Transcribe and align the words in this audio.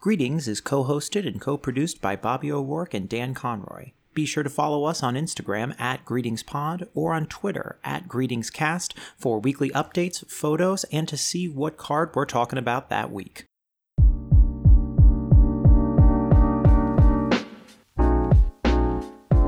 Greetings 0.00 0.48
is 0.48 0.62
co 0.62 0.84
hosted 0.84 1.26
and 1.26 1.38
co 1.38 1.58
produced 1.58 2.00
by 2.00 2.16
Bobby 2.16 2.50
O'Rourke 2.50 2.94
and 2.94 3.06
Dan 3.06 3.34
Conroy. 3.34 3.90
Be 4.14 4.24
sure 4.24 4.42
to 4.42 4.48
follow 4.48 4.84
us 4.84 5.02
on 5.02 5.12
Instagram 5.12 5.78
at 5.78 6.06
GreetingsPod 6.06 6.88
or 6.94 7.12
on 7.12 7.26
Twitter 7.26 7.78
at 7.84 8.08
GreetingsCast 8.08 8.94
for 9.18 9.38
weekly 9.38 9.68
updates, 9.72 10.26
photos, 10.26 10.84
and 10.84 11.06
to 11.06 11.18
see 11.18 11.50
what 11.50 11.76
card 11.76 12.12
we're 12.14 12.24
talking 12.24 12.58
about 12.58 12.88
that 12.88 13.12
week. 13.12 13.44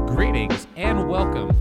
Greetings 0.06 0.66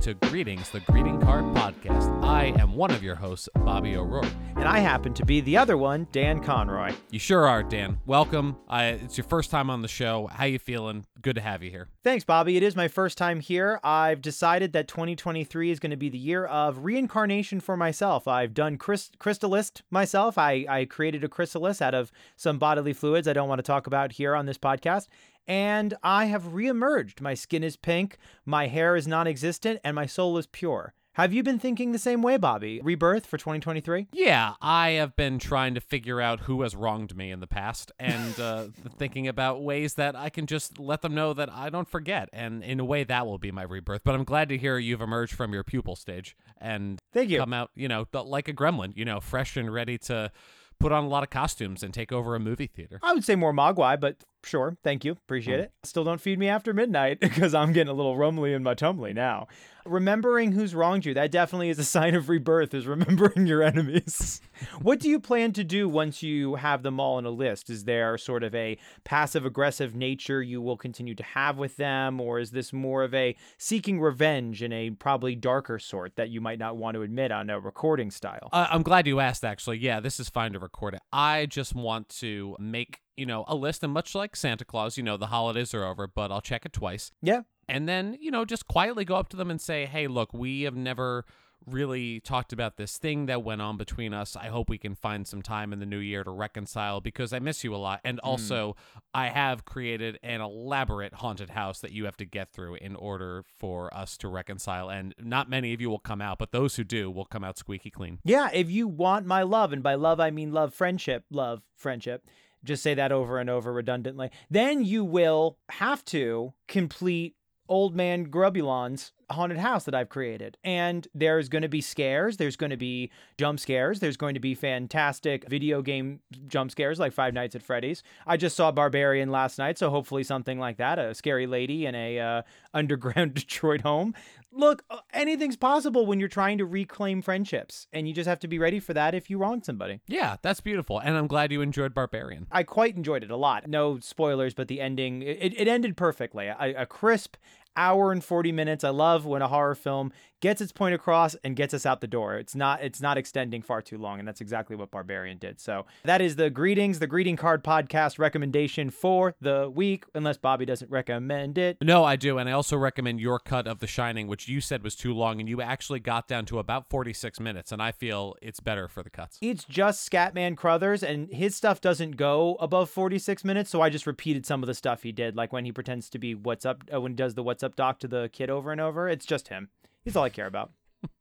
to 0.02 0.15
Greetings, 0.15 0.71
the 0.71 0.79
Greeting 0.79 1.21
Card 1.21 1.43
Podcast. 1.54 2.23
I 2.23 2.45
am 2.59 2.73
one 2.73 2.89
of 2.89 3.04
your 3.04 3.13
hosts, 3.13 3.47
Bobby 3.54 3.95
O'Rourke. 3.95 4.25
And 4.55 4.67
I 4.67 4.79
happen 4.79 5.13
to 5.13 5.23
be 5.23 5.41
the 5.41 5.57
other 5.57 5.77
one, 5.77 6.07
Dan 6.11 6.39
Conroy. 6.43 6.93
You 7.11 7.20
sure 7.20 7.47
are, 7.47 7.61
Dan. 7.61 7.99
Welcome. 8.07 8.57
I, 8.67 8.85
it's 8.85 9.16
your 9.16 9.25
first 9.25 9.52
time 9.52 9.70
on 9.70 9.84
the 9.84 9.88
show. 9.88 10.25
How 10.25 10.45
you 10.45 10.57
feeling? 10.57 11.05
Good 11.22 11.35
to 11.35 11.41
have 11.41 11.61
you 11.61 11.70
here. 11.70 11.88
Thanks, 12.03 12.23
Bobby. 12.23 12.58
It 12.58 12.63
is 12.63 12.75
my 12.75 12.88
first 12.88 13.16
time 13.16 13.41
here. 13.41 13.80
I've 13.84 14.22
decided 14.22 14.73
that 14.73 14.88
2023 14.88 15.70
is 15.70 15.80
going 15.80 15.91
to 15.91 15.98
be 15.98 16.09
the 16.09 16.17
year 16.17 16.45
of 16.45 16.83
reincarnation 16.83 17.59
for 17.59 17.77
myself. 17.77 18.27
I've 18.27 18.55
done 18.55 18.77
crys- 18.77 19.11
crystallist 19.20 19.83
myself. 19.91 20.36
I, 20.36 20.66
I 20.67 20.86
created 20.86 21.23
a 21.23 21.30
chrysalis 21.30 21.80
out 21.80 21.94
of 21.94 22.11
some 22.36 22.58
bodily 22.58 22.94
fluids 22.94 23.27
I 23.27 23.33
don't 23.33 23.47
want 23.47 23.59
to 23.59 23.63
talk 23.63 23.86
about 23.86 24.13
here 24.13 24.36
on 24.36 24.47
this 24.47 24.58
podcast 24.58 25.08
and 25.51 25.93
I 26.01 26.25
have 26.25 26.43
reemerged. 26.43 27.19
My 27.19 27.33
skin 27.33 27.61
is 27.61 27.75
pink, 27.75 28.17
my 28.45 28.67
hair 28.67 28.95
is 28.95 29.05
non 29.05 29.27
existent, 29.27 29.81
and 29.83 29.93
my 29.93 30.05
soul 30.05 30.37
is 30.37 30.47
pure. 30.47 30.93
Have 31.15 31.33
you 31.33 31.43
been 31.43 31.59
thinking 31.59 31.91
the 31.91 31.99
same 31.99 32.21
way, 32.21 32.37
Bobby? 32.37 32.79
Rebirth 32.81 33.25
for 33.25 33.37
2023? 33.37 34.07
Yeah, 34.13 34.53
I 34.61 34.91
have 34.91 35.13
been 35.17 35.39
trying 35.39 35.73
to 35.73 35.81
figure 35.81 36.21
out 36.21 36.39
who 36.39 36.61
has 36.61 36.73
wronged 36.73 37.17
me 37.17 37.31
in 37.31 37.41
the 37.41 37.47
past 37.47 37.91
and 37.99 38.39
uh, 38.39 38.67
thinking 38.97 39.27
about 39.27 39.61
ways 39.61 39.95
that 39.95 40.15
I 40.15 40.29
can 40.29 40.45
just 40.45 40.79
let 40.79 41.01
them 41.01 41.13
know 41.13 41.33
that 41.33 41.52
I 41.52 41.69
don't 41.69 41.89
forget. 41.89 42.29
And 42.31 42.63
in 42.63 42.80
a 42.80 42.86
way, 42.86 43.03
that 43.03 43.25
will 43.25 43.38
be 43.38 43.52
my 43.52 43.63
rebirth. 43.63 44.03
But 44.05 44.15
I'm 44.15 44.23
glad 44.23 44.47
to 44.49 44.58
hear 44.58 44.77
you've 44.77 45.02
emerged 45.02 45.33
from 45.33 45.52
your 45.52 45.65
pupal 45.65 45.97
stage 45.97 46.33
and 46.61 46.97
Thank 47.11 47.30
you. 47.30 47.39
come 47.39 47.52
out, 47.52 47.71
you 47.75 47.89
know, 47.89 48.05
like 48.13 48.47
a 48.47 48.53
gremlin, 48.53 48.95
you 48.95 49.03
know, 49.03 49.19
fresh 49.19 49.58
and 49.58 49.73
ready 49.73 49.97
to 49.97 50.31
put 50.80 50.93
on 50.93 51.03
a 51.03 51.08
lot 51.09 51.23
of 51.23 51.30
costumes 51.30 51.83
and 51.83 51.93
take 51.93 52.13
over 52.13 52.36
a 52.36 52.39
movie 52.39 52.67
theater. 52.67 53.02
I 53.03 53.13
would 53.13 53.25
say 53.25 53.36
more 53.36 53.53
Mogwai, 53.53 53.99
but 53.99 54.23
sure. 54.44 54.78
Thank 54.84 55.06
you. 55.06 55.14
Appreciate 55.14 55.59
Mm. 55.59 55.64
it. 55.64 55.72
Still 55.84 56.03
don't 56.03 56.22
feed 56.22 56.39
me 56.39 56.47
after 56.47 56.73
midnight 56.73 57.20
because 57.22 57.53
I'm 57.53 57.73
getting 57.73 57.92
a 57.92 57.95
little 57.95 58.17
rumbly 58.17 58.53
in 58.53 58.64
my 58.64 58.73
tumbly 58.73 59.14
now. 59.14 59.48
Remembering 59.86 60.52
who's 60.52 60.75
wronged 60.75 61.06
you, 61.06 61.14
that 61.16 61.31
definitely 61.31 61.70
is 61.70 61.80
a 61.80 61.83
sign 61.83 62.14
of 62.14 62.30
rebirth, 62.30 62.72
is 62.75 62.86
remembering 62.86 63.48
your 63.48 63.64
enemies. 63.64 64.39
what 64.80 65.00
do 65.00 65.09
you 65.09 65.20
plan 65.20 65.53
to 65.53 65.64
do 65.64 65.89
once 65.89 66.22
you 66.22 66.53
have 66.56 66.83
them 66.83 67.00
all 67.00 67.17
in 67.17 67.25
a 67.25 67.31
list? 67.31 67.67
Is 67.70 67.86
there 67.86 68.16
sort 68.20 68.44
of 68.44 68.53
a 68.53 68.78
passive 69.03 69.44
aggressive 69.44 69.95
nature 69.95 70.42
you 70.44 70.61
will 70.61 70.78
continue 70.78 71.16
to 71.16 71.23
have 71.23 71.58
with 71.58 71.78
them, 71.78 72.22
or 72.22 72.38
is 72.38 72.52
this 72.52 72.72
more 72.72 73.03
of 73.03 73.14
a 73.16 73.36
seeking 73.58 74.00
revenge 74.00 74.61
in 74.61 74.72
a 74.72 74.92
probably 74.92 75.36
darker 75.36 75.80
sort 75.80 76.16
that 76.16 76.30
you 76.30 76.42
might 76.42 76.59
not 76.59 76.78
want 76.78 76.94
to 76.94 77.02
admit 77.02 77.31
on 77.31 77.50
a 77.50 77.59
recording 77.59 78.11
style? 78.11 78.50
Uh, 78.53 78.67
I'm 78.70 78.83
glad 78.83 79.08
you 79.08 79.20
asked, 79.20 79.44
actually. 79.44 79.80
Yeah, 79.80 80.00
this 80.00 80.20
is 80.20 80.30
fine 80.30 80.53
to 80.53 80.59
record 80.59 80.94
it. 80.94 81.02
I 81.11 81.48
just 81.48 81.73
want 81.73 82.08
to 82.20 82.55
make, 82.59 83.00
you 83.22 83.27
know, 83.27 83.45
a 83.47 83.53
list, 83.53 83.83
and 83.83 83.94
much 83.94 84.16
like 84.16 84.36
Santa 84.36 84.66
Claus, 84.66 84.97
you 84.97 85.03
know, 85.03 85.16
the 85.16 85.27
holidays 85.27 85.75
are 85.75 85.86
over, 85.86 86.08
but 86.08 86.31
I'll 86.31 86.41
check 86.41 86.66
it 86.66 86.73
twice. 86.73 87.11
yeah. 87.22 87.41
And 87.67 87.88
then, 87.88 88.17
you 88.19 88.31
know, 88.31 88.44
just 88.44 88.67
quietly 88.67 89.05
go 89.05 89.16
up 89.16 89.30
to 89.30 89.38
them 89.38 89.52
and 89.52 89.61
say, 89.61 89.86
hey, 89.86 90.08
look, 90.08 90.33
we 90.33 90.64
have 90.64 90.75
never 90.75 91.23
really 91.66 92.19
talked 92.19 92.52
about 92.52 92.77
this 92.77 92.97
thing 92.97 93.27
that 93.27 93.44
went 93.44 93.61
on 93.61 93.77
between 93.77 94.14
us. 94.14 94.36
I 94.36 94.47
hope 94.47 94.69
we 94.69 94.77
can 94.77 94.95
find 94.95 95.27
some 95.27 95.42
time 95.42 95.72
in 95.72 95.80
the 95.80 95.86
new 95.86 95.99
year 95.99 96.23
to 96.23 96.31
reconcile 96.31 97.02
because 97.02 97.33
I 97.33 97.39
miss 97.39 97.64
you 97.64 97.75
a 97.75 97.77
lot. 97.77 98.02
And 98.03 98.19
hmm. 98.22 98.27
also, 98.27 98.75
I 99.14 99.27
have 99.27 99.66
created 99.66 100.19
an 100.23 100.42
elaborate 100.42 101.14
haunted 101.14 101.52
house 101.52 101.80
that 101.81 101.92
you 101.92 102.05
have 102.05 102.17
to 102.17 102.25
get 102.25 102.52
through 102.52 102.75
in 102.75 102.95
order 102.95 103.44
for 103.59 103.95
us 103.95 104.17
to 104.17 104.27
reconcile. 104.27 104.89
And 104.89 105.14
not 105.19 105.49
many 105.49 105.73
of 105.73 105.81
you 105.81 105.89
will 105.89 105.99
come 105.99 106.22
out, 106.22 106.39
but 106.39 106.52
those 106.52 106.76
who 106.76 106.83
do 106.83 107.11
will 107.11 107.26
come 107.26 107.43
out 107.43 107.58
squeaky 107.58 107.92
clean. 107.92 108.20
Yeah, 108.23 108.49
if 108.52 108.70
you 108.70 108.88
want 108.88 109.26
my 109.26 109.43
love, 109.43 109.71
and 109.71 109.83
by 109.83 109.95
love 109.95 110.20
I 110.20 110.32
mean 110.32 110.52
love 110.52 110.73
friendship, 110.73 111.26
love 111.30 111.61
friendship, 111.76 112.26
just 112.64 112.83
say 112.83 112.94
that 112.94 113.11
over 113.11 113.39
and 113.39 113.49
over 113.49 113.72
redundantly, 113.73 114.30
then 114.49 114.83
you 114.83 115.04
will 115.04 115.58
have 115.70 116.04
to 116.05 116.54
complete 116.67 117.36
Old 117.67 117.95
Man 117.95 118.26
Grubulon's 118.26 119.14
haunted 119.31 119.58
house 119.58 119.86
that 119.86 119.95
I've 119.95 120.09
created. 120.09 120.58
And 120.64 121.08
there's 121.14 121.49
going 121.49 121.61
to 121.61 121.69
be 121.69 121.81
scares, 121.81 122.37
there's 122.37 122.55
going 122.55 122.69
to 122.69 122.77
be 122.77 123.11
jump 123.37 123.59
scares, 123.59 123.99
there's 123.99 124.17
going 124.17 124.33
to 124.33 124.39
be 124.39 124.55
fantastic 124.55 125.47
video 125.49 125.81
game 125.81 126.19
jump 126.47 126.71
scares 126.71 126.99
like 126.99 127.14
Five 127.14 127.33
Nights 127.33 127.55
at 127.55 127.64
Freddy's. 127.64 128.03
I 128.25 128.38
just 128.38 128.56
saw 128.56 128.71
Barbarian 128.71 129.30
last 129.30 129.57
night, 129.57 129.77
so 129.77 129.89
hopefully 129.89 130.24
something 130.24 130.59
like 130.59 130.77
that, 130.77 131.00
a 131.00 131.13
scary 131.13 131.47
lady 131.47 131.86
in 131.86 131.95
a 131.95 132.19
uh, 132.19 132.41
underground 132.74 133.33
Detroit 133.36 133.81
home. 133.81 134.13
Look, 134.53 134.83
uh, 134.89 134.97
anything's 135.13 135.56
possible 135.56 136.06
when 136.06 136.19
you're 136.19 136.27
trying 136.27 136.57
to 136.57 136.65
reclaim 136.65 137.21
friendships, 137.21 137.88
and 137.94 138.07
you 138.07 138.13
just 138.13 138.27
have 138.27 138.39
to 138.39 138.47
be 138.47 138.59
ready 138.59 138.80
for 138.80 138.94
that 138.94 139.15
if 139.15 139.30
you 139.30 139.38
wrong 139.38 139.63
somebody. 139.63 140.01
Yeah, 140.07 140.38
that's 140.41 140.59
beautiful. 140.59 141.00
And 141.00 141.15
I'm 141.15 141.27
glad 141.27 141.51
you 141.51 141.62
enjoyed 141.62 141.94
Barbarian. 141.94 142.47
I 142.51 142.63
quite 142.63 142.97
enjoyed 142.97 143.24
it 143.24 143.31
a 143.31 143.38
lot. 143.38 143.68
No 143.68 144.00
spoilers, 144.00 144.53
but 144.53 144.68
the 144.68 144.81
ending 144.81 145.21
it, 145.21 145.53
it 145.57 145.68
ended 145.68 145.95
perfectly. 145.95 146.47
A, 146.47 146.74
a 146.77 146.86
crisp 146.86 147.38
hour 147.75 148.12
and 148.12 148.24
40 148.24 148.51
minutes. 148.51 148.83
I 148.83 148.89
love 148.89 149.25
when 149.25 149.42
a 149.42 149.48
horror 149.48 149.75
film 149.75 150.12
gets 150.41 150.59
its 150.59 150.71
point 150.71 150.94
across 150.94 151.35
and 151.44 151.56
gets 151.56 151.74
us 151.74 151.85
out 151.85 152.01
the 152.01 152.07
door. 152.07 152.35
It's 152.35 152.56
not 152.56 152.83
it's 152.83 153.01
not 153.01 153.18
extending 153.18 153.62
far 153.62 153.81
too 153.81 153.97
long 153.97 154.19
and 154.19 154.27
that's 154.27 154.41
exactly 154.41 154.75
what 154.75 154.91
Barbarian 154.91 155.38
did. 155.38 155.59
So, 155.59 155.85
that 156.03 156.21
is 156.21 156.35
the 156.35 156.50
greetings, 156.50 157.00
the 157.00 157.07
greeting 157.07 157.38
card 157.38 157.63
podcast 157.63 158.19
recommendation 158.19 158.89
for 158.89 159.35
the 159.39 159.69
week 159.74 160.06
unless 160.13 160.38
Bobby 160.38 160.65
doesn't 160.65 160.91
recommend 160.91 161.57
it. 161.57 161.77
No, 161.81 162.03
I 162.03 162.15
do. 162.15 162.38
And 162.38 162.50
I 162.50 162.51
also 162.51 162.77
recommend 162.77 163.19
your 163.19 163.39
cut 163.39 163.68
of 163.68 163.79
The 163.79 163.88
Shining, 163.88 164.27
which 164.27 164.47
you 164.47 164.62
said 164.62 164.83
was 164.83 164.95
too 164.95 165.13
long, 165.13 165.39
and 165.39 165.47
you 165.47 165.62
actually 165.62 166.00
got 166.00 166.27
down 166.27 166.45
to 166.45 166.59
about 166.59 166.89
46 166.89 167.39
minutes. 167.39 167.71
And 167.71 167.81
I 167.81 167.91
feel 167.91 168.35
it's 168.41 168.59
better 168.59 168.88
for 168.88 169.03
the 169.03 169.09
cuts. 169.09 169.38
It's 169.41 169.63
just 169.63 170.09
Scatman 170.09 170.57
Crothers, 170.57 171.03
and 171.03 171.31
his 171.31 171.56
stuff 171.56 171.79
doesn't 171.81 172.18
go 172.18 172.57
above 172.59 172.89
46 172.89 173.45
minutes. 173.45 173.69
So 173.69 173.81
I 173.81 173.89
just 173.89 174.07
repeated 174.07 174.45
some 174.45 174.63
of 174.63 174.68
the 174.68 174.73
stuff 174.73 175.03
he 175.03 175.12
did, 175.12 175.35
like 175.35 175.53
when 175.53 175.65
he 175.65 175.71
pretends 175.71 176.09
to 176.09 176.19
be 176.19 176.35
what's 176.35 176.65
up, 176.65 176.83
uh, 176.94 177.00
when 177.00 177.13
he 177.13 177.15
does 177.15 177.35
the 177.35 177.44
what's 177.44 177.63
up 177.63 177.75
doc 177.75 178.00
to 178.00 178.07
the 178.07 178.29
kid 178.33 178.50
over 178.50 178.71
and 178.71 178.81
over. 178.81 179.07
It's 179.07 179.25
just 179.25 179.50
him. 179.50 179.69
He's 180.04 180.16
all 180.16 180.24
I 180.24 180.30
care 180.30 180.48
about. 180.48 180.72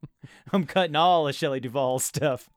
I'm 0.53 0.65
cutting 0.65 0.97
all 0.97 1.29
of 1.29 1.35
Shelley 1.35 1.61
Duvall's 1.61 2.05
stuff. 2.05 2.49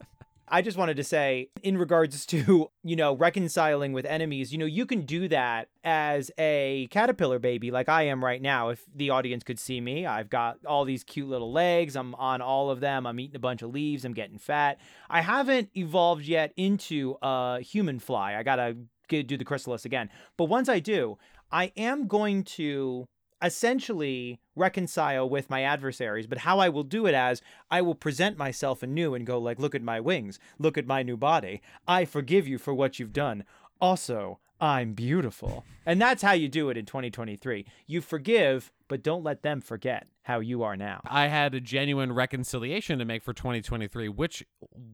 I 0.47 0.61
just 0.61 0.77
wanted 0.77 0.97
to 0.97 1.03
say, 1.03 1.49
in 1.63 1.77
regards 1.77 2.25
to, 2.27 2.69
you 2.83 2.95
know, 2.95 3.15
reconciling 3.15 3.91
with 3.91 4.05
enemies, 4.05 4.51
you 4.51 4.57
know, 4.57 4.65
you 4.65 4.85
can 4.85 5.01
do 5.01 5.27
that 5.29 5.69
as 5.83 6.29
a 6.37 6.87
caterpillar 6.91 7.39
baby 7.39 7.71
like 7.71 7.89
I 7.89 8.03
am 8.03 8.23
right 8.23 8.41
now. 8.41 8.69
If 8.69 8.83
the 8.93 9.09
audience 9.09 9.43
could 9.43 9.57
see 9.57 9.81
me, 9.81 10.05
I've 10.05 10.29
got 10.29 10.59
all 10.65 10.85
these 10.85 11.03
cute 11.03 11.29
little 11.29 11.51
legs. 11.51 11.95
I'm 11.95 12.13
on 12.15 12.41
all 12.41 12.69
of 12.69 12.81
them. 12.81 13.07
I'm 13.07 13.19
eating 13.19 13.35
a 13.35 13.39
bunch 13.39 13.61
of 13.61 13.71
leaves. 13.71 14.05
I'm 14.05 14.13
getting 14.13 14.37
fat. 14.37 14.79
I 15.09 15.21
haven't 15.21 15.69
evolved 15.75 16.25
yet 16.25 16.53
into 16.55 17.15
a 17.21 17.59
human 17.61 17.99
fly. 17.99 18.35
I 18.35 18.43
got 18.43 18.57
to 18.57 18.75
do 19.23 19.37
the 19.37 19.45
chrysalis 19.45 19.85
again. 19.85 20.09
But 20.37 20.45
once 20.45 20.69
I 20.69 20.79
do, 20.79 21.17
I 21.51 21.71
am 21.77 22.07
going 22.07 22.43
to 22.43 23.07
essentially 23.43 24.39
reconcile 24.55 25.29
with 25.29 25.49
my 25.49 25.63
adversaries 25.63 26.27
but 26.27 26.39
how 26.39 26.59
i 26.59 26.69
will 26.69 26.83
do 26.83 27.05
it 27.05 27.13
as 27.13 27.41
i 27.69 27.81
will 27.81 27.95
present 27.95 28.37
myself 28.37 28.81
anew 28.81 29.13
and 29.13 29.25
go 29.25 29.37
like 29.37 29.59
look 29.59 29.75
at 29.75 29.81
my 29.81 29.99
wings. 29.99 30.39
Look 30.59 30.77
at 30.77 30.87
my 30.87 31.03
new 31.03 31.17
body. 31.17 31.61
I 31.87 32.05
forgive 32.05 32.47
you 32.47 32.57
for 32.57 32.73
what 32.73 32.99
you've 32.99 33.13
done. 33.13 33.43
Also 33.81 34.39
i'm 34.61 34.93
beautiful. 34.93 35.65
And 35.85 36.01
that's 36.01 36.23
how 36.23 36.31
you 36.31 36.47
do 36.47 36.69
it 36.69 36.77
in 36.77 36.85
2023 36.85 37.65
you 37.87 38.01
forgive 38.01 38.71
but 38.87 39.01
don't 39.01 39.23
let 39.23 39.41
them 39.41 39.59
forget 39.59 40.07
how 40.21 40.39
you 40.39 40.63
are 40.63 40.77
now. 40.77 41.01
I 41.05 41.27
had 41.27 41.55
a 41.55 41.59
genuine 41.59 42.13
reconciliation 42.13 42.99
to 42.99 43.05
make 43.05 43.23
for 43.23 43.33
2023, 43.33 44.07
which 44.09 44.45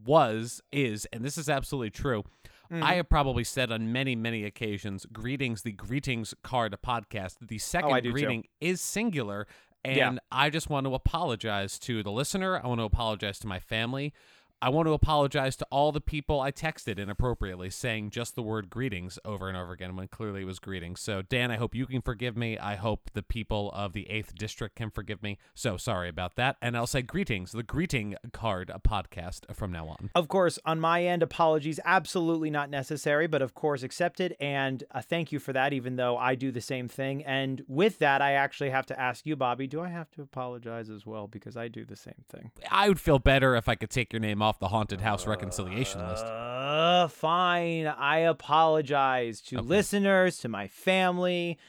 was, 0.06 0.62
is, 0.72 1.06
and 1.12 1.24
this 1.24 1.38
is 1.38 1.50
absolutely 1.50 1.90
true. 1.90 2.24
Mm-hmm. 2.72 2.84
I 2.84 2.94
have 2.96 3.10
probably 3.10 3.44
said 3.44 3.72
on 3.72 3.92
many, 3.92 4.16
many 4.16 4.44
occasions, 4.46 5.06
greetings, 5.12 5.64
the 5.64 5.72
greetings 5.72 6.34
card 6.44 6.76
podcast. 6.86 7.38
The 7.42 7.58
second 7.58 7.90
Oh, 7.92 8.00
do 8.00 8.10
too. 8.10 8.14
greeting 8.14 8.44
is 8.62 8.80
singular. 8.82 9.48
And 9.84 9.96
Yeah. 9.98 10.16
I 10.32 10.50
just 10.50 10.70
want 10.70 10.86
to 10.86 10.94
apologize 10.94 11.80
to 11.80 12.04
the 12.04 12.12
listener. 12.12 12.60
I 12.64 12.68
want 12.68 12.80
to 12.80 12.86
apologize 12.86 13.40
to 13.40 13.48
my 13.48 13.60
family. 13.60 14.14
I 14.62 14.68
want 14.68 14.88
to 14.88 14.94
apologize 14.94 15.56
to 15.58 15.68
all 15.72 15.94
the 15.94 16.02
people 16.02 16.42
I 16.42 16.52
texted 16.52 17.00
inappropriately 17.00 17.70
saying 17.70 18.10
just 18.10 18.36
the 18.36 18.42
word 18.42 18.70
greetings 18.70 19.18
over 19.24 19.48
and 19.48 19.56
over 19.56 19.72
again 19.72 19.96
when 19.96 20.10
clearly 20.10 20.42
it 20.42 20.46
was 20.46 20.60
greetings. 20.60 21.00
So, 21.00 21.22
Dan, 21.22 21.50
I 21.50 21.56
hope 21.56 21.74
you 21.74 21.86
can 21.86 22.02
forgive 22.02 22.36
me. 22.36 22.58
I 22.58 22.76
hope 22.76 23.10
the 23.14 23.24
people 23.24 23.72
of 23.74 23.94
the 23.94 24.06
8th 24.10 24.36
District 24.36 24.76
can 24.76 24.90
forgive 24.90 25.24
me. 25.24 25.38
So, 25.56 25.78
sorry 25.78 26.10
about 26.10 26.36
that. 26.36 26.58
And 26.62 26.76
I'll 26.76 26.88
say 26.88 27.02
greetings, 27.02 27.54
the 27.54 27.64
greeting 27.64 28.16
card 28.34 28.70
podcast 28.86 29.56
from 29.56 29.72
now 29.72 29.88
on. 29.88 30.10
Of 30.14 30.28
course, 30.28 30.60
on 30.66 30.82
my 30.82 31.06
end, 31.06 31.24
apologies 31.24 31.80
absolutely 31.86 32.50
not 32.50 32.70
necessary, 32.70 33.28
but 33.28 33.42
of 33.42 33.54
course 33.54 33.82
accepted. 33.82 34.36
And 34.42 34.84
uh, 34.92 35.02
thank 35.02 35.32
you 35.32 35.40
for 35.40 35.54
that, 35.54 35.72
even 35.72 35.96
though 35.96 36.18
I 36.18 36.36
do 36.36 36.52
the 36.52 36.60
same 36.60 36.90
thing. 36.90 37.24
And 37.24 37.64
with 37.70 38.00
that, 38.00 38.22
I 38.22 38.34
actually 38.34 38.72
have 38.72 38.88
to 38.88 39.00
ask 39.00 39.26
you, 39.26 39.38
Bobby, 39.38 39.68
do 39.68 39.80
I 39.80 39.88
have 39.88 40.12
to 40.12 40.22
apologize 40.22 40.90
as 40.90 41.06
well? 41.06 41.28
Because 41.28 41.56
I 41.56 41.70
do 41.70 41.86
the 41.86 41.96
same 41.96 42.26
thing. 42.28 42.52
I 42.70 42.90
would 42.90 43.00
feel 43.00 43.20
better 43.20 43.56
if 43.56 43.70
I 43.70 43.76
could 43.76 43.90
take 43.90 44.12
your 44.12 44.20
name 44.20 44.42
off 44.42 44.49
off 44.50 44.58
the 44.60 44.68
haunted 44.70 45.00
house 45.02 45.28
reconciliation 45.28 46.02
list. 46.08 46.26
Uh, 46.26 47.08
fine. 47.08 47.86
I 47.86 48.18
apologize 48.20 49.42
to 49.42 49.58
Okay. 49.60 49.68
listeners, 49.68 50.40
to 50.40 50.50
my 50.50 50.68
family, 50.68 51.60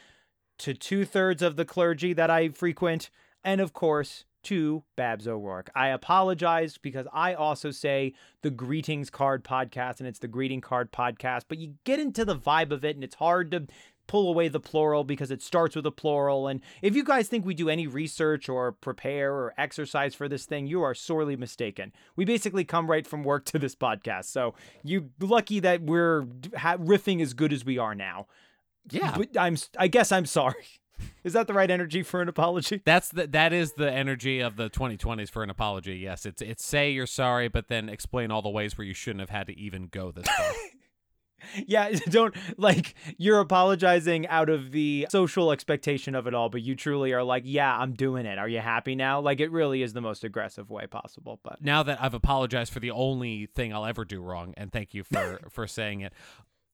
to 0.60 0.72
two 0.72 1.04
thirds 1.04 1.42
of 1.42 1.56
the 1.56 1.66
clergy 1.66 2.14
that 2.14 2.30
I 2.30 2.48
frequent, 2.48 3.10
and 3.44 3.60
of 3.60 3.74
course 3.74 4.24
to 4.44 4.82
Babs 4.96 5.28
O'Rourke. 5.28 5.68
I 5.74 5.88
apologize 5.88 6.78
because 6.78 7.06
I 7.12 7.34
also 7.34 7.70
say 7.70 8.14
the 8.40 8.48
Greetings 8.50 9.10
Card 9.10 9.44
podcast 9.44 9.98
and 9.98 10.08
it's 10.08 10.18
the 10.20 10.28
Greeting 10.28 10.62
Card 10.62 10.90
podcast, 10.92 11.42
but 11.46 11.58
you 11.58 11.74
get 11.84 12.00
into 12.00 12.24
the 12.24 12.34
vibe 12.36 12.70
of 12.70 12.82
it 12.82 12.96
and 12.96 13.04
it's 13.04 13.16
hard 13.16 13.50
to 13.50 13.66
pull 14.10 14.28
away 14.28 14.48
the 14.48 14.58
plural 14.58 15.04
because 15.04 15.30
it 15.30 15.40
starts 15.40 15.76
with 15.76 15.86
a 15.86 15.92
plural. 15.92 16.48
And 16.48 16.60
if 16.82 16.96
you 16.96 17.04
guys 17.04 17.28
think 17.28 17.46
we 17.46 17.54
do 17.54 17.68
any 17.68 17.86
research 17.86 18.48
or 18.48 18.72
prepare 18.72 19.32
or 19.32 19.54
exercise 19.56 20.16
for 20.16 20.28
this 20.28 20.46
thing, 20.46 20.66
you 20.66 20.82
are 20.82 20.96
sorely 20.96 21.36
mistaken. 21.36 21.92
We 22.16 22.24
basically 22.24 22.64
come 22.64 22.90
right 22.90 23.06
from 23.06 23.22
work 23.22 23.44
to 23.52 23.58
this 23.60 23.76
podcast. 23.76 24.24
So 24.24 24.54
you're 24.82 25.04
lucky 25.20 25.60
that 25.60 25.82
we're 25.82 26.26
ha- 26.56 26.76
riffing 26.76 27.22
as 27.22 27.34
good 27.34 27.52
as 27.52 27.64
we 27.64 27.78
are 27.78 27.94
now. 27.94 28.26
Yeah. 28.90 29.16
But 29.16 29.38
I'm 29.38 29.56
I 29.78 29.86
guess 29.86 30.10
I'm 30.10 30.26
sorry. 30.26 30.66
Is 31.24 31.32
that 31.34 31.46
the 31.46 31.54
right 31.54 31.70
energy 31.70 32.02
for 32.02 32.20
an 32.20 32.28
apology? 32.28 32.82
That's 32.84 33.08
the 33.10 33.26
that 33.28 33.54
is 33.54 33.72
the 33.74 33.90
energy 33.90 34.40
of 34.40 34.56
the 34.56 34.68
2020s 34.68 35.30
for 35.30 35.42
an 35.42 35.48
apology. 35.48 35.96
Yes, 35.96 36.26
it's 36.26 36.42
it's 36.42 36.62
say 36.64 36.90
you're 36.90 37.06
sorry, 37.06 37.48
but 37.48 37.68
then 37.68 37.88
explain 37.88 38.30
all 38.30 38.42
the 38.42 38.50
ways 38.50 38.76
where 38.76 38.86
you 38.86 38.92
shouldn't 38.92 39.20
have 39.20 39.30
had 39.30 39.46
to 39.46 39.58
even 39.58 39.86
go 39.86 40.10
this 40.10 40.26
far. 40.26 40.52
Yeah, 41.66 41.90
don't 42.10 42.34
like 42.58 42.94
you're 43.18 43.40
apologizing 43.40 44.26
out 44.28 44.48
of 44.48 44.72
the 44.72 45.06
social 45.10 45.52
expectation 45.52 46.14
of 46.14 46.26
it 46.26 46.34
all, 46.34 46.48
but 46.48 46.62
you 46.62 46.74
truly 46.74 47.12
are 47.12 47.22
like, 47.22 47.42
yeah, 47.46 47.76
I'm 47.76 47.92
doing 47.94 48.26
it. 48.26 48.38
Are 48.38 48.48
you 48.48 48.60
happy 48.60 48.94
now? 48.94 49.20
Like 49.20 49.40
it 49.40 49.50
really 49.50 49.82
is 49.82 49.92
the 49.92 50.00
most 50.00 50.24
aggressive 50.24 50.70
way 50.70 50.86
possible. 50.86 51.40
But 51.42 51.62
now 51.62 51.82
that 51.82 52.00
I've 52.02 52.14
apologized 52.14 52.72
for 52.72 52.80
the 52.80 52.90
only 52.90 53.46
thing 53.46 53.72
I'll 53.74 53.86
ever 53.86 54.04
do 54.04 54.20
wrong, 54.22 54.54
and 54.56 54.72
thank 54.72 54.94
you 54.94 55.04
for 55.04 55.40
for 55.50 55.66
saying 55.66 56.00
it. 56.00 56.12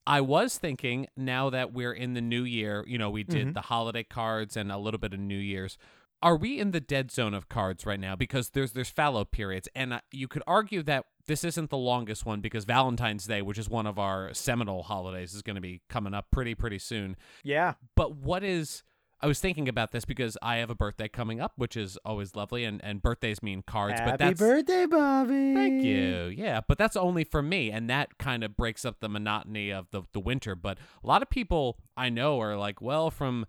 I 0.08 0.20
was 0.20 0.56
thinking 0.56 1.08
now 1.16 1.50
that 1.50 1.72
we're 1.72 1.92
in 1.92 2.14
the 2.14 2.20
new 2.20 2.44
year, 2.44 2.84
you 2.86 2.96
know, 2.96 3.10
we 3.10 3.24
did 3.24 3.48
Mhm. 3.48 3.54
the 3.54 3.62
holiday 3.62 4.04
cards 4.04 4.56
and 4.56 4.70
a 4.70 4.78
little 4.78 4.98
bit 5.00 5.12
of 5.12 5.18
New 5.18 5.36
Year's. 5.38 5.76
Are 6.22 6.36
we 6.36 6.60
in 6.60 6.70
the 6.70 6.80
dead 6.80 7.10
zone 7.10 7.34
of 7.34 7.48
cards 7.48 7.84
right 7.84 7.98
now? 7.98 8.14
Because 8.14 8.50
there's 8.50 8.72
there's 8.72 8.88
fallow 8.88 9.24
periods, 9.24 9.68
and 9.74 9.92
uh, 9.94 10.00
you 10.12 10.28
could 10.28 10.44
argue 10.46 10.82
that 10.84 11.06
this 11.26 11.44
isn't 11.44 11.70
the 11.70 11.76
longest 11.76 12.24
one 12.24 12.40
because 12.40 12.64
Valentine's 12.64 13.26
Day, 13.26 13.42
which 13.42 13.58
is 13.58 13.68
one 13.68 13.86
of 13.86 13.98
our 13.98 14.32
seminal 14.34 14.84
holidays, 14.84 15.34
is 15.34 15.42
going 15.42 15.56
to 15.56 15.60
be 15.62 15.82
coming 15.88 16.14
up 16.14 16.26
pretty 16.30 16.54
pretty 16.54 16.78
soon. 16.78 17.16
yeah, 17.42 17.74
But 17.94 18.16
what 18.16 18.42
is 18.44 18.82
I 19.18 19.26
was 19.26 19.40
thinking 19.40 19.66
about 19.66 19.92
this 19.92 20.04
because 20.04 20.36
I 20.42 20.56
have 20.56 20.68
a 20.68 20.74
birthday 20.74 21.08
coming 21.08 21.40
up, 21.40 21.52
which 21.56 21.74
is 21.74 21.96
always 22.04 22.34
lovely, 22.36 22.64
and, 22.64 22.84
and 22.84 23.00
birthdays 23.00 23.42
mean 23.42 23.62
cards. 23.62 23.98
happy 23.98 24.10
but 24.10 24.18
that's 24.18 24.38
birthday, 24.38 24.84
Bobby. 24.84 25.54
Thank 25.54 25.82
you. 25.84 26.26
Yeah, 26.36 26.60
but 26.66 26.76
that's 26.76 26.96
only 26.96 27.24
for 27.24 27.40
me, 27.40 27.70
and 27.70 27.88
that 27.88 28.18
kind 28.18 28.44
of 28.44 28.56
breaks 28.56 28.84
up 28.84 29.00
the 29.00 29.08
monotony 29.08 29.72
of 29.72 29.86
the 29.90 30.02
the 30.12 30.20
winter. 30.20 30.54
But 30.54 30.78
a 31.02 31.06
lot 31.06 31.22
of 31.22 31.30
people 31.30 31.78
I 31.96 32.10
know 32.10 32.40
are 32.40 32.56
like, 32.56 32.82
well, 32.82 33.10
from 33.10 33.46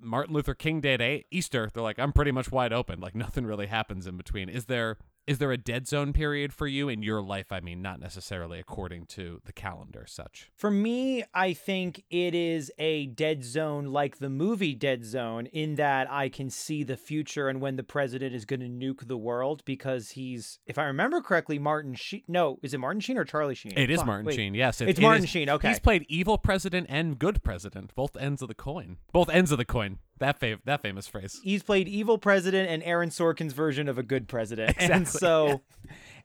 Martin 0.00 0.32
Luther 0.32 0.54
King 0.54 0.80
Day 0.80 0.96
to 0.96 1.22
Easter, 1.30 1.70
they're 1.74 1.82
like, 1.82 1.98
I'm 1.98 2.12
pretty 2.12 2.30
much 2.32 2.52
wide 2.52 2.72
open. 2.72 3.00
Like 3.00 3.14
nothing 3.14 3.44
really 3.44 3.66
happens 3.66 4.06
in 4.06 4.16
between. 4.16 4.48
Is 4.48 4.66
there 4.66 4.96
is 5.30 5.38
there 5.38 5.52
a 5.52 5.56
dead 5.56 5.86
zone 5.86 6.12
period 6.12 6.52
for 6.52 6.66
you 6.66 6.88
in 6.88 7.02
your 7.04 7.22
life? 7.22 7.52
I 7.52 7.60
mean, 7.60 7.80
not 7.80 8.00
necessarily 8.00 8.58
according 8.58 9.06
to 9.06 9.40
the 9.44 9.52
calendar, 9.52 10.04
such. 10.08 10.50
For 10.56 10.70
me, 10.72 11.22
I 11.32 11.52
think 11.52 12.02
it 12.10 12.34
is 12.34 12.72
a 12.78 13.06
dead 13.06 13.44
zone 13.44 13.86
like 13.86 14.18
the 14.18 14.28
movie 14.28 14.74
Dead 14.74 15.04
Zone, 15.04 15.46
in 15.46 15.76
that 15.76 16.10
I 16.10 16.28
can 16.30 16.50
see 16.50 16.82
the 16.82 16.96
future 16.96 17.48
and 17.48 17.60
when 17.60 17.76
the 17.76 17.84
president 17.84 18.34
is 18.34 18.44
going 18.44 18.58
to 18.60 18.66
nuke 18.66 19.06
the 19.06 19.16
world 19.16 19.62
because 19.64 20.10
he's, 20.10 20.58
if 20.66 20.78
I 20.78 20.84
remember 20.84 21.20
correctly, 21.20 21.58
Martin 21.60 21.94
Sheen. 21.94 22.22
No, 22.26 22.58
is 22.62 22.74
it 22.74 22.78
Martin 22.78 23.00
Sheen 23.00 23.16
or 23.16 23.24
Charlie 23.24 23.54
Sheen? 23.54 23.74
It 23.76 23.88
is 23.88 23.98
Fuck, 23.98 24.06
Martin 24.06 24.26
wait. 24.26 24.34
Sheen. 24.34 24.54
Yes, 24.54 24.80
it- 24.80 24.88
It's 24.88 24.98
it 24.98 25.02
Martin 25.02 25.22
is- 25.24 25.30
Sheen. 25.30 25.48
Okay. 25.48 25.68
He's 25.68 25.78
played 25.78 26.04
evil 26.08 26.38
president 26.38 26.86
and 26.90 27.18
good 27.18 27.44
president, 27.44 27.94
both 27.94 28.16
ends 28.16 28.42
of 28.42 28.48
the 28.48 28.54
coin. 28.54 28.96
Both 29.12 29.28
ends 29.30 29.52
of 29.52 29.58
the 29.58 29.64
coin. 29.64 29.98
That 30.20 30.38
that 30.66 30.82
famous 30.82 31.08
phrase. 31.08 31.40
he's 31.42 31.62
played 31.62 31.88
evil 31.88 32.18
president 32.18 32.70
and 32.70 32.82
Aaron 32.82 33.08
Sorkin's 33.08 33.54
version 33.54 33.88
of 33.88 33.98
a 33.98 34.02
good 34.02 34.28
president. 34.28 34.76
And 34.78 35.08
so 35.08 35.62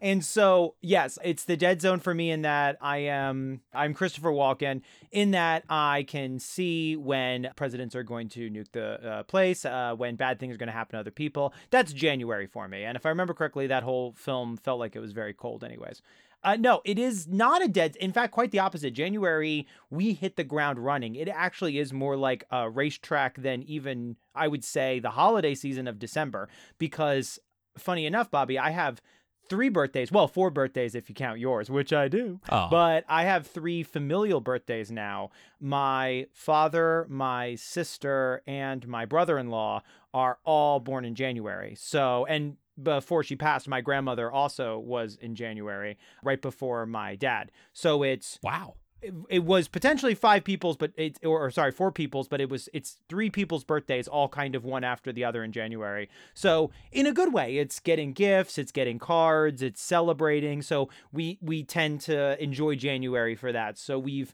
and 0.01 0.23
so 0.23 0.75
yes, 0.81 1.17
it's 1.23 1.45
the 1.45 1.55
dead 1.55 1.81
zone 1.81 1.99
for 2.01 2.13
me 2.13 2.29
in 2.29 2.41
that 2.41 2.77
I 2.81 2.97
am 2.97 3.61
I'm 3.73 3.93
Christopher 3.93 4.31
Walken 4.31 4.81
in 5.11 5.31
that 5.31 5.63
I 5.69 6.03
can 6.07 6.39
see 6.39 6.97
when 6.97 7.49
presidents 7.55 7.95
are 7.95 8.03
going 8.03 8.27
to 8.29 8.49
nuke 8.49 8.71
the 8.73 9.09
uh, 9.09 9.23
place, 9.23 9.63
uh, 9.63 9.93
when 9.95 10.17
bad 10.17 10.39
things 10.39 10.53
are 10.53 10.57
going 10.57 10.67
to 10.67 10.73
happen 10.73 10.95
to 10.95 10.99
other 10.99 11.11
people. 11.11 11.53
That's 11.69 11.93
January 11.93 12.47
for 12.47 12.67
me. 12.67 12.83
And 12.83 12.97
if 12.97 13.05
I 13.05 13.09
remember 13.09 13.33
correctly, 13.33 13.67
that 13.67 13.83
whole 13.83 14.11
film 14.11 14.57
felt 14.57 14.79
like 14.79 14.95
it 14.95 14.99
was 14.99 15.13
very 15.13 15.33
cold 15.33 15.63
anyways. 15.63 16.01
Uh, 16.45 16.55
no, 16.57 16.81
it 16.85 16.99
is 16.99 17.27
not 17.27 17.63
a 17.63 17.67
dead. 17.67 17.95
In 17.95 18.13
fact, 18.13 18.31
quite 18.31 18.51
the 18.51 18.59
opposite. 18.59 18.91
January, 18.93 19.67
we 19.89 20.13
hit 20.13 20.35
the 20.35 20.43
ground 20.43 20.77
running. 20.77 21.15
It 21.15 21.27
actually 21.27 21.79
is 21.79 21.91
more 21.91 22.15
like 22.15 22.45
a 22.51 22.69
racetrack 22.69 23.41
than 23.41 23.63
even, 23.63 24.15
I 24.35 24.47
would 24.47 24.63
say, 24.63 24.99
the 24.99 25.09
holiday 25.09 25.55
season 25.55 25.87
of 25.87 25.97
December. 25.97 26.47
Because, 26.77 27.39
funny 27.79 28.05
enough, 28.05 28.29
Bobby, 28.29 28.59
I 28.59 28.69
have 28.69 29.01
three 29.49 29.69
birthdays. 29.69 30.11
Well, 30.11 30.27
four 30.27 30.51
birthdays 30.51 30.93
if 30.93 31.09
you 31.09 31.15
count 31.15 31.39
yours, 31.39 31.69
which 31.69 31.91
I 31.91 32.07
do. 32.07 32.39
Oh, 32.49 32.67
But 32.69 33.05
I 33.07 33.23
have 33.23 33.47
three 33.47 33.81
familial 33.83 34.41
birthdays 34.41 34.91
now. 34.91 35.31
My 35.59 36.27
father, 36.31 37.07
my 37.09 37.55
sister, 37.55 38.43
and 38.45 38.87
my 38.87 39.05
brother 39.05 39.37
in 39.39 39.49
law 39.49 39.81
are 40.13 40.37
all 40.43 40.79
born 40.79 41.05
in 41.05 41.15
January. 41.15 41.75
So, 41.75 42.25
and 42.27 42.57
before 42.81 43.23
she 43.23 43.35
passed, 43.35 43.67
my 43.67 43.81
grandmother 43.81 44.31
also 44.31 44.79
was 44.79 45.17
in 45.21 45.35
January, 45.35 45.97
right 46.23 46.41
before 46.41 46.85
my 46.85 47.15
dad. 47.15 47.51
So 47.73 48.03
it's 48.03 48.39
wow. 48.43 48.75
it, 49.01 49.13
it 49.29 49.43
was 49.43 49.67
potentially 49.67 50.15
five 50.15 50.43
people's, 50.43 50.77
but 50.77 50.91
it's 50.97 51.19
or, 51.23 51.45
or 51.45 51.51
sorry, 51.51 51.71
four 51.71 51.91
people's, 51.91 52.27
but 52.27 52.41
it 52.41 52.49
was 52.49 52.67
it's 52.73 52.97
three 53.07 53.29
people's 53.29 53.63
birthdays, 53.63 54.07
all 54.07 54.27
kind 54.27 54.55
of 54.55 54.65
one 54.65 54.83
after 54.83 55.11
the 55.11 55.23
other 55.23 55.43
in 55.43 55.51
January. 55.51 56.09
So 56.33 56.71
in 56.91 57.05
a 57.05 57.13
good 57.13 57.31
way, 57.31 57.57
it's 57.57 57.79
getting 57.79 58.13
gifts, 58.13 58.57
it's 58.57 58.71
getting 58.71 58.99
cards, 58.99 59.61
it's 59.61 59.81
celebrating. 59.81 60.61
So 60.61 60.89
we 61.11 61.37
we 61.41 61.63
tend 61.63 62.01
to 62.01 62.41
enjoy 62.41 62.75
January 62.75 63.35
for 63.35 63.51
that. 63.51 63.77
So 63.77 63.99
we've 63.99 64.33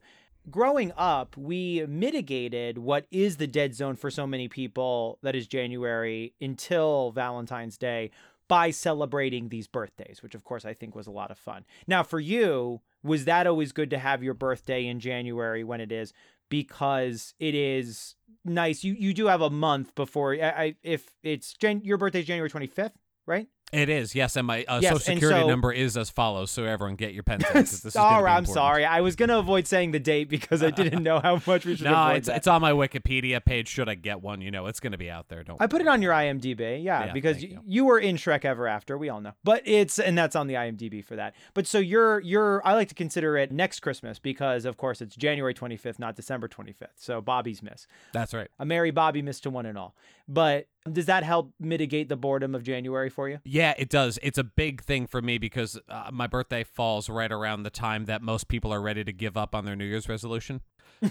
growing 0.50 0.92
up, 0.98 1.38
we 1.38 1.86
mitigated 1.88 2.78
what 2.78 3.06
is 3.12 3.38
the 3.38 3.48
dead 3.48 3.76
zone 3.76 3.96
for 3.96 4.10
so 4.10 4.26
many 4.26 4.48
people 4.48 5.20
that 5.22 5.36
is 5.36 5.48
January 5.48 6.34
until 6.42 7.12
Valentine's 7.12 7.78
Day 7.78 8.10
by 8.52 8.70
celebrating 8.70 9.48
these 9.48 9.66
birthdays, 9.66 10.22
which 10.22 10.36
of 10.36 10.44
course 10.44 10.66
I 10.66 10.74
think 10.74 10.94
was 10.94 11.08
a 11.08 11.12
lot 11.12 11.32
of 11.32 11.38
fun. 11.38 11.64
Now, 11.88 12.04
for 12.04 12.20
you, 12.20 12.82
was 13.02 13.24
that 13.24 13.48
always 13.48 13.72
good 13.72 13.90
to 13.92 13.98
have 13.98 14.22
your 14.22 14.34
birthday 14.34 14.88
in 14.88 15.00
January 15.00 15.64
when 15.64 15.80
it 15.80 15.90
is? 15.90 16.12
Because 16.50 17.34
it 17.40 17.56
is 17.56 18.16
nice. 18.44 18.84
You 18.84 18.92
you 18.92 19.14
do 19.14 19.28
have 19.28 19.40
a 19.40 19.50
month 19.50 19.96
before. 19.96 20.34
I, 20.34 20.50
I 20.50 20.76
if 20.84 21.12
it's 21.24 21.54
Jan, 21.54 21.80
your 21.86 21.98
birthday's 21.98 22.26
January 22.26 22.50
twenty 22.50 22.68
fifth, 22.68 22.98
right? 23.26 23.48
It 23.72 23.88
is, 23.88 24.14
yes, 24.14 24.36
and 24.36 24.46
my 24.46 24.64
uh, 24.68 24.80
Yes, 24.82 24.92
social 24.92 25.14
security 25.14 25.40
so- 25.42 25.48
number 25.48 25.72
is 25.72 25.96
as 25.96 26.10
follows. 26.10 26.52
So 26.52 26.66
everyone, 26.66 26.96
get 26.96 27.14
your 27.14 27.24
'cause 27.24 27.40
this 27.54 27.86
is 27.86 27.94
gonna 27.94 28.06
All 28.06 28.18
be 28.20 28.24
right, 28.26 28.36
I'm 28.36 28.46
sorry. 28.46 28.84
I 28.86 29.00
was 29.02 29.16
gonna 29.16 29.38
avoid 29.40 29.66
saying 29.66 29.92
the 29.92 30.00
date 30.00 30.28
because 30.30 30.62
I 30.62 30.72
didn't 30.72 31.04
know 31.04 31.20
how 31.20 31.42
much 31.48 31.66
we 31.66 31.76
should 31.78 31.86
No, 31.86 32.10
it's 32.10 32.28
that. 32.28 32.38
it's 32.38 32.48
on 32.48 32.62
my 32.62 32.72
Wikipedia 32.72 33.44
page. 33.44 33.70
Should 33.70 33.88
I 33.88 33.96
get 33.96 34.22
one? 34.22 34.42
You 34.42 34.52
know, 34.52 34.66
it's 34.66 34.80
going 34.82 34.92
to 34.92 34.98
be 34.98 35.10
out 35.10 35.30
there. 35.30 35.44
Don't. 35.44 35.62
I 35.62 35.68
put 35.68 35.80
it 35.82 35.88
on 35.88 36.02
your 36.02 36.14
IMDb, 36.14 36.84
yeah, 36.84 37.06
Yeah, 37.06 37.14
because 37.14 37.38
y- 37.38 37.44
you. 37.52 37.60
you 37.66 37.86
were 37.86 37.98
in 38.00 38.18
Shrek 38.18 38.44
Ever 38.44 38.68
After, 38.68 38.98
we 38.98 39.08
all 39.08 39.22
know. 39.22 39.34
But 39.44 39.62
it's 39.66 40.00
and 40.00 40.18
that's 40.18 40.36
on 40.36 40.48
the 40.48 40.56
IMDb 40.56 41.04
for 41.04 41.16
that. 41.16 41.34
But 41.54 41.66
so 41.66 41.80
you're 41.80 42.20
you're 42.20 42.62
I 42.68 42.74
like 42.74 42.90
to 42.90 42.96
consider 42.96 43.38
it 43.38 43.52
next 43.54 43.80
Christmas 43.80 44.20
because 44.20 44.66
of 44.66 44.76
course 44.78 45.02
it's 45.02 45.16
January 45.16 45.54
25th, 45.54 45.98
not 45.98 46.16
December 46.18 46.50
25th. 46.50 46.88
So 46.98 47.22
Bobby's 47.22 47.64
miss. 47.64 47.88
That's 48.12 48.34
right. 48.34 48.50
A 48.60 48.66
merry 48.66 48.92
Bobby 48.92 49.22
miss 49.22 49.40
to 49.42 49.50
one 49.50 49.66
and 49.66 49.78
all. 49.78 49.96
But 50.32 50.68
does 50.90 51.08
that 51.08 51.24
help 51.24 51.54
mitigate 51.60 52.08
the 52.08 52.16
boredom 52.16 52.56
of 52.56 52.64
January 52.64 53.10
for 53.10 53.28
you? 53.28 53.40
Yeah, 53.44 53.74
it 53.78 53.90
does. 53.90 54.18
It's 54.24 54.38
a 54.38 54.46
big 54.46 54.82
thing 54.82 55.06
for 55.06 55.22
me 55.22 55.38
because 55.38 55.78
uh, 55.90 56.10
my 56.12 56.26
birthday 56.26 56.64
falls 56.64 57.10
right 57.10 57.32
around 57.32 57.64
the 57.64 57.70
time 57.70 58.06
that 58.06 58.22
most 58.22 58.48
people 58.48 58.74
are 58.74 58.82
ready 58.82 59.04
to 59.04 59.12
give 59.12 59.36
up 59.36 59.54
on 59.54 59.66
their 59.66 59.76
New 59.76 59.86
Year's 59.86 60.08
resolution. 60.08 60.62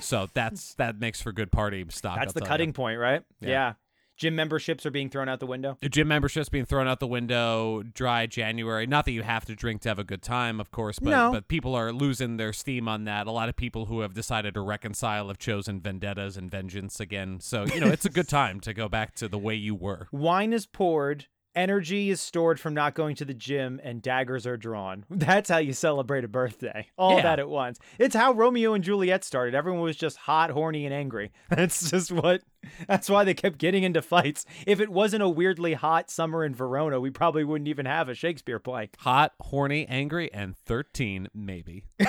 So 0.00 0.28
that's 0.34 0.74
that 0.74 0.98
makes 0.98 1.20
for 1.20 1.32
good 1.32 1.52
party 1.52 1.84
stock. 1.90 2.16
That's 2.18 2.34
I'll 2.34 2.40
the 2.40 2.46
cutting 2.46 2.70
you. 2.70 2.74
point, 2.74 2.98
right? 2.98 3.22
Yeah. 3.40 3.74
Gym 4.20 4.36
memberships 4.36 4.84
are 4.84 4.90
being 4.90 5.08
thrown 5.08 5.30
out 5.30 5.40
the 5.40 5.46
window. 5.46 5.78
The 5.80 5.88
gym 5.88 6.08
memberships 6.08 6.50
being 6.50 6.66
thrown 6.66 6.86
out 6.86 7.00
the 7.00 7.06
window. 7.06 7.82
Dry 7.82 8.26
January. 8.26 8.86
Not 8.86 9.06
that 9.06 9.12
you 9.12 9.22
have 9.22 9.46
to 9.46 9.54
drink 9.54 9.80
to 9.80 9.88
have 9.88 9.98
a 9.98 10.04
good 10.04 10.20
time, 10.20 10.60
of 10.60 10.70
course, 10.70 10.98
but 10.98 11.08
No. 11.08 11.32
but 11.32 11.48
people 11.48 11.74
are 11.74 11.90
losing 11.90 12.36
their 12.36 12.52
steam 12.52 12.86
on 12.86 13.04
that. 13.04 13.26
A 13.26 13.30
lot 13.30 13.48
of 13.48 13.56
people 13.56 13.86
who 13.86 14.00
have 14.00 14.12
decided 14.12 14.52
to 14.54 14.60
reconcile 14.60 15.28
have 15.28 15.38
chosen 15.38 15.80
vendettas 15.80 16.36
and 16.36 16.50
vengeance 16.50 17.00
again. 17.00 17.40
So 17.40 17.64
you 17.64 17.80
know 17.80 17.86
it's 17.86 18.04
a 18.04 18.10
good 18.10 18.28
time 18.40 18.60
to 18.60 18.74
go 18.74 18.90
back 18.90 19.14
to 19.14 19.26
the 19.28 19.38
way 19.38 19.54
you 19.54 19.74
were. 19.74 20.08
Wine 20.12 20.52
is 20.52 20.66
poured 20.66 21.24
energy 21.54 22.10
is 22.10 22.20
stored 22.20 22.60
from 22.60 22.74
not 22.74 22.94
going 22.94 23.16
to 23.16 23.24
the 23.24 23.34
gym 23.34 23.80
and 23.82 24.00
daggers 24.02 24.46
are 24.46 24.56
drawn. 24.56 25.04
That's 25.10 25.48
how 25.50 25.58
you 25.58 25.72
celebrate 25.72 26.24
a 26.24 26.28
birthday. 26.28 26.86
All 26.96 27.16
Yeah. 27.16 27.22
that 27.22 27.38
at 27.38 27.48
once. 27.48 27.78
It's 27.98 28.14
how 28.14 28.32
Romeo 28.32 28.74
and 28.74 28.84
Juliet 28.84 29.24
started. 29.24 29.54
Everyone 29.54 29.80
was 29.82 29.96
just 29.96 30.16
hot, 30.16 30.50
horny, 30.50 30.84
and 30.84 30.94
angry. 30.94 31.32
That's 31.50 31.90
just 31.90 32.12
what 32.12 32.42
that's 32.86 33.08
why 33.08 33.24
they 33.24 33.32
kept 33.32 33.56
getting 33.56 33.84
into 33.84 34.02
fights. 34.02 34.44
If 34.66 34.80
it 34.80 34.90
wasn't 34.90 35.22
a 35.22 35.28
weirdly 35.30 35.72
hot 35.72 36.10
summer 36.10 36.44
in 36.44 36.54
Verona, 36.54 37.00
we 37.00 37.08
probably 37.08 37.42
wouldn't 37.42 37.68
even 37.68 37.86
have 37.86 38.10
a 38.10 38.14
Shakespeare 38.14 38.58
play. 38.58 38.90
Hot, 38.98 39.32
horny, 39.40 39.86
angry, 39.88 40.30
and 40.34 40.54
13, 40.66 41.28
maybe. 41.32 41.84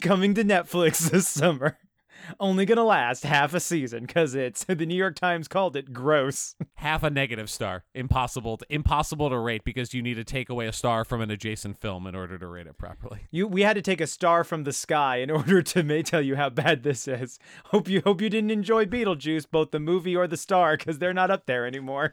Coming 0.00 0.34
to 0.34 0.44
Netflix 0.44 1.10
this 1.10 1.26
summer. 1.28 1.78
Only 2.40 2.64
gonna 2.64 2.84
last 2.84 3.24
half 3.24 3.54
a 3.54 3.60
season 3.60 4.06
because 4.06 4.34
it's 4.34 4.64
the 4.68 4.86
New 4.86 4.96
York 4.96 5.16
Times 5.16 5.48
called 5.48 5.76
it 5.76 5.92
gross. 5.92 6.54
Half 6.74 7.02
a 7.02 7.10
negative 7.10 7.48
star. 7.48 7.84
Impossible 7.94 8.56
to, 8.56 8.66
impossible 8.68 9.30
to 9.30 9.38
rate 9.38 9.64
because 9.64 9.94
you 9.94 10.02
need 10.02 10.14
to 10.14 10.24
take 10.24 10.48
away 10.48 10.66
a 10.66 10.72
star 10.72 11.04
from 11.04 11.20
an 11.20 11.30
adjacent 11.30 11.80
film 11.80 12.06
in 12.06 12.14
order 12.14 12.38
to 12.38 12.46
rate 12.46 12.66
it 12.66 12.78
properly. 12.78 13.20
You 13.30 13.46
we 13.46 13.62
had 13.62 13.76
to 13.76 13.82
take 13.82 14.00
a 14.00 14.06
star 14.06 14.44
from 14.44 14.64
the 14.64 14.72
sky 14.72 15.16
in 15.16 15.30
order 15.30 15.62
to 15.62 15.82
may 15.82 16.02
tell 16.02 16.20
you 16.20 16.36
how 16.36 16.50
bad 16.50 16.82
this 16.82 17.08
is. 17.08 17.38
Hope 17.66 17.88
you 17.88 18.02
hope 18.04 18.20
you 18.20 18.28
didn't 18.28 18.50
enjoy 18.50 18.84
Beetlejuice, 18.84 19.46
both 19.50 19.70
the 19.70 19.80
movie 19.80 20.14
or 20.16 20.26
the 20.26 20.36
star, 20.36 20.76
because 20.76 20.98
they're 20.98 21.14
not 21.14 21.30
up 21.30 21.46
there 21.46 21.66
anymore. 21.66 22.12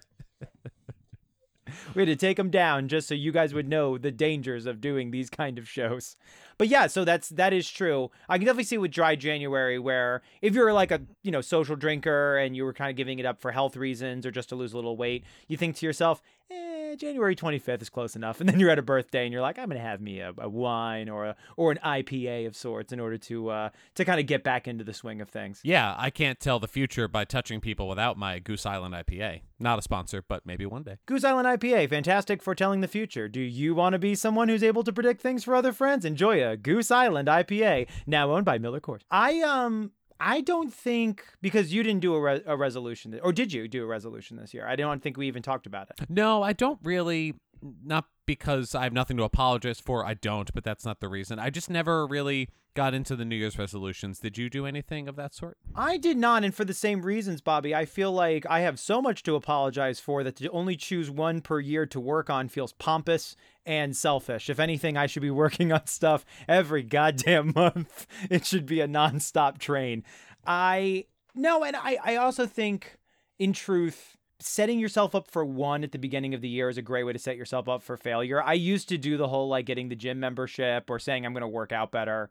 we 1.96 2.02
had 2.02 2.08
to 2.08 2.16
take 2.16 2.38
them 2.38 2.50
down 2.50 2.88
just 2.88 3.08
so 3.08 3.14
you 3.16 3.32
guys 3.32 3.54
would 3.54 3.68
know 3.68 3.98
the 3.98 4.12
dangers 4.12 4.66
of 4.66 4.82
doing 4.82 5.12
these 5.12 5.30
kind 5.30 5.58
of 5.58 5.68
shows. 5.68 6.16
But 6.58 6.68
yeah, 6.68 6.88
so 6.88 7.06
that's 7.06 7.30
that 7.30 7.54
is 7.54 7.70
true. 7.70 8.12
I 8.28 8.38
can 8.38 8.46
definitely 8.46 8.66
see 8.66 8.78
with 8.78 8.92
dry 8.92 9.16
January 9.16 9.80
where 9.80 10.22
if 10.42 10.54
you're 10.54 10.74
like 10.74 10.92
a 10.92 11.02
you 11.24 11.32
know 11.32 11.42
social 11.42 11.76
drinker 11.76 12.38
and 12.38 12.56
you 12.56 12.66
were 12.66 12.74
kind 12.74 12.90
of 12.90 12.98
giving 12.98 13.20
it 13.20 13.26
up 13.26 13.40
for 13.40 13.52
health 13.52 13.78
reasons 13.78 14.26
or 14.26 14.32
just 14.32 14.50
to 14.50 14.56
lose 14.56 14.74
a 14.74 14.76
little 14.76 14.98
weight, 14.98 15.24
you 15.48 15.58
think 15.58 15.76
to 15.78 15.86
yourself, 15.86 16.22
eh, 16.52 16.79
January 16.96 17.36
25th 17.36 17.82
is 17.82 17.90
close 17.90 18.16
enough. 18.16 18.40
And 18.50 18.50
then 18.50 18.60
you're 18.60 18.70
at 18.70 18.80
a 18.80 18.84
birthday 18.84 19.26
and 19.26 19.34
you're 19.34 19.42
like, 19.42 19.60
I'm 19.60 19.68
gonna 19.68 19.82
have 19.82 20.02
me 20.02 20.20
a, 20.22 20.34
a 20.38 20.48
wine 20.48 21.10
or 21.10 21.26
a 21.26 21.36
or 21.58 21.72
an 21.72 21.80
IPA 21.86 22.48
of 22.48 22.56
sorts 22.56 22.94
in 22.94 23.00
order 23.00 23.18
to 23.18 23.50
uh 23.50 23.70
to 23.96 24.06
kind 24.06 24.20
of 24.20 24.26
get 24.26 24.44
back 24.44 24.68
into 24.68 24.84
the 24.84 24.94
swing 24.94 25.20
of 25.22 25.30
things. 25.30 25.60
Yeah, 25.64 25.96
I 25.98 26.10
can't 26.10 26.40
tell 26.40 26.60
the 26.60 26.68
future 26.68 27.08
by 27.08 27.26
touching 27.26 27.60
people 27.60 27.88
without 27.88 28.18
my 28.18 28.40
Goose 28.40 28.66
Island 28.66 28.96
IPA. 28.96 29.42
Not 29.60 29.78
a 29.78 29.82
sponsor, 29.82 30.24
but 30.28 30.46
maybe 30.46 30.66
one 30.66 30.84
day. 30.84 30.98
Goose 31.06 31.24
Island 31.24 31.48
IPA, 31.48 31.90
fantastic 31.90 32.42
for 32.42 32.56
telling 32.56 32.82
the 32.82 32.88
future. 32.88 33.28
Do 33.28 33.42
you 33.42 33.76
want 33.76 33.94
to 33.94 34.00
be 34.00 34.16
someone 34.16 34.48
who's 34.48 34.64
able 34.64 34.84
to 34.84 34.94
predict 34.94 35.22
things 35.22 35.44
for 35.44 35.54
other 35.54 35.74
friends? 35.74 36.06
Enjoy 36.06 36.48
a 36.48 36.56
Goose 36.56 36.92
Island 36.92 37.28
IPA, 37.28 37.88
now 38.08 38.32
owned 38.32 38.46
by 38.46 38.58
Miller 38.58 38.80
Coors. 38.80 39.02
I 39.12 39.42
um 39.42 39.92
I 40.20 40.42
don't 40.42 40.74
think 40.74 41.26
because 41.42 41.74
you 41.74 41.84
didn't 41.84 42.02
do 42.02 42.14
a, 42.14 42.22
re- 42.22 42.44
a 42.46 42.58
resolution 42.58 43.20
or 43.24 43.32
did 43.32 43.54
you 43.54 43.68
do 43.68 43.84
a 43.84 43.88
resolution 43.88 44.38
this 44.38 44.54
year? 44.54 44.68
I 44.68 44.76
don't 44.76 45.02
think 45.02 45.18
we 45.18 45.28
even 45.28 45.42
talked 45.42 45.66
about 45.66 45.90
it. 45.90 46.10
No, 46.10 46.44
I 46.44 46.54
don't 46.54 46.80
really. 46.84 47.36
Not 47.62 48.06
because 48.26 48.76
I 48.76 48.84
have 48.84 48.94
nothing 48.94 49.18
to 49.18 49.24
apologize 49.24 49.80
for. 49.80 50.06
I 50.06 50.14
don't, 50.14 50.54
but 50.54 50.64
that's 50.64 50.86
not 50.86 51.00
the 51.00 51.08
reason. 51.08 51.40
I 51.40 51.50
just 51.50 51.70
never 51.70 52.06
really 52.06 52.50
got 52.76 52.94
into 52.94 53.16
the 53.16 53.26
New 53.26 53.36
Year's 53.36 53.58
resolutions. 53.58 54.20
Did 54.20 54.38
you 54.38 54.50
do 54.50 54.66
anything 54.66 55.08
of 55.08 55.16
that 55.16 55.34
sort? 55.34 55.58
I 55.76 55.98
did 55.98 56.18
not, 56.18 56.44
and 56.44 56.54
for 56.54 56.64
the 56.64 56.74
same 56.74 57.02
reasons, 57.02 57.42
Bobby. 57.42 57.74
I 57.74 57.86
feel 57.86 58.12
like 58.12 58.46
I 58.50 58.62
have 58.62 58.80
so 58.80 59.02
much 59.02 59.24
to 59.24 59.36
apologize 59.36 60.00
for 60.00 60.24
that 60.24 60.36
to 60.38 60.50
only 60.52 60.76
choose 60.76 61.10
one 61.10 61.42
per 61.42 61.60
year 61.60 61.86
to 61.88 62.00
work 62.00 62.30
on 62.30 62.48
feels 62.48 62.74
pompous 62.74 63.36
and 63.66 63.98
selfish. 63.98 64.50
If 64.50 64.60
anything, 64.60 64.96
I 64.96 65.08
should 65.08 65.22
be 65.22 65.32
working 65.44 65.72
on 65.72 65.88
stuff 65.88 66.26
every 66.48 66.84
goddamn 66.84 67.54
month. 67.56 68.08
It 68.30 68.46
should 68.46 68.66
be 68.66 68.80
a 68.82 68.88
nonstop 68.88 69.58
train. 69.58 70.04
I 70.46 71.06
no, 71.36 71.64
and 71.64 71.76
I 71.76 71.98
I 72.04 72.16
also 72.16 72.46
think, 72.46 72.98
in 73.38 73.54
truth. 73.54 74.16
Setting 74.42 74.80
yourself 74.80 75.16
up 75.16 75.30
for 75.30 75.44
one 75.44 75.84
at 75.84 75.92
the 75.92 75.98
beginning 75.98 76.34
of 76.34 76.40
the 76.40 76.48
year 76.48 76.70
is 76.70 76.78
a 76.78 76.82
great 76.82 77.04
way 77.04 77.12
to 77.12 77.20
set 77.20 77.36
yourself 77.36 77.68
up 77.68 77.84
for 77.84 77.98
failure. 77.98 78.42
I 78.42 78.54
used 78.54 78.88
to 78.90 78.98
do 78.98 79.18
the 79.18 79.28
whole 79.28 79.50
like 79.50 79.66
getting 79.66 79.90
the 79.90 79.96
gym 79.96 80.20
membership 80.20 80.90
or 80.90 80.98
saying 80.98 81.26
I'm 81.26 81.34
going 81.34 81.42
to 81.42 81.48
work 81.48 81.74
out 81.74 81.92
better. 81.92 82.30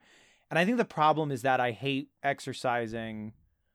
And 0.50 0.58
I 0.58 0.64
think 0.64 0.78
the 0.78 0.86
problem 0.86 1.30
is 1.30 1.42
that 1.42 1.60
I 1.60 1.72
hate 1.72 2.08
exercising 2.22 3.34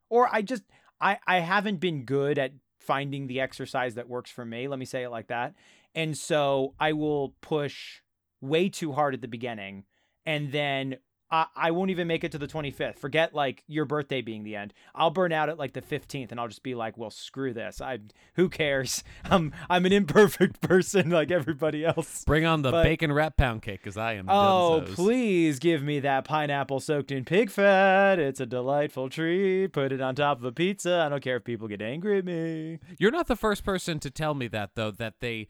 or 0.09 0.27
I 0.31 0.41
just 0.41 0.63
I 0.99 1.19
I 1.27 1.39
haven't 1.39 1.79
been 1.79 2.05
good 2.05 2.39
at 2.39 2.53
finding 2.79 3.27
the 3.27 3.39
exercise 3.39 3.95
that 3.95 4.09
works 4.09 4.31
for 4.31 4.45
me, 4.45 4.67
let 4.67 4.79
me 4.79 4.85
say 4.85 5.03
it 5.03 5.09
like 5.09 5.27
that. 5.27 5.53
And 5.93 6.17
so 6.17 6.73
I 6.79 6.93
will 6.93 7.35
push 7.41 8.01
way 8.41 8.67
too 8.67 8.93
hard 8.93 9.13
at 9.13 9.21
the 9.21 9.27
beginning 9.27 9.85
and 10.25 10.51
then 10.51 10.97
I, 11.31 11.47
I 11.55 11.71
won't 11.71 11.89
even 11.89 12.07
make 12.07 12.23
it 12.23 12.31
to 12.33 12.37
the 12.37 12.45
25th. 12.47 12.99
Forget 12.99 13.33
like 13.33 13.63
your 13.67 13.85
birthday 13.85 14.21
being 14.21 14.43
the 14.43 14.55
end. 14.55 14.71
I'll 14.93 15.09
burn 15.09 15.31
out 15.31 15.49
at 15.49 15.57
like 15.57 15.73
the 15.73 15.81
15th 15.81 16.29
and 16.31 16.39
I'll 16.39 16.47
just 16.47 16.61
be 16.61 16.75
like, 16.75 16.95
well, 16.97 17.09
screw 17.09 17.53
this. 17.53 17.81
I 17.81 17.99
who 18.35 18.49
cares? 18.49 19.03
I'm 19.23 19.51
I'm 19.69 19.85
an 19.87 19.93
imperfect 19.93 20.61
person 20.67 21.09
like 21.09 21.31
everybody 21.31 21.83
else. 21.85 22.23
Bring 22.25 22.45
on 22.45 22.61
the 22.61 22.71
But- 22.71 22.83
bacon 22.83 23.11
wrap 23.11 23.35
pound 23.35 23.63
cake, 23.63 23.79
because 23.81 23.97
I 23.97 24.13
am. 24.13 24.29
Oh, 24.29 24.83
dunzos. 24.85 24.93
please 24.95 25.59
give 25.59 25.81
me 25.81 25.99
that 26.01 26.25
pineapple 26.25 26.79
soaked 26.79 27.11
in 27.11 27.25
pig 27.25 27.49
fat. 27.49 28.19
It's 28.19 28.39
a 28.39 28.45
delightful 28.45 29.09
treat. 29.09 29.73
Put 29.73 29.91
it 29.91 30.01
on 30.01 30.13
top 30.15 30.37
of 30.39 30.43
a 30.45 30.51
pizza. 30.51 31.03
I 31.05 31.09
don't 31.09 31.23
care 31.23 31.37
if 31.37 31.43
people 31.43 31.67
get 31.67 31.81
angry 31.81 32.19
at 32.19 32.25
me. 32.25 32.79
You're 32.99 33.11
not 33.11 33.27
the 33.27 33.35
first 33.35 33.63
person 33.63 33.99
to 34.01 34.11
tell 34.11 34.33
me 34.35 34.47
that, 34.49 34.71
though, 34.75 34.91
that 34.91 35.15
they 35.19 35.47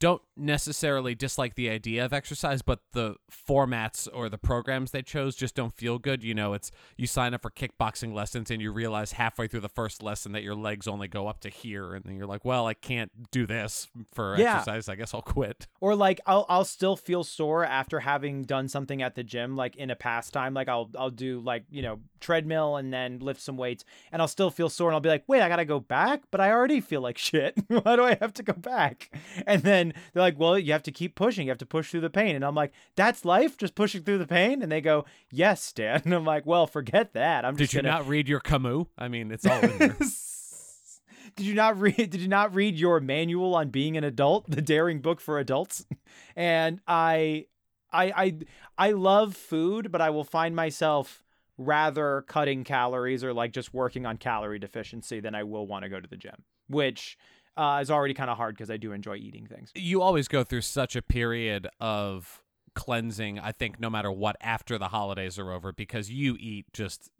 don't 0.00 0.22
necessarily 0.36 1.14
dislike 1.14 1.54
the 1.54 1.68
idea 1.70 2.04
of 2.04 2.12
exercise, 2.12 2.62
but 2.62 2.80
the 2.92 3.16
formats 3.30 4.08
or 4.12 4.28
the 4.28 4.38
programs 4.38 4.90
they 4.90 5.02
chose 5.02 5.36
just 5.36 5.54
don't 5.54 5.74
feel 5.74 5.98
good. 5.98 6.22
You 6.24 6.34
know, 6.34 6.52
it's 6.54 6.70
you 6.96 7.06
sign 7.06 7.34
up 7.34 7.42
for 7.42 7.50
kickboxing 7.50 8.12
lessons 8.12 8.50
and 8.50 8.60
you 8.60 8.72
realize 8.72 9.12
halfway 9.12 9.46
through 9.48 9.60
the 9.60 9.68
first 9.68 10.02
lesson 10.02 10.32
that 10.32 10.42
your 10.42 10.54
legs 10.54 10.86
only 10.88 11.08
go 11.08 11.28
up 11.28 11.40
to 11.40 11.48
here, 11.48 11.94
and 11.94 12.04
then 12.04 12.16
you're 12.16 12.26
like, 12.26 12.44
well, 12.44 12.66
I 12.66 12.74
can't 12.74 13.30
do 13.30 13.46
this 13.46 13.88
for 14.12 14.36
Yeah. 14.38 14.56
exercise. 14.56 14.88
I 14.88 14.94
guess 14.96 15.14
I'll 15.14 15.22
quit. 15.22 15.66
Or 15.80 15.94
like 15.94 16.20
I'll 16.26 16.46
I'll 16.48 16.64
still 16.64 16.96
feel 16.96 17.24
sore 17.24 17.64
after 17.64 18.00
having 18.00 18.42
done 18.44 18.68
something 18.68 19.02
at 19.02 19.14
the 19.14 19.22
gym, 19.22 19.56
like 19.56 19.76
in 19.76 19.90
a 19.90 19.96
pastime. 19.96 20.54
Like 20.54 20.68
I'll 20.68 20.90
I'll 20.98 21.10
do 21.10 21.40
like, 21.40 21.64
you 21.70 21.82
know, 21.82 22.00
treadmill 22.20 22.76
and 22.76 22.92
then 22.92 23.18
lift 23.18 23.40
some 23.40 23.56
weights 23.56 23.84
and 24.10 24.22
I'll 24.22 24.28
still 24.28 24.50
feel 24.50 24.68
sore 24.70 24.88
and 24.88 24.94
I'll 24.94 25.00
be 25.00 25.08
like, 25.10 25.24
wait, 25.26 25.42
I 25.42 25.48
gotta 25.48 25.64
go 25.64 25.78
back, 25.80 26.22
but 26.30 26.40
I 26.40 26.50
already 26.50 26.80
feel 26.80 27.00
like 27.02 27.18
shit. 27.18 27.54
Why 27.68 27.96
do 27.96 28.02
I 28.04 28.16
have 28.20 28.32
to 28.34 28.42
go 28.42 28.54
back? 28.54 29.10
And 29.46 29.62
then 29.62 29.92
they're 30.12 30.22
like, 30.24 30.38
well, 30.38 30.58
you 30.58 30.72
have 30.72 30.82
to 30.84 30.92
keep 30.92 31.14
pushing, 31.14 31.46
you 31.46 31.50
have 31.50 31.58
to 31.58 31.66
push 31.66 31.90
through 31.90 32.00
the 32.00 32.10
pain. 32.10 32.34
And 32.34 32.44
I'm 32.44 32.54
like, 32.54 32.72
that's 32.96 33.24
life, 33.24 33.56
just 33.56 33.74
pushing 33.74 34.02
through 34.02 34.18
the 34.18 34.26
pain? 34.26 34.62
And 34.62 34.72
they 34.72 34.80
go, 34.80 35.04
Yes, 35.30 35.72
Dan. 35.72 36.02
And 36.04 36.14
I'm 36.14 36.24
like, 36.24 36.46
Well, 36.46 36.66
forget 36.66 37.12
that. 37.12 37.44
I'm 37.44 37.56
Did 37.56 37.64
just 37.64 37.74
you 37.74 37.82
gonna 37.82 37.94
not 37.94 38.08
read 38.08 38.28
your 38.28 38.40
Camus? 38.40 38.86
I 38.98 39.08
mean, 39.08 39.30
it's 39.30 39.46
all 39.46 39.60
in 39.60 39.78
there. 39.78 39.96
did 41.36 41.46
you 41.46 41.54
not 41.54 41.78
read 41.80 41.96
did 41.96 42.20
you 42.20 42.28
not 42.28 42.54
read 42.54 42.78
your 42.78 43.00
manual 43.00 43.54
on 43.54 43.70
being 43.70 43.96
an 43.96 44.04
adult 44.04 44.48
the 44.48 44.62
daring 44.62 45.00
book 45.00 45.20
for 45.20 45.38
adults 45.38 45.84
and 46.36 46.80
i 46.86 47.46
i 47.92 48.04
i 48.16 48.38
i 48.78 48.92
love 48.92 49.34
food 49.34 49.90
but 49.90 50.00
i 50.00 50.10
will 50.10 50.24
find 50.24 50.54
myself 50.54 51.24
rather 51.56 52.24
cutting 52.28 52.62
calories 52.62 53.24
or 53.24 53.32
like 53.32 53.52
just 53.52 53.72
working 53.72 54.06
on 54.06 54.16
calorie 54.16 54.58
deficiency 54.58 55.18
than 55.18 55.34
i 55.34 55.42
will 55.42 55.66
want 55.66 55.82
to 55.82 55.88
go 55.88 55.98
to 55.98 56.08
the 56.08 56.16
gym 56.16 56.44
which 56.68 57.16
uh, 57.56 57.78
is 57.80 57.90
already 57.90 58.14
kind 58.14 58.30
of 58.30 58.36
hard 58.36 58.54
because 58.54 58.70
i 58.70 58.76
do 58.76 58.92
enjoy 58.92 59.16
eating 59.16 59.46
things 59.46 59.70
you 59.74 60.00
always 60.02 60.28
go 60.28 60.42
through 60.44 60.60
such 60.60 60.96
a 60.96 61.02
period 61.02 61.68
of 61.80 62.42
cleansing 62.74 63.38
i 63.38 63.52
think 63.52 63.78
no 63.78 63.88
matter 63.88 64.10
what 64.10 64.36
after 64.40 64.78
the 64.78 64.88
holidays 64.88 65.38
are 65.38 65.52
over 65.52 65.72
because 65.72 66.10
you 66.10 66.36
eat 66.40 66.66
just 66.72 67.10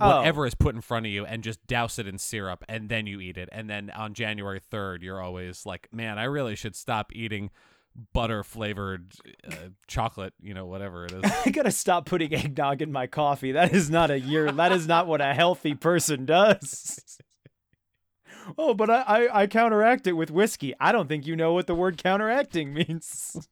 Oh. 0.00 0.16
whatever 0.18 0.44
is 0.44 0.56
put 0.56 0.74
in 0.74 0.80
front 0.80 1.06
of 1.06 1.12
you 1.12 1.24
and 1.24 1.44
just 1.44 1.64
douse 1.68 2.00
it 2.00 2.08
in 2.08 2.18
syrup 2.18 2.64
and 2.68 2.88
then 2.88 3.06
you 3.06 3.20
eat 3.20 3.36
it 3.38 3.48
and 3.52 3.70
then 3.70 3.90
on 3.90 4.12
january 4.12 4.60
3rd 4.60 5.02
you're 5.02 5.20
always 5.20 5.64
like 5.64 5.86
man 5.92 6.18
i 6.18 6.24
really 6.24 6.56
should 6.56 6.74
stop 6.74 7.12
eating 7.14 7.52
butter 8.12 8.42
flavored 8.42 9.12
uh, 9.48 9.54
chocolate 9.86 10.34
you 10.42 10.52
know 10.52 10.66
whatever 10.66 11.04
it 11.04 11.12
is 11.12 11.22
I 11.46 11.50
gotta 11.50 11.70
stop 11.70 12.06
putting 12.06 12.34
eggnog 12.34 12.82
in 12.82 12.90
my 12.90 13.06
coffee. 13.06 13.52
That 13.52 13.72
is 13.72 13.88
not 13.88 14.10
a 14.10 14.18
year. 14.18 14.50
That 14.50 14.72
is 14.72 14.88
not 14.88 15.06
what 15.06 15.20
a 15.20 15.32
healthy 15.32 15.74
person 15.74 16.24
does. 16.26 17.00
Oh, 18.58 18.74
but 18.74 18.90
I, 18.90 19.02
I, 19.02 19.42
I 19.42 19.46
counteract 19.46 20.06
it 20.06 20.12
with 20.12 20.30
whiskey. 20.30 20.74
I 20.80 20.92
don't 20.92 21.08
think 21.08 21.26
you 21.26 21.36
know 21.36 21.52
what 21.52 21.66
the 21.66 21.74
word 21.74 22.02
counteracting 22.02 22.72
means. 22.74 23.48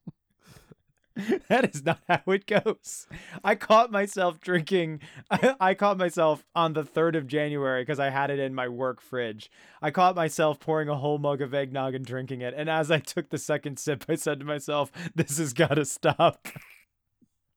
that 1.49 1.75
is 1.75 1.85
not 1.85 2.01
how 2.09 2.23
it 2.33 2.47
goes. 2.47 3.07
I 3.45 3.55
caught 3.55 3.91
myself 3.93 4.41
drinking. 4.41 5.01
I, 5.31 5.55
I 5.61 5.75
caught 5.75 5.99
myself 5.99 6.45
on 6.55 6.73
the 6.73 6.85
3rd 6.85 7.17
of 7.17 7.27
January 7.27 7.83
because 7.83 8.01
I 8.01 8.11
had 8.11 8.31
it 8.31 8.39
in 8.39 8.55
my 8.55 8.69
work 8.69 9.01
fridge. 9.01 9.51
I 9.81 9.91
caught 9.91 10.17
myself 10.17 10.59
pouring 10.59 10.89
a 10.89 10.97
whole 10.97 11.19
mug 11.19 11.43
of 11.43 11.55
eggnog 11.55 11.95
and 11.95 12.05
drinking 12.05 12.41
it. 12.41 12.55
And 12.57 12.71
as 12.71 12.91
I 12.91 12.99
took 12.99 13.31
the 13.31 13.39
second 13.39 13.79
sip, 13.79 14.05
I 14.09 14.15
said 14.15 14.41
to 14.41 14.47
myself, 14.47 14.91
this 15.15 15.39
has 15.39 15.53
got 15.53 15.75
to 15.75 15.85
stop. 15.85 16.49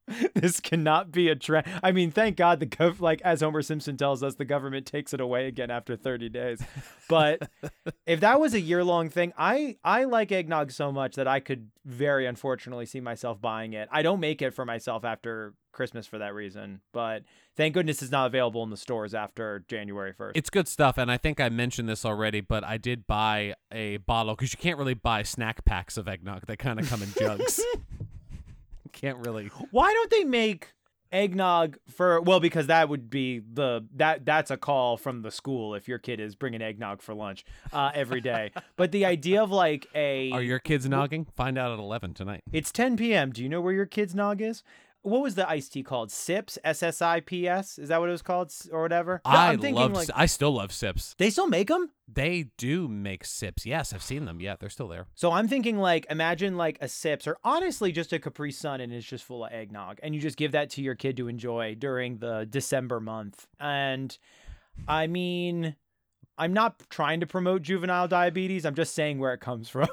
this 0.36 0.60
cannot 0.60 1.12
be 1.12 1.30
a 1.30 1.36
trend. 1.36 1.68
I 1.82 1.92
mean, 1.92 2.12
thank 2.12 2.38
God 2.38 2.60
the 2.60 2.66
gov- 2.66 3.00
like 3.00 3.22
as 3.22 3.42
Homer 3.42 3.62
Simpson 3.62 3.98
tells 3.98 4.22
us, 4.24 4.36
the 4.36 4.46
government 4.46 4.86
takes 4.86 5.14
it 5.14 5.22
away 5.22 5.48
again 5.48 5.72
after 5.72 5.96
30 5.96 6.30
days. 6.30 6.62
But 7.10 7.50
if 8.06 8.20
that 8.20 8.40
was 8.40 8.54
a 8.54 8.60
year 8.60 8.84
long 8.84 9.10
thing, 9.10 9.34
I 9.38 9.78
I 9.84 10.04
like 10.04 10.32
eggnog 10.32 10.72
so 10.72 10.92
much 10.92 11.16
that 11.16 11.28
I 11.28 11.40
could 11.40 11.70
very 11.86 12.26
unfortunately 12.26 12.86
see 12.86 13.00
myself 13.00 13.42
buying 13.42 13.74
it. 13.74 13.90
I 13.92 14.02
don't 14.02 14.20
make 14.20 14.42
it 14.42 14.54
for 14.54 14.66
myself 14.66 15.04
after 15.04 15.54
Christmas 15.72 16.08
for 16.08 16.20
that 16.20 16.34
reason, 16.34 16.82
but 16.94 17.24
thank 17.58 17.74
goodness 17.74 18.02
it's 18.02 18.12
not 18.12 18.28
available 18.28 18.64
in 18.64 18.70
the 18.70 18.78
stores 18.78 19.14
after 19.14 19.66
January 19.68 20.14
1st. 20.14 20.32
It's 20.36 20.50
good 20.50 20.68
stuff, 20.68 20.98
and 20.98 21.12
I 21.12 21.18
think 21.18 21.42
I 21.42 21.50
mentioned 21.50 21.90
this 21.90 22.06
already, 22.06 22.40
but 22.42 22.64
I 22.64 22.78
did 22.78 23.06
buy 23.06 23.56
a 23.72 23.98
bottle 23.98 24.36
because 24.36 24.54
you 24.54 24.58
can't 24.58 24.80
really 24.80 24.94
buy 24.94 25.24
snack 25.24 25.66
packs 25.66 25.98
of 25.98 26.08
eggnog. 26.08 26.46
They 26.48 26.56
kind 26.56 26.80
of 26.80 26.90
come 26.90 27.04
in 27.04 27.10
jugs. 27.20 27.60
can't 28.96 29.26
really. 29.26 29.48
Why 29.72 29.94
don't 29.94 30.10
they 30.10 30.24
make 30.24 30.74
eggnog 31.12 31.78
for 31.88 32.20
well 32.22 32.40
because 32.40 32.68
that 32.68 32.90
would 32.90 33.10
be 33.10 33.40
the 33.40 33.86
that 33.96 34.26
that's 34.26 34.50
a 34.52 34.58
call 34.58 34.98
from 34.98 35.22
the 35.22 35.32
school 35.32 35.76
if 35.76 35.88
your 35.88 36.00
kid 36.00 36.20
is 36.20 36.36
bringing 36.36 36.62
eggnog 36.62 37.02
for 37.02 37.14
lunch 37.14 37.46
uh, 37.72 37.92
every 37.94 38.20
day 38.20 38.52
but 38.76 38.92
the 38.92 39.06
idea 39.06 39.42
of 39.42 39.52
like 39.52 39.86
a 39.94 40.32
Are 40.32 40.42
your 40.42 40.60
kids 40.60 40.90
nogging? 40.90 41.28
Find 41.36 41.58
out 41.58 41.72
at 41.72 41.80
11 41.80 42.16
tonight. 42.16 42.42
it's 42.52 42.72
10 42.72 42.98
p.m 42.98 43.32
do 43.32 43.44
you 43.44 43.48
know 43.48 43.62
where 43.62 43.72
your 43.72 43.86
kid's 43.86 44.16
nog 44.16 44.42
is 44.42 44.64
what 45.06 45.22
was 45.22 45.36
the 45.36 45.48
iced 45.50 45.72
tea 45.74 45.84
called 45.84 46.12
sips 46.12 46.58
s-s-i-p-s 46.64 47.78
is 47.78 47.90
that 47.90 48.00
what 48.00 48.10
it 48.10 48.12
was 48.12 48.22
called 48.22 48.52
or 48.72 48.82
whatever 48.82 49.22
No, 49.26 49.32
I 49.32 49.56
love. 49.56 49.94
like 49.94 50.10
I 50.16 50.26
still 50.26 50.54
love 50.54 50.72
sips. 50.72 51.16
they 51.18 51.30
still 51.30 51.48
make 51.48 51.68
them 51.68 51.92
They 52.12 52.50
do 52.58 52.88
make 52.88 53.24
sips. 53.26 53.66
Yes, 53.66 53.94
I've 53.94 54.04
seen 54.04 54.26
them. 54.26 54.40
Yeah, 54.40 54.56
they're 54.60 54.70
still 54.70 54.88
there. 54.88 55.08
So 55.16 55.32
I'm 55.32 55.48
thinking 55.48 55.78
like 55.78 56.06
imagine 56.10 56.58
like 56.58 56.78
a 56.82 56.88
sips 56.88 57.28
or 57.28 57.38
honestly 57.44 57.92
just 57.92 58.14
a 58.14 58.20
Capri 58.20 58.52
Sun 58.52 58.82
and 58.82 58.92
it's 58.94 59.06
just 59.06 59.24
full 59.24 59.46
of 59.46 59.52
eggnog 59.52 60.00
and 60.04 60.14
you 60.16 60.22
just 60.22 60.38
give 60.38 60.52
that 60.54 60.70
to 60.72 60.82
your 60.82 60.96
kid 60.96 61.18
to 61.18 61.28
enjoy 61.28 61.76
during 61.76 62.18
the 62.18 62.46
December 62.50 63.00
month. 63.00 63.48
And 63.60 64.18
I 64.88 65.08
mean 65.08 65.76
I'm 66.38 66.52
not 66.54 66.82
trying 66.90 67.22
to 67.22 67.26
promote 67.28 67.62
juvenile 67.62 68.08
diabetes. 68.10 68.66
I'm 68.66 68.76
just 68.76 68.94
saying 68.94 69.20
where 69.20 69.34
it 69.34 69.40
comes 69.40 69.70
from. 69.76 69.88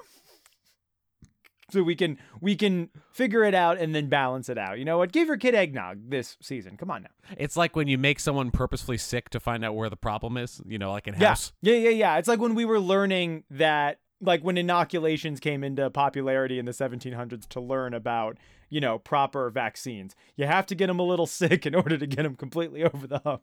So 1.73 1.83
we 1.83 1.95
can 1.97 2.19
we 2.41 2.55
can 2.55 2.91
figure 3.12 3.43
it 3.45 3.55
out 3.55 3.79
and 3.79 3.95
then 3.95 4.09
balance 4.09 4.49
it 4.49 4.59
out. 4.59 4.79
You 4.79 4.85
know 4.85 4.99
what? 4.99 5.11
Give 5.12 5.26
your 5.29 5.37
kid 5.38 5.55
eggnog 5.55 6.11
this 6.11 6.37
season. 6.41 6.76
Come 6.76 6.91
on 6.91 7.02
now. 7.02 7.09
It's 7.38 7.57
like 7.57 7.75
when 7.75 7.88
you 7.88 7.97
make 7.99 8.21
someone 8.21 8.50
purposefully 8.50 8.99
sick 8.99 9.31
to 9.31 9.41
find 9.41 9.64
out 9.64 9.75
where 9.75 9.88
the 9.91 9.97
problem 9.97 10.37
is. 10.37 10.61
You 10.67 10.79
know, 10.79 10.93
like 10.93 11.09
in 11.09 11.14
Yeah. 11.19 11.29
house. 11.29 11.52
Yeah, 11.62 11.75
yeah, 11.76 11.91
yeah. 11.91 12.19
It's 12.19 12.29
like 12.29 12.41
when 12.41 12.55
we 12.55 12.64
were 12.64 12.79
learning 12.81 13.45
that, 13.50 14.00
like 14.21 14.43
when 14.43 14.57
inoculations 14.59 15.41
came 15.41 15.64
into 15.64 15.88
popularity 15.91 16.59
in 16.59 16.64
the 16.67 16.73
1700s 16.73 17.49
to 17.49 17.61
learn 17.61 17.95
about, 17.95 18.37
you 18.73 18.81
know, 18.81 18.99
proper 18.99 19.50
vaccines. 19.50 20.17
You 20.35 20.47
have 20.47 20.64
to 20.67 20.75
get 20.75 20.87
them 20.87 20.99
a 20.99 21.02
little 21.02 21.26
sick 21.41 21.67
in 21.67 21.75
order 21.75 21.99
to 21.99 22.07
get 22.07 22.23
them 22.23 22.37
completely 22.37 22.83
over 22.83 23.07
the 23.07 23.19
hump. 23.19 23.43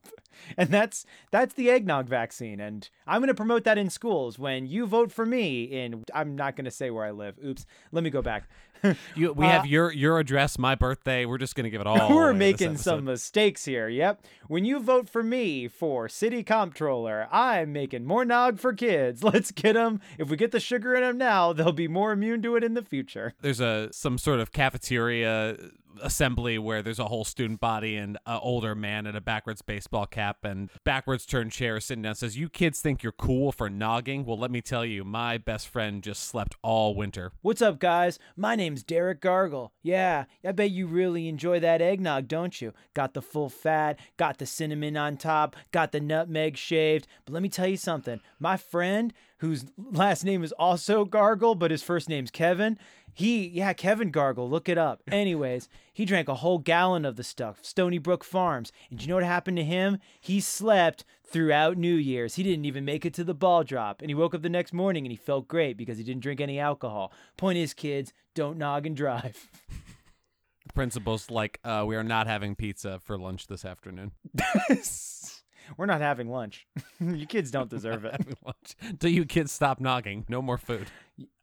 And 0.57 0.69
that's 0.69 1.05
that's 1.29 1.53
the 1.53 1.69
eggnog 1.69 2.07
vaccine. 2.07 2.59
And 2.59 2.89
I'm 3.05 3.21
going 3.21 3.27
to 3.27 3.35
promote 3.35 3.63
that 3.65 3.77
in 3.77 3.91
schools 3.91 4.39
when 4.39 4.65
you 4.65 4.87
vote 4.87 5.11
for 5.11 5.27
me 5.27 5.63
in 5.65 6.03
I'm 6.15 6.35
not 6.35 6.55
going 6.55 6.65
to 6.65 6.71
say 6.71 6.89
where 6.89 7.05
I 7.05 7.11
live. 7.11 7.35
Oops. 7.45 7.63
Let 7.91 8.03
me 8.03 8.09
go 8.09 8.23
back. 8.23 8.49
You, 9.13 9.33
we 9.33 9.45
Uh, 9.45 9.49
have 9.49 9.65
your 9.65 9.91
your 9.91 10.19
address, 10.19 10.57
my 10.57 10.73
birthday. 10.73 11.25
We're 11.25 11.37
just 11.37 11.53
gonna 11.53 11.69
give 11.69 11.81
it 11.81 11.87
all. 11.91 12.15
We're 12.15 12.31
making 12.33 12.77
some 12.77 13.03
mistakes 13.03 13.65
here. 13.65 13.89
Yep. 13.89 14.23
When 14.47 14.63
you 14.63 14.79
vote 14.79 15.09
for 15.09 15.21
me 15.21 15.67
for 15.67 16.07
city 16.07 16.43
comptroller, 16.43 17.27
I'm 17.29 17.73
making 17.73 18.05
more 18.05 18.23
nog 18.23 18.57
for 18.57 18.71
kids. 18.71 19.21
Let's 19.21 19.51
get 19.51 19.73
them. 19.73 19.99
If 20.17 20.29
we 20.29 20.37
get 20.37 20.51
the 20.51 20.61
sugar 20.61 20.95
in 20.95 21.01
them 21.01 21.17
now, 21.17 21.51
they'll 21.51 21.73
be 21.73 21.89
more 21.89 22.13
immune 22.13 22.41
to 22.43 22.55
it 22.55 22.63
in 22.63 22.73
the 22.73 22.81
future. 22.81 23.33
There's 23.41 23.59
a 23.59 23.89
some 23.91 24.17
sort 24.17 24.39
of 24.39 24.53
cafeteria 24.53 25.18
Uh, 25.25 25.53
assembly 26.01 26.57
where 26.57 26.81
there's 26.81 26.99
a 26.99 27.05
whole 27.05 27.25
student 27.25 27.59
body 27.59 27.95
and 27.95 28.17
an 28.25 28.39
older 28.41 28.75
man 28.75 29.05
in 29.05 29.15
a 29.15 29.21
backwards 29.21 29.61
baseball 29.61 30.05
cap 30.05 30.43
and 30.43 30.69
backwards 30.83 31.25
turned 31.25 31.51
chair 31.51 31.79
sitting 31.79 32.03
down 32.03 32.15
says, 32.15 32.37
"You 32.37 32.49
kids 32.49 32.81
think 32.81 33.03
you're 33.03 33.11
cool 33.11 33.51
for 33.51 33.69
nogging? 33.69 34.25
Well, 34.25 34.37
let 34.37 34.51
me 34.51 34.61
tell 34.61 34.85
you, 34.85 35.03
my 35.03 35.37
best 35.37 35.67
friend 35.67 36.03
just 36.03 36.23
slept 36.23 36.55
all 36.61 36.95
winter." 36.95 37.31
What's 37.41 37.61
up, 37.61 37.79
guys? 37.79 38.19
My 38.35 38.55
name's 38.55 38.83
Derek 38.83 39.21
Gargle. 39.21 39.73
Yeah, 39.81 40.25
I 40.43 40.51
bet 40.51 40.71
you 40.71 40.87
really 40.87 41.27
enjoy 41.27 41.59
that 41.59 41.81
eggnog, 41.81 42.27
don't 42.27 42.61
you? 42.61 42.73
Got 42.93 43.13
the 43.13 43.21
full 43.21 43.49
fat, 43.49 43.99
got 44.17 44.37
the 44.37 44.45
cinnamon 44.45 44.97
on 44.97 45.17
top, 45.17 45.55
got 45.71 45.91
the 45.91 45.99
nutmeg 45.99 46.57
shaved. 46.57 47.07
But 47.25 47.33
let 47.33 47.43
me 47.43 47.49
tell 47.49 47.67
you 47.67 47.77
something. 47.77 48.21
My 48.39 48.57
friend, 48.57 49.13
whose 49.39 49.65
last 49.77 50.23
name 50.23 50.43
is 50.43 50.51
also 50.53 51.05
Gargle, 51.05 51.55
but 51.55 51.71
his 51.71 51.83
first 51.83 52.09
name's 52.09 52.31
Kevin, 52.31 52.77
he, 53.13 53.47
yeah, 53.47 53.73
Kevin 53.73 54.11
Gargle, 54.11 54.49
look 54.49 54.69
it 54.69 54.77
up. 54.77 55.01
Anyways, 55.11 55.69
he 55.93 56.05
drank 56.05 56.27
a 56.27 56.35
whole 56.35 56.59
gallon 56.59 57.05
of 57.05 57.15
the 57.15 57.23
stuff, 57.23 57.59
Stony 57.61 57.97
Brook 57.97 58.23
Farms. 58.23 58.71
And 58.89 59.01
you 59.01 59.07
know 59.07 59.15
what 59.15 59.23
happened 59.23 59.57
to 59.57 59.63
him? 59.63 59.99
He 60.19 60.39
slept 60.39 61.05
throughout 61.23 61.77
New 61.77 61.95
Year's. 61.95 62.35
He 62.35 62.43
didn't 62.43 62.65
even 62.65 62.85
make 62.85 63.05
it 63.05 63.13
to 63.15 63.23
the 63.23 63.33
ball 63.33 63.63
drop. 63.63 64.01
And 64.01 64.09
he 64.09 64.15
woke 64.15 64.33
up 64.33 64.41
the 64.41 64.49
next 64.49 64.73
morning 64.73 65.05
and 65.05 65.11
he 65.11 65.17
felt 65.17 65.47
great 65.47 65.77
because 65.77 65.97
he 65.97 66.03
didn't 66.03 66.23
drink 66.23 66.41
any 66.41 66.59
alcohol. 66.59 67.11
Point 67.37 67.57
is, 67.57 67.73
kids, 67.73 68.13
don't 68.33 68.57
nog 68.57 68.85
and 68.85 68.95
drive. 68.95 69.47
The 70.65 70.73
principal's 70.73 71.29
like, 71.29 71.59
uh, 71.63 71.83
"We 71.87 71.95
are 71.95 72.03
not 72.03 72.27
having 72.27 72.55
pizza 72.55 72.99
for 72.99 73.17
lunch 73.17 73.47
this 73.47 73.65
afternoon." 73.65 74.11
We're 75.77 75.85
not 75.85 76.01
having 76.01 76.29
lunch. 76.29 76.67
you 76.99 77.25
kids 77.25 77.51
don't 77.51 77.69
deserve 77.69 78.05
it. 78.05 78.37
Till 78.99 79.09
you 79.11 79.25
kids 79.25 79.51
stop 79.51 79.79
nogging, 79.79 80.25
no 80.27 80.41
more 80.41 80.57
food. 80.57 80.87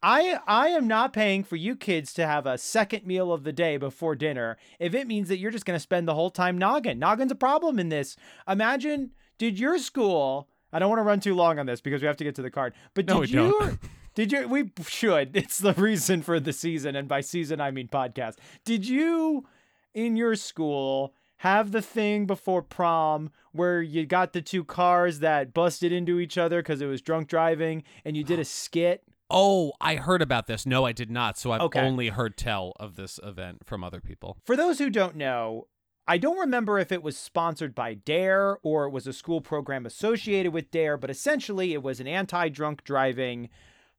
I 0.03 0.39
I 0.47 0.69
am 0.69 0.87
not 0.87 1.13
paying 1.13 1.45
for 1.45 1.57
you 1.57 1.77
kids 1.77 2.13
to 2.15 2.27
have 2.27 2.47
a 2.47 2.59
second 2.59 3.07
meal 3.07 3.33
of 3.33 3.45
the 3.45 3.53
day 3.53 3.77
before 3.77 4.15
dinner 4.15 4.57
if 4.79 4.95
it 4.95 5.07
means 5.07 5.29
that 5.29 5.39
you're 5.39 5.51
just 5.51 5.65
going 5.67 5.77
to 5.77 5.81
spend 5.81 6.09
the 6.09 6.15
whole 6.15 6.31
time 6.31 6.59
noggin. 6.59 6.99
Noggin's 6.99 7.33
a 7.33 7.37
problem 7.37 7.79
in 7.79 7.89
this. 7.89 8.17
Imagine 8.49 9.11
did 9.39 9.59
your 9.59 9.79
school 9.79 10.49
I 10.73 10.79
don't 10.79 10.91
want 10.91 10.99
to 10.99 11.05
run 11.05 11.21
too 11.21 11.35
long 11.35 11.59
on 11.59 11.67
this 11.67 11.81
because 11.81 12.03
we 12.03 12.07
have 12.07 12.17
to 12.19 12.25
get 12.25 12.35
to 12.37 12.43
the 12.43 12.51
card. 12.51 12.75
But 12.95 13.07
did 13.07 13.15
No, 13.15 13.21
we 13.21 13.29
you 13.29 13.79
did 14.15 14.33
you 14.33 14.49
we 14.49 14.71
should. 14.87 15.37
It's 15.37 15.59
the 15.59 15.73
reason 15.75 16.23
for 16.23 16.41
the 16.41 16.53
season 16.53 16.97
and 16.97 17.09
by 17.09 17.21
season 17.21 17.61
I 17.61 17.71
mean 17.71 17.89
podcast. 17.89 18.37
Did 18.65 18.87
you 18.87 19.47
in 19.95 20.17
your 20.17 20.35
school 20.35 21.15
have 21.39 21.73
the 21.73 21.83
thing 21.83 22.27
before 22.27 22.63
prom 22.63 23.31
where 23.53 23.83
you 23.83 24.07
got 24.07 24.33
the 24.33 24.43
two 24.43 24.65
cars 24.65 25.19
that 25.21 25.53
busted 25.53 25.93
into 25.93 26.19
each 26.19 26.39
other 26.39 26.61
because 26.63 26.81
it 26.81 26.87
was 26.87 27.03
drunk 27.03 27.29
driving 27.29 27.83
and 28.05 28.17
you 28.17 28.25
did 28.25 28.39
a 28.39 28.45
skit? 28.45 29.03
Oh, 29.29 29.73
I 29.81 29.97
heard 29.97 30.23
about 30.23 30.47
this. 30.47 30.65
No, 30.67 30.85
I 30.87 30.93
did 30.93 31.11
not. 31.11 31.37
So 31.37 31.51
I've 31.51 31.61
Okay. 31.63 31.81
only 31.81 32.09
heard 32.09 32.37
tell 32.37 32.73
of 32.79 32.97
this 32.97 33.19
event 33.23 33.67
from 33.67 33.83
other 33.83 34.01
people. 34.01 34.37
For 34.45 34.57
those 34.57 34.79
who 34.79 34.89
don't 34.89 35.17
know, 35.17 35.67
I 36.09 36.17
don't 36.19 36.39
remember 36.39 36.79
if 36.79 36.93
it 36.93 37.03
was 37.03 37.17
sponsored 37.19 37.75
by 37.75 37.95
DARE 37.95 38.59
or 38.63 38.85
it 38.87 38.91
was 38.91 39.09
a 39.09 39.13
school 39.13 39.41
program 39.41 39.85
associated 39.85 40.53
with 40.53 40.71
DARE, 40.71 40.97
but 40.97 41.11
essentially 41.11 41.73
it 41.73 41.83
was 41.83 41.99
an 41.99 42.07
anti 42.07 42.49
drunk 42.49 42.85
driving 42.85 43.49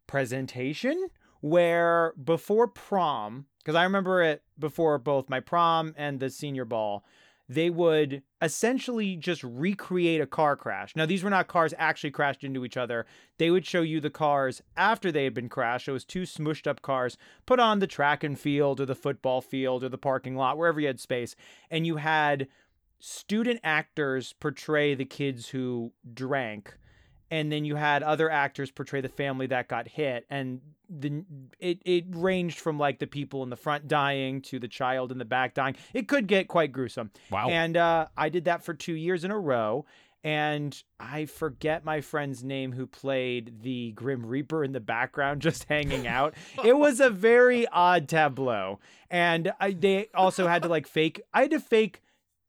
presentation 0.08 1.10
where 1.41 2.13
before 2.23 2.67
prom, 2.67 3.45
because 3.60 3.76
I 3.76 3.84
remember 3.84 4.23
it 4.23 4.41
before 4.58 4.97
both 4.97 5.30
my 5.30 5.39
prom 5.41 5.93
and 5.97 6.19
the 6.19 6.30
senior 6.30 6.65
ball, 6.65 7.04
they 7.49 7.69
would 7.69 8.23
essentially 8.41 9.15
just 9.15 9.43
recreate 9.43 10.21
a 10.21 10.27
car 10.27 10.55
crash. 10.55 10.95
Now, 10.95 11.05
these 11.05 11.23
were 11.23 11.29
not 11.29 11.47
cars 11.47 11.73
actually 11.77 12.12
crashed 12.12 12.43
into 12.43 12.65
each 12.65 12.77
other. 12.77 13.05
They 13.38 13.49
would 13.49 13.65
show 13.65 13.81
you 13.81 14.01
the 14.01 14.10
cars 14.10 14.62
after 14.75 15.12
they 15.12 15.23
had 15.23 15.33
been 15.33 15.49
crashed. 15.49 15.88
It 15.88 15.93
was 15.93 16.03
two 16.05 16.23
smushed 16.23 16.67
up 16.67 16.81
cars 16.81 17.17
put 17.45 17.60
on 17.60 17.79
the 17.79 17.88
track 17.88 18.23
and 18.23 18.38
field 18.38 18.81
or 18.81 18.86
the 18.86 18.95
football 18.95 19.41
field 19.41 19.83
or 19.83 19.89
the 19.89 19.97
parking 19.97 20.36
lot, 20.36 20.57
wherever 20.57 20.79
you 20.79 20.88
had 20.88 20.99
space. 20.99 21.36
And 21.71 21.88
you 21.88 21.97
had 21.97 22.47
student 22.99 23.60
actors 23.63 24.33
portray 24.39 24.93
the 24.93 25.05
kids 25.05 25.49
who 25.49 25.93
drank 26.13 26.77
and 27.29 27.51
then 27.51 27.65
you 27.65 27.75
had 27.75 28.03
other 28.03 28.29
actors 28.29 28.71
portray 28.71 29.01
the 29.01 29.10
family 29.10 29.47
that 29.47 29.67
got 29.67 29.88
hit 29.88 30.25
and 30.29 30.62
the 30.89 31.23
it 31.60 31.82
it 31.86 32.06
ranged 32.10 32.60
from 32.60 32.78
like 32.80 33.00
the 33.00 33.08
people 33.08 33.43
in 33.43 33.50
the 33.50 33.56
front 33.56 33.88
dying 33.88 34.41
to 34.41 34.58
the 34.60 34.67
child 34.67 35.12
in 35.12 35.17
the 35.17 35.26
back 35.26 35.54
dying 35.54 35.76
it 35.93 36.08
could 36.08 36.28
get 36.28 36.47
quite 36.47 36.71
gruesome 36.71 37.12
Wow. 37.30 37.50
and 37.50 37.76
uh, 37.76 38.08
I 38.15 38.30
did 38.30 38.45
that 38.45 38.63
for 38.63 38.73
two 38.73 38.93
years 38.93 39.23
in 39.23 39.32
a 39.32 39.39
row. 39.39 39.86
And 40.23 40.82
I 41.00 41.26
forget 41.26 41.86
my 41.86 42.02
friend's 42.02 42.43
name 42.43 42.73
who 42.73 42.86
played 42.86 43.62
the 43.62 43.91
Grim 43.91 44.26
Reaper 44.26 44.63
in 44.63 44.73
the 44.73 44.80
background, 44.82 45.41
just 45.50 45.65
hanging 45.65 46.06
out. 46.08 46.34
it 46.65 46.76
was 46.78 47.00
a 47.00 47.10
very 47.10 47.65
odd 47.67 48.10
tableau. 48.10 48.80
And 49.10 49.54
I, 49.60 49.71
they 49.71 50.10
also 50.13 50.47
had 50.47 50.63
to 50.63 50.67
like 50.69 50.86
fake, 50.88 51.21
I 51.34 51.43
had 51.43 51.52
to 51.52 51.60
fake 51.62 52.02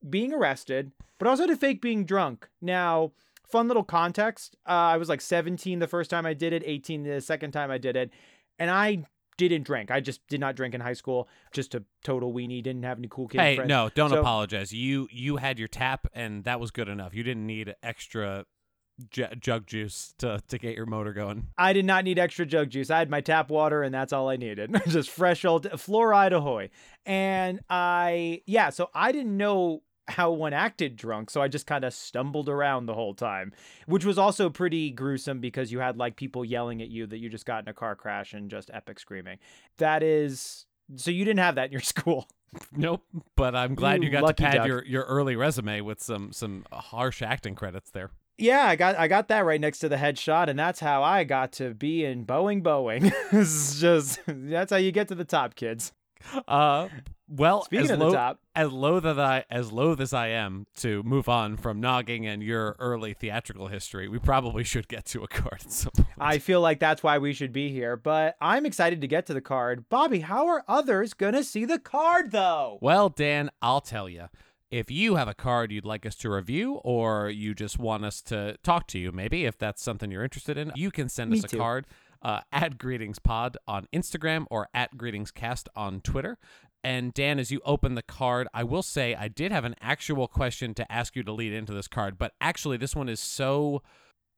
being 0.09 0.33
arrested, 0.33 0.91
but 1.19 1.29
also 1.29 1.47
to 1.47 1.57
fake 1.57 1.81
being 1.83 2.05
drunk. 2.05 2.49
Now, 2.61 3.13
fun 3.51 3.69
little 3.69 3.85
context 3.85 4.57
uh, 4.67 4.71
I 4.73 4.97
was 4.97 5.09
like 5.09 5.21
17 5.21 5.79
the 5.79 5.87
first 5.89 6.11
time 6.11 6.27
I 6.27 6.35
did 6.35 6.53
it, 6.53 6.63
18 6.65 7.03
the 7.03 7.21
second 7.21 7.53
time 7.53 7.71
I 7.71 7.79
did 7.79 7.97
it. 7.97 8.11
And 8.59 8.71
I 8.71 9.05
didn't 9.37 9.63
drink. 9.63 9.91
I 9.93 10.01
just 10.01 10.27
did 10.27 10.41
not 10.41 10.57
drink 10.57 10.75
in 10.75 10.81
high 10.81 10.95
school. 10.95 11.29
Just 11.53 11.75
a 11.77 11.85
total 12.03 12.33
weenie. 12.33 12.61
Didn't 12.63 12.83
have 12.83 12.99
any 12.99 13.07
cool 13.09 13.29
kids. 13.29 13.41
hey, 13.41 13.55
friends. 13.57 13.69
no, 13.69 13.89
don't 13.95 14.11
So- 14.11 14.19
apologize. 14.21 14.73
You 14.73 15.07
you 15.13 15.37
had 15.37 15.59
your 15.61 15.69
tap, 15.69 16.09
and 16.13 16.43
that 16.45 16.59
was 16.59 16.73
good 16.73 16.89
enough. 16.89 17.15
You 17.15 17.23
didn't 17.23 17.47
need 17.47 17.73
extra 17.81 18.47
j- 19.13 19.33
jug 19.39 19.67
juice 19.69 20.13
to 20.19 20.41
to 20.49 20.59
get 20.59 20.75
your 20.75 20.87
motor 20.87 21.13
going. 21.13 21.47
I 21.57 21.73
did 21.73 21.85
not 21.85 22.03
need 22.03 22.19
extra 22.19 22.47
jug 22.47 22.71
juice. 22.71 22.91
I 22.91 22.99
had 22.99 23.11
my 23.11 23.21
tap 23.21 23.49
water, 23.49 23.85
and 23.85 23.95
that's 23.95 24.13
all 24.13 24.29
I 24.29 24.35
needed. 24.37 24.75
Just 24.89 25.09
fresh 25.09 25.45
old 25.45 25.67
fluoride 25.71 26.33
ahoy. 26.33 26.71
And 27.07 27.61
I, 27.71 28.43
yeah, 28.45 28.71
so 28.71 28.91
I 28.93 29.13
didn't 29.13 29.37
know 29.37 29.83
how 30.09 30.31
one 30.31 30.53
acted 30.53 30.97
drunk, 30.97 31.31
so 31.31 31.41
I 31.43 31.49
just 31.49 31.67
kind 31.67 31.85
of 31.85 31.93
stumbled 31.93 32.49
around 32.49 32.87
the 32.87 32.95
whole 32.95 33.15
time, 33.15 33.53
which 33.87 34.05
was 34.05 34.19
also 34.19 34.51
pretty 34.51 34.91
gruesome 34.91 35.41
because 35.41 35.71
you 35.71 35.79
had 35.81 35.97
like 35.97 36.17
people 36.17 36.45
yelling 36.45 36.83
at 36.83 36.89
you 36.89 37.07
that 37.07 37.19
you 37.19 37.29
just 37.29 37.47
got 37.47 37.63
in 37.63 37.69
a 37.69 37.75
car 37.75 37.95
crash 37.95 38.33
and 38.33 38.51
just 38.51 38.71
epic 38.73 38.99
screaming. 38.99 39.39
That 39.79 40.03
is, 40.03 40.67
so 40.97 41.11
you 41.11 41.25
didn't 41.25 41.41
have 41.41 41.55
that 41.57 41.67
in 41.67 41.73
your 41.73 41.81
school. 41.83 42.27
Nope, 42.73 43.03
but 43.37 43.55
I'm 43.55 43.75
glad 43.75 44.03
you, 44.03 44.09
You 44.09 44.19
got 44.19 44.27
to 44.27 44.35
pad 44.35 44.55
duck. 44.55 44.67
your, 44.67 44.85
your 44.85 45.03
early 45.05 45.37
resume 45.37 45.83
with 45.83 46.03
some 46.03 46.33
some 46.33 46.65
harsh 46.73 47.21
acting 47.21 47.55
credits 47.55 47.91
there. 47.91 48.11
Yeah, 48.39 48.63
I 48.67 48.77
got 48.77 48.97
I 48.97 49.09
got 49.09 49.29
that 49.29 49.45
right 49.45 49.61
next 49.61 49.81
to 49.81 49.89
the 49.89 49.97
headshot, 49.97 50.49
and 50.49 50.59
that's 50.59 50.81
how 50.81 51.03
I 51.03 51.25
got 51.25 51.53
to 51.55 51.75
be 51.75 52.05
in 52.05 52.25
Boeing 52.25 52.63
Boeing. 52.63 53.13
it's 53.33 53.81
just 53.81 54.21
that's 54.27 54.71
how 54.71 54.79
you 54.79 54.93
get 54.93 55.09
to 55.09 55.15
the 55.15 55.25
top, 55.25 55.57
kids. 55.57 55.93
Uh, 56.47 56.89
well, 57.29 57.65
Speaking 57.65 57.85
as 57.85 57.91
of 57.91 57.99
low, 58.01 58.11
the 58.11 58.17
top, 58.17 58.41
as 58.55 58.73
loath 58.73 59.05
as 59.05 59.19
I 59.19 59.45
as 59.51 59.71
loath 59.71 60.01
as 60.01 60.13
I 60.15 60.29
am 60.29 60.67
to 60.79 61.03
move 61.03 61.29
on 61.29 61.57
from 61.57 61.81
nogging 61.81 62.27
and 62.27 62.43
your 62.43 62.75
early 62.79 63.13
theatrical 63.15 63.69
history, 63.69 64.09
we 64.09 64.19
probably 64.19 64.65
should 64.65 64.89
get 64.89 65.05
to 65.07 65.23
a 65.25 65.29
card 65.29 65.61
at 65.65 65.73
some 65.73 65.93
point. 65.93 66.09
I 66.19 66.39
feel 66.39 66.61
like 66.61 66.81
that's 66.81 67.03
why 67.03 67.19
we 67.19 67.33
should 67.35 67.53
be 67.53 67.71
here. 67.71 67.97
But 67.97 68.37
I'm 68.41 68.65
excited 68.65 69.01
to 69.03 69.07
get 69.07 69.27
to 69.27 69.35
the 69.35 69.41
card. 69.43 69.89
Bobby, 69.89 70.21
how 70.21 70.47
are 70.49 70.65
others 70.67 71.13
gonna 71.15 71.45
see 71.45 71.65
the 71.65 71.79
card 71.79 72.31
though? 72.31 72.79
Well, 72.81 73.09
Dan, 73.11 73.51
I'll 73.61 73.81
tell 73.83 74.09
you. 74.09 74.29
If 74.71 74.91
you 74.91 75.15
have 75.15 75.29
a 75.29 75.35
card 75.35 75.73
you'd 75.73 75.87
like 75.87 76.05
us 76.05 76.15
to 76.17 76.29
review, 76.29 76.75
or 76.85 77.31
you 77.31 77.55
just 77.55 77.79
want 77.79 78.05
us 78.05 78.21
to 78.25 78.59
talk 78.63 78.87
to 78.89 78.99
you, 78.99 79.13
maybe 79.13 79.47
if 79.47 79.57
that's 79.57 79.83
something 79.83 80.11
you're 80.11 80.23
interested 80.25 80.59
in, 80.59 80.73
you 80.75 80.91
can 80.91 81.09
send 81.09 81.31
Me 81.31 81.39
us 81.39 81.45
a 81.45 81.49
too. 81.49 81.57
card 81.57 81.87
uh, 82.23 82.41
at 82.53 82.79
GreetingsPod 82.79 83.57
on 83.67 83.87
Instagram 83.93 84.47
or 84.51 84.69
at 84.75 84.97
GreetingsCast 84.97 85.69
on 85.77 86.01
Twitter. 86.01 86.39
And 86.85 87.13
Dan, 87.13 87.39
as 87.39 87.51
you 87.51 87.61
open 87.65 87.97
the 87.97 88.03
card, 88.03 88.47
I 88.55 88.63
will 88.63 88.85
say 88.85 89.15
I 89.15 89.29
did 89.29 89.51
have 89.51 89.65
an 89.65 89.75
actual 89.81 90.29
question 90.29 90.75
to 90.75 90.91
ask 90.91 91.17
you 91.17 91.23
to 91.25 91.33
lead 91.33 91.53
into 91.53 91.73
this 91.73 91.89
card, 91.89 92.19
but 92.19 92.35
actually, 92.41 92.77
this 92.77 92.95
one 92.95 93.09
is 93.09 93.21
so 93.21 93.83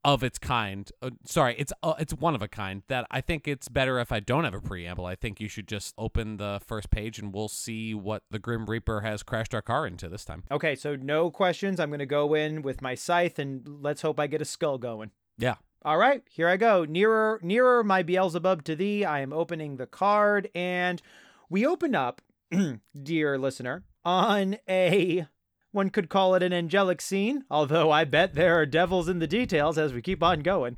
of 0.03 0.23
its 0.23 0.39
kind. 0.39 0.91
Uh, 1.01 1.11
sorry, 1.25 1.55
it's 1.57 1.71
uh, 1.83 1.93
it's 1.99 2.13
one 2.13 2.35
of 2.35 2.41
a 2.41 2.47
kind 2.47 2.83
that 2.87 3.05
I 3.11 3.21
think 3.21 3.47
it's 3.47 3.69
better 3.69 3.99
if 3.99 4.11
I 4.11 4.19
don't 4.19 4.43
have 4.43 4.53
a 4.53 4.61
preamble. 4.61 5.05
I 5.05 5.15
think 5.15 5.39
you 5.39 5.47
should 5.47 5.67
just 5.67 5.93
open 5.97 6.37
the 6.37 6.59
first 6.65 6.89
page 6.89 7.19
and 7.19 7.33
we'll 7.33 7.47
see 7.47 7.93
what 7.93 8.23
the 8.31 8.39
Grim 8.39 8.65
Reaper 8.65 9.01
has 9.01 9.23
crashed 9.23 9.53
our 9.53 9.61
car 9.61 9.85
into 9.85 10.09
this 10.09 10.25
time. 10.25 10.43
Okay, 10.49 10.75
so 10.75 10.95
no 10.95 11.29
questions. 11.29 11.79
I'm 11.79 11.91
gonna 11.91 12.05
go 12.05 12.33
in 12.33 12.61
with 12.61 12.81
my 12.81 12.95
scythe, 12.95 13.39
and 13.39 13.67
let's 13.81 14.01
hope 14.01 14.19
I 14.19 14.27
get 14.27 14.41
a 14.41 14.45
skull 14.45 14.77
going. 14.77 15.11
Yeah. 15.37 15.55
All 15.83 15.97
right, 15.97 16.21
here 16.29 16.47
I 16.47 16.57
go. 16.57 16.85
Nearer, 16.85 17.39
nearer, 17.41 17.83
my 17.83 18.03
Beelzebub 18.03 18.63
to 18.65 18.75
thee. 18.75 19.03
I 19.03 19.21
am 19.21 19.33
opening 19.33 19.77
the 19.77 19.87
card, 19.87 20.47
and 20.53 21.01
we 21.49 21.65
open 21.65 21.95
up, 21.95 22.21
dear 23.03 23.39
listener, 23.39 23.83
on 24.05 24.57
a 24.69 25.25
one 25.71 25.89
could 25.89 26.07
call 26.07 26.35
it 26.35 26.43
an 26.43 26.53
angelic 26.53 27.01
scene, 27.01 27.45
although 27.49 27.89
I 27.89 28.03
bet 28.03 28.35
there 28.35 28.59
are 28.59 28.65
devils 28.67 29.09
in 29.09 29.17
the 29.17 29.25
details 29.25 29.79
as 29.79 29.91
we 29.91 30.03
keep 30.03 30.21
on 30.21 30.41
going. 30.41 30.77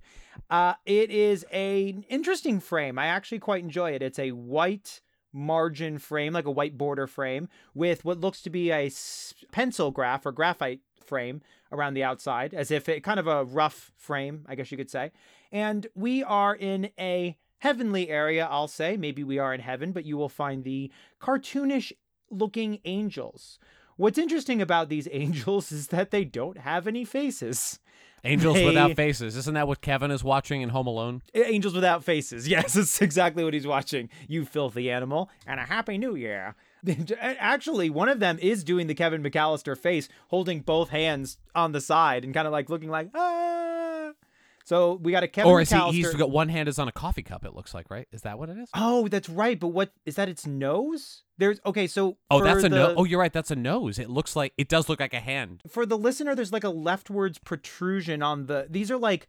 Uh, 0.49 0.75
it 0.85 1.11
is 1.11 1.45
a 1.51 1.97
interesting 2.07 2.61
frame. 2.61 2.97
I 2.97 3.07
actually 3.07 3.39
quite 3.39 3.63
enjoy 3.63 3.91
it. 3.91 4.01
It's 4.01 4.19
a 4.19 4.31
white 4.31 5.01
margin 5.33 5.97
frame, 5.97 6.31
like 6.31 6.45
a 6.45 6.51
white 6.51 6.77
border 6.77 7.07
frame, 7.07 7.49
with 7.73 8.05
what 8.05 8.21
looks 8.21 8.41
to 8.43 8.49
be 8.49 8.71
a 8.71 8.89
pencil 9.51 9.91
graph 9.91 10.25
or 10.25 10.31
graphite 10.31 10.79
frame 11.03 11.41
around 11.73 11.95
the 11.95 12.03
outside, 12.03 12.53
as 12.53 12.71
if 12.71 12.87
it 12.87 13.03
kind 13.03 13.19
of 13.19 13.27
a 13.27 13.43
rough 13.43 13.91
frame, 13.97 14.45
I 14.47 14.55
guess 14.55 14.71
you 14.71 14.77
could 14.77 14.89
say. 14.91 15.11
And 15.51 15.87
we 15.95 16.23
are 16.23 16.55
in 16.55 16.91
a 16.99 17.35
heavenly 17.59 18.09
area, 18.09 18.47
I'll 18.49 18.67
say. 18.67 18.95
Maybe 18.95 19.23
we 19.23 19.39
are 19.39 19.53
in 19.53 19.59
heaven, 19.59 19.91
but 19.91 20.05
you 20.05 20.15
will 20.15 20.29
find 20.29 20.63
the 20.63 20.91
cartoonish 21.21 21.91
looking 22.29 22.79
angels. 22.85 23.59
What's 23.97 24.17
interesting 24.17 24.61
about 24.61 24.89
these 24.89 25.07
angels 25.11 25.71
is 25.71 25.87
that 25.87 26.11
they 26.11 26.23
don't 26.23 26.59
have 26.59 26.87
any 26.87 27.03
faces. 27.05 27.79
Angels 28.25 28.55
They- 28.55 28.65
without 28.65 28.95
faces. 28.95 29.35
Isn't 29.35 29.53
that 29.55 29.67
what 29.67 29.81
Kevin 29.81 30.09
is 30.11 30.23
watching 30.23 30.61
in 30.61 30.69
Home 30.69 30.87
Alone? 30.87 31.21
Angels 31.33 31.73
without 31.73 32.03
faces. 32.03 32.47
Yes, 32.53 32.75
it's 32.75 33.01
exactly 33.01 33.43
what 33.43 33.53
he's 33.53 33.67
watching. 33.67 34.09
You 34.27 34.45
filthy 34.45 34.89
animal. 34.89 35.29
And 35.45 35.59
a 35.59 35.63
happy 35.63 35.97
new 35.97 36.15
year. 36.15 36.55
Actually, 37.19 37.89
one 37.89 38.09
of 38.09 38.19
them 38.19 38.37
is 38.41 38.63
doing 38.63 38.87
the 38.87 38.95
Kevin 38.95 39.23
McAllister 39.23 39.77
face, 39.77 40.09
holding 40.29 40.61
both 40.61 40.89
hands 40.89 41.37
on 41.55 41.71
the 41.71 41.81
side 41.81 42.23
and 42.25 42.33
kind 42.33 42.47
of 42.47 42.51
like 42.53 42.69
looking 42.69 42.89
like, 42.89 43.09
ah. 43.15 44.11
So 44.65 44.93
we 44.93 45.11
got 45.11 45.23
a 45.23 45.27
Kevin 45.27 45.51
or 45.51 45.59
is 45.61 45.69
he? 45.69 45.75
McAllister. 45.75 45.91
He's 45.91 46.13
got 46.13 46.31
one 46.31 46.47
hand 46.47 46.69
is 46.69 46.79
on 46.79 46.87
a 46.87 46.91
coffee 46.91 47.21
cup. 47.21 47.43
It 47.43 47.53
looks 47.53 47.73
like, 47.73 47.89
right? 47.91 48.07
Is 48.13 48.21
that 48.21 48.39
what 48.39 48.49
it 48.49 48.57
is? 48.57 48.69
Oh, 48.73 49.07
that's 49.09 49.27
right. 49.27 49.59
But 49.59 49.69
what 49.69 49.91
is 50.05 50.15
that? 50.15 50.29
Its 50.29 50.47
nose? 50.47 51.23
There's 51.37 51.59
okay. 51.65 51.85
So 51.87 52.17
Oh, 52.31 52.41
that's 52.41 52.63
a 52.63 52.69
the, 52.69 52.75
nose. 52.75 52.95
Oh, 52.97 53.03
you're 53.03 53.19
right. 53.19 53.33
That's 53.33 53.51
a 53.51 53.57
nose. 53.57 53.99
It 53.99 54.09
looks 54.09 54.35
like 54.37 54.53
it 54.57 54.69
does 54.69 54.87
look 54.87 55.01
like 55.01 55.13
a 55.13 55.19
hand. 55.19 55.61
for 55.67 55.85
the 55.85 55.97
listener, 55.97 56.33
there's 56.33 56.53
like 56.53 56.63
a 56.63 56.69
leftwards 56.69 57.39
protrusion 57.39 58.21
on 58.23 58.45
the. 58.45 58.67
These 58.69 58.89
are 58.89 58.97
like, 58.97 59.27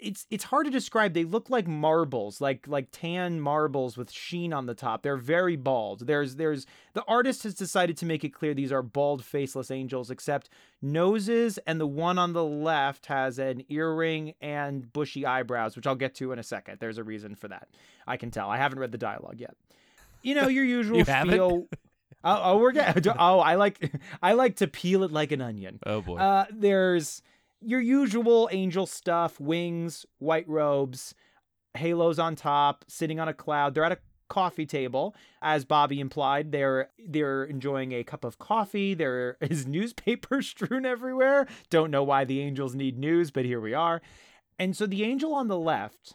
it's 0.00 0.26
it's 0.30 0.44
hard 0.44 0.66
to 0.66 0.70
describe. 0.70 1.14
They 1.14 1.24
look 1.24 1.50
like 1.50 1.66
marbles, 1.66 2.40
like 2.40 2.66
like 2.66 2.88
tan 2.92 3.40
marbles 3.40 3.96
with 3.96 4.10
sheen 4.10 4.52
on 4.52 4.66
the 4.66 4.74
top. 4.74 5.02
They're 5.02 5.16
very 5.16 5.56
bald. 5.56 6.06
There's 6.06 6.36
there's 6.36 6.66
the 6.94 7.04
artist 7.06 7.42
has 7.44 7.54
decided 7.54 7.96
to 7.98 8.06
make 8.06 8.24
it 8.24 8.30
clear 8.30 8.54
these 8.54 8.72
are 8.72 8.82
bald, 8.82 9.24
faceless 9.24 9.70
angels, 9.70 10.10
except 10.10 10.48
noses, 10.82 11.58
and 11.66 11.80
the 11.80 11.86
one 11.86 12.18
on 12.18 12.32
the 12.32 12.44
left 12.44 13.06
has 13.06 13.38
an 13.38 13.64
earring 13.68 14.34
and 14.40 14.92
bushy 14.92 15.26
eyebrows, 15.26 15.76
which 15.76 15.86
I'll 15.86 15.94
get 15.94 16.14
to 16.16 16.32
in 16.32 16.38
a 16.38 16.42
second. 16.44 16.78
There's 16.80 16.98
a 16.98 17.04
reason 17.04 17.34
for 17.34 17.48
that. 17.48 17.68
I 18.06 18.16
can 18.16 18.30
tell. 18.30 18.48
I 18.48 18.56
haven't 18.56 18.78
read 18.78 18.92
the 18.92 18.98
dialogue 18.98 19.38
yet. 19.38 19.54
You 20.22 20.34
know 20.34 20.48
your 20.48 20.64
usual 20.78 20.98
You 20.98 21.04
spiel. 21.04 21.68
Oh, 22.22 22.40
oh, 22.42 22.58
we're 22.58 22.72
getting. 22.72 23.10
Oh, 23.18 23.40
I 23.40 23.54
like, 23.54 23.92
I 24.22 24.34
like 24.34 24.56
to 24.56 24.66
peel 24.66 25.04
it 25.04 25.10
like 25.10 25.32
an 25.32 25.40
onion. 25.40 25.78
Oh 25.86 26.02
boy. 26.02 26.18
Uh, 26.18 26.44
there's 26.52 27.22
your 27.60 27.80
usual 27.80 28.48
angel 28.52 28.86
stuff: 28.86 29.38
wings, 29.40 30.06
white 30.18 30.48
robes, 30.48 31.14
halos 31.74 32.18
on 32.18 32.36
top, 32.36 32.84
sitting 32.88 33.20
on 33.20 33.28
a 33.28 33.34
cloud. 33.34 33.74
They're 33.74 33.84
at 33.84 33.92
a 33.92 33.98
coffee 34.30 34.64
table, 34.64 35.14
as 35.42 35.66
Bobby 35.66 36.00
implied. 36.00 36.52
They're 36.52 36.88
they're 36.98 37.44
enjoying 37.44 37.92
a 37.92 38.02
cup 38.02 38.24
of 38.24 38.38
coffee. 38.38 38.94
There 38.94 39.36
is 39.42 39.66
newspaper 39.66 40.40
strewn 40.42 40.86
everywhere. 40.86 41.46
Don't 41.68 41.90
know 41.90 42.02
why 42.02 42.24
the 42.24 42.40
angels 42.40 42.74
need 42.74 42.98
news, 42.98 43.30
but 43.30 43.44
here 43.44 43.60
we 43.60 43.74
are. 43.74 44.00
And 44.58 44.74
so 44.76 44.86
the 44.86 45.04
angel 45.04 45.34
on 45.34 45.48
the 45.48 45.58
left, 45.58 46.14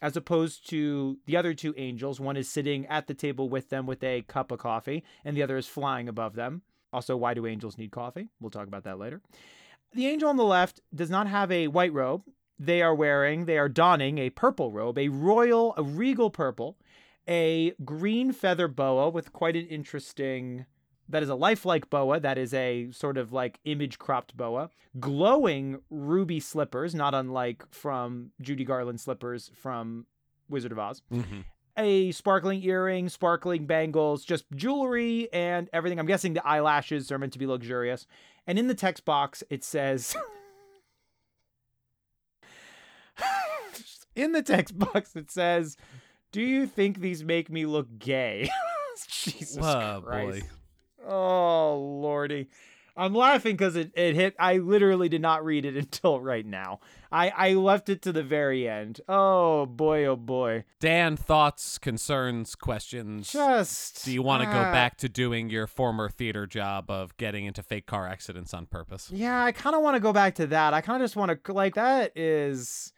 as 0.00 0.16
opposed 0.16 0.68
to 0.70 1.18
the 1.26 1.36
other 1.36 1.54
two 1.54 1.74
angels, 1.76 2.20
one 2.20 2.36
is 2.36 2.48
sitting 2.48 2.86
at 2.86 3.06
the 3.06 3.14
table 3.14 3.48
with 3.48 3.68
them 3.70 3.86
with 3.86 4.02
a 4.02 4.22
cup 4.22 4.50
of 4.50 4.58
coffee, 4.58 5.04
and 5.24 5.36
the 5.36 5.42
other 5.42 5.56
is 5.56 5.66
flying 5.66 6.08
above 6.08 6.34
them. 6.34 6.62
Also, 6.92 7.16
why 7.16 7.34
do 7.34 7.46
angels 7.46 7.76
need 7.76 7.90
coffee? 7.90 8.28
We'll 8.40 8.50
talk 8.50 8.66
about 8.66 8.84
that 8.84 8.98
later. 8.98 9.20
The 9.94 10.06
angel 10.06 10.28
on 10.28 10.36
the 10.36 10.44
left 10.44 10.80
does 10.94 11.10
not 11.10 11.26
have 11.26 11.50
a 11.50 11.68
white 11.68 11.92
robe. 11.92 12.22
They 12.58 12.82
are 12.82 12.94
wearing, 12.94 13.44
they 13.46 13.58
are 13.58 13.68
donning 13.68 14.18
a 14.18 14.30
purple 14.30 14.72
robe, 14.72 14.98
a 14.98 15.08
royal, 15.08 15.74
a 15.76 15.82
regal 15.82 16.30
purple, 16.30 16.76
a 17.28 17.72
green 17.84 18.32
feather 18.32 18.68
boa 18.68 19.08
with 19.08 19.32
quite 19.32 19.56
an 19.56 19.66
interesting. 19.66 20.66
That 21.08 21.22
is 21.22 21.28
a 21.28 21.34
lifelike 21.34 21.88
boa. 21.88 22.20
That 22.20 22.36
is 22.36 22.52
a 22.52 22.90
sort 22.90 23.16
of 23.16 23.32
like 23.32 23.60
image 23.64 23.98
cropped 23.98 24.36
boa. 24.36 24.70
Glowing 24.98 25.80
ruby 25.88 26.40
slippers, 26.40 26.94
not 26.94 27.14
unlike 27.14 27.64
from 27.70 28.32
Judy 28.40 28.64
Garland 28.64 29.00
slippers 29.00 29.50
from 29.54 30.06
Wizard 30.50 30.72
of 30.72 30.78
Oz 30.78 31.02
Mhm. 31.12 31.44
A 31.78 32.10
sparkling 32.12 32.62
earring, 32.64 33.08
sparkling 33.08 33.64
bangles, 33.64 34.24
just 34.24 34.44
jewelry 34.54 35.32
and 35.32 35.70
everything. 35.72 35.98
I'm 35.98 36.06
guessing 36.06 36.34
the 36.34 36.46
eyelashes 36.46 37.10
are 37.12 37.18
meant 37.18 37.32
to 37.34 37.38
be 37.38 37.46
luxurious. 37.46 38.06
And 38.46 38.58
in 38.58 38.66
the 38.66 38.74
text 38.74 39.04
box, 39.04 39.44
it 39.48 39.62
says. 39.62 40.16
in 44.16 44.32
the 44.32 44.42
text 44.42 44.78
box, 44.78 45.14
it 45.14 45.30
says, 45.30 45.76
Do 46.32 46.42
you 46.42 46.66
think 46.66 47.00
these 47.00 47.22
make 47.22 47.48
me 47.50 47.64
look 47.64 47.86
gay? 47.98 48.50
Jesus 49.08 49.56
Christ. 49.56 50.04
boy. 50.04 50.42
Oh, 51.06 51.98
Lordy. 52.02 52.48
I'm 52.98 53.14
laughing 53.14 53.52
because 53.52 53.76
it, 53.76 53.92
it 53.94 54.16
hit. 54.16 54.34
I 54.38 54.58
literally 54.58 55.08
did 55.08 55.22
not 55.22 55.44
read 55.44 55.64
it 55.64 55.76
until 55.76 56.20
right 56.20 56.44
now. 56.44 56.80
I, 57.10 57.30
I 57.30 57.52
left 57.54 57.88
it 57.88 58.02
to 58.02 58.12
the 58.12 58.22
very 58.22 58.68
end. 58.68 59.00
Oh, 59.08 59.64
boy, 59.64 60.04
oh, 60.04 60.16
boy. 60.16 60.64
Dan, 60.80 61.16
thoughts, 61.16 61.78
concerns, 61.78 62.54
questions. 62.54 63.32
Just. 63.32 64.04
Do 64.04 64.12
you 64.12 64.22
want 64.22 64.42
to 64.42 64.46
go 64.46 64.58
ah. 64.58 64.72
back 64.72 64.98
to 64.98 65.08
doing 65.08 65.48
your 65.48 65.66
former 65.66 66.10
theater 66.10 66.46
job 66.46 66.90
of 66.90 67.16
getting 67.16 67.46
into 67.46 67.62
fake 67.62 67.86
car 67.86 68.06
accidents 68.06 68.52
on 68.52 68.66
purpose? 68.66 69.10
Yeah, 69.10 69.42
I 69.42 69.52
kind 69.52 69.74
of 69.74 69.82
want 69.82 69.94
to 69.94 70.00
go 70.00 70.12
back 70.12 70.34
to 70.34 70.46
that. 70.48 70.74
I 70.74 70.80
kind 70.80 71.02
of 71.02 71.04
just 71.04 71.16
want 71.16 71.44
to 71.44 71.52
like 71.52 71.76
that 71.76 72.12
is 72.16 72.92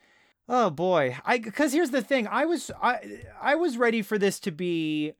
oh 0.48 0.70
boy. 0.70 1.16
I 1.24 1.38
cuz 1.38 1.72
here's 1.72 1.90
the 1.90 2.02
thing. 2.02 2.26
I 2.26 2.46
was 2.46 2.70
I 2.82 3.20
I 3.40 3.54
was 3.54 3.76
ready 3.76 4.02
for 4.02 4.18
this 4.18 4.40
to 4.40 4.50
be 4.50 5.12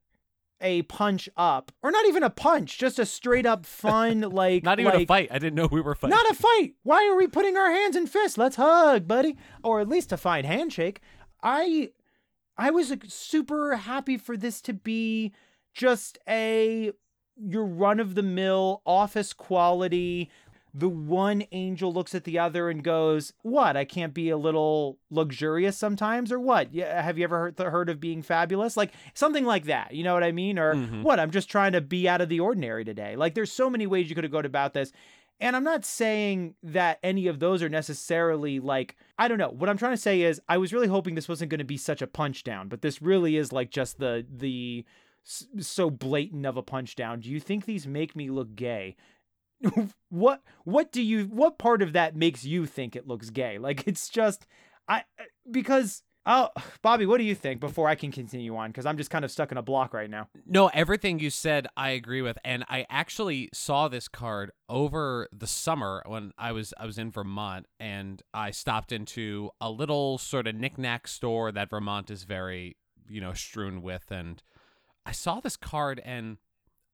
a 0.60 0.82
punch 0.82 1.28
up, 1.36 1.72
or 1.82 1.90
not 1.90 2.06
even 2.06 2.22
a 2.22 2.30
punch, 2.30 2.78
just 2.78 2.98
a 2.98 3.06
straight 3.06 3.46
up 3.46 3.66
fun 3.80 4.20
like 4.20 4.62
Not 4.64 4.80
even 4.80 4.94
a 4.94 5.06
fight. 5.06 5.28
I 5.30 5.38
didn't 5.38 5.54
know 5.54 5.68
we 5.70 5.80
were 5.80 5.94
fighting. 5.94 6.16
Not 6.16 6.30
a 6.30 6.34
fight. 6.34 6.74
Why 6.82 7.08
are 7.08 7.16
we 7.16 7.26
putting 7.26 7.56
our 7.56 7.70
hands 7.70 7.96
in 7.96 8.06
fists? 8.06 8.38
Let's 8.38 8.56
hug, 8.56 9.06
buddy, 9.08 9.36
or 9.62 9.80
at 9.80 9.88
least 9.88 10.12
a 10.12 10.16
fine 10.16 10.44
handshake. 10.44 11.00
I 11.42 11.90
I 12.56 12.70
was 12.70 12.90
like, 12.90 13.04
super 13.08 13.76
happy 13.76 14.18
for 14.18 14.36
this 14.36 14.60
to 14.62 14.72
be 14.74 15.32
just 15.72 16.18
a 16.28 16.92
your 17.36 17.64
run 17.64 18.00
of 18.00 18.14
the 18.14 18.22
mill 18.22 18.82
office 18.84 19.32
quality. 19.32 20.30
The 20.72 20.88
one 20.88 21.44
angel 21.52 21.92
looks 21.92 22.14
at 22.14 22.24
the 22.24 22.38
other 22.38 22.68
and 22.70 22.82
goes, 22.84 23.32
"What? 23.42 23.76
I 23.76 23.84
can't 23.84 24.14
be 24.14 24.30
a 24.30 24.36
little 24.36 24.98
luxurious 25.10 25.76
sometimes, 25.76 26.30
or 26.30 26.38
what? 26.40 26.72
Yeah, 26.72 27.02
have 27.02 27.18
you 27.18 27.24
ever 27.24 27.38
heard 27.38 27.58
heard 27.58 27.88
of 27.88 28.00
being 28.00 28.22
fabulous? 28.22 28.76
Like 28.76 28.92
something 29.14 29.44
like 29.44 29.64
that. 29.64 29.92
You 29.94 30.04
know 30.04 30.14
what 30.14 30.24
I 30.24 30.32
mean? 30.32 30.58
Or 30.58 30.74
Mhm. 30.74 31.02
what? 31.02 31.18
I'm 31.20 31.30
just 31.30 31.50
trying 31.50 31.72
to 31.72 31.80
be 31.80 32.08
out 32.08 32.20
of 32.20 32.28
the 32.28 32.40
ordinary 32.40 32.84
today. 32.84 33.16
Like 33.16 33.34
there's 33.34 33.52
so 33.52 33.68
many 33.68 33.86
ways 33.86 34.08
you 34.08 34.14
could 34.14 34.24
have 34.24 34.32
gone 34.32 34.46
about 34.46 34.74
this. 34.74 34.92
And 35.42 35.56
I'm 35.56 35.64
not 35.64 35.86
saying 35.86 36.54
that 36.62 36.98
any 37.02 37.26
of 37.26 37.38
those 37.40 37.62
are 37.62 37.68
necessarily 37.70 38.60
like, 38.60 38.94
I 39.18 39.26
don't 39.26 39.38
know. 39.38 39.48
What 39.48 39.70
I'm 39.70 39.78
trying 39.78 39.94
to 39.94 39.96
say 39.96 40.20
is 40.20 40.38
I 40.50 40.58
was 40.58 40.72
really 40.74 40.86
hoping 40.88 41.14
this 41.14 41.30
wasn't 41.30 41.50
going 41.50 41.60
to 41.60 41.64
be 41.64 41.78
such 41.78 42.02
a 42.02 42.06
punch 42.06 42.44
down, 42.44 42.68
but 42.68 42.82
this 42.82 43.00
really 43.00 43.36
is 43.36 43.50
like 43.52 43.70
just 43.70 43.98
the 43.98 44.26
the 44.30 44.84
so 45.58 45.90
blatant 45.90 46.46
of 46.46 46.56
a 46.56 46.62
punch 46.62 46.94
down. 46.96 47.20
Do 47.20 47.30
you 47.30 47.40
think 47.40 47.64
these 47.64 47.86
make 47.86 48.14
me 48.16 48.30
look 48.30 48.54
gay? 48.54 48.96
what 50.08 50.42
what 50.64 50.92
do 50.92 51.02
you 51.02 51.24
what 51.24 51.58
part 51.58 51.82
of 51.82 51.92
that 51.92 52.16
makes 52.16 52.44
you 52.44 52.66
think 52.66 52.96
it 52.96 53.06
looks 53.06 53.30
gay? 53.30 53.58
Like 53.70 53.86
it's 53.86 54.08
just 54.08 54.46
I 54.88 55.00
uh, 55.00 55.24
because 55.50 56.02
oh 56.26 56.48
Bobby, 56.82 57.06
what 57.06 57.18
do 57.18 57.24
you 57.24 57.34
think 57.34 57.60
before 57.60 57.88
I 57.88 57.94
can 57.94 58.10
continue 58.10 58.56
on 58.56 58.72
cuz 58.72 58.86
I'm 58.86 58.96
just 58.96 59.10
kind 59.10 59.24
of 59.24 59.30
stuck 59.30 59.52
in 59.52 59.58
a 59.58 59.62
block 59.62 59.92
right 59.92 60.08
now. 60.08 60.28
No, 60.46 60.68
everything 60.68 61.20
you 61.20 61.30
said 61.30 61.66
I 61.76 61.90
agree 61.90 62.22
with, 62.22 62.38
and 62.44 62.64
I 62.68 62.86
actually 62.88 63.50
saw 63.52 63.88
this 63.88 64.08
card 64.08 64.50
over 64.68 65.28
the 65.32 65.46
summer 65.46 66.02
when 66.06 66.32
I 66.38 66.52
was 66.52 66.72
I 66.78 66.86
was 66.86 66.98
in 66.98 67.10
Vermont, 67.10 67.66
and 67.78 68.22
I 68.32 68.50
stopped 68.50 68.92
into 68.92 69.50
a 69.60 69.70
little 69.70 70.18
sort 70.18 70.46
of 70.46 70.54
knickknack 70.54 71.06
store 71.06 71.52
that 71.52 71.70
Vermont 71.70 72.10
is 72.10 72.24
very 72.24 72.76
you 73.08 73.20
know 73.20 73.34
strewn 73.34 73.82
with, 73.82 74.10
and 74.10 74.42
I 75.04 75.12
saw 75.12 75.40
this 75.40 75.56
card 75.56 76.00
and 76.04 76.38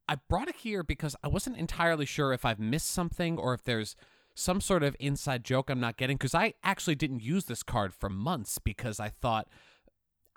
I 0.08 0.16
brought 0.28 0.48
it 0.48 0.56
here 0.56 0.82
because 0.82 1.16
I 1.22 1.28
wasn't 1.28 1.56
entirely 1.56 2.06
sure 2.06 2.32
if 2.32 2.44
I've 2.44 2.60
missed 2.60 2.90
something 2.90 3.38
or 3.38 3.54
if 3.54 3.64
there's 3.64 3.96
some 4.34 4.60
sort 4.60 4.82
of 4.82 4.94
inside 5.00 5.44
joke 5.44 5.70
I'm 5.70 5.80
not 5.80 5.96
getting 5.96 6.16
because 6.16 6.34
I 6.34 6.54
actually 6.62 6.94
didn't 6.94 7.22
use 7.22 7.46
this 7.46 7.62
card 7.62 7.94
for 7.94 8.10
months 8.10 8.58
because 8.58 9.00
I 9.00 9.08
thought 9.08 9.48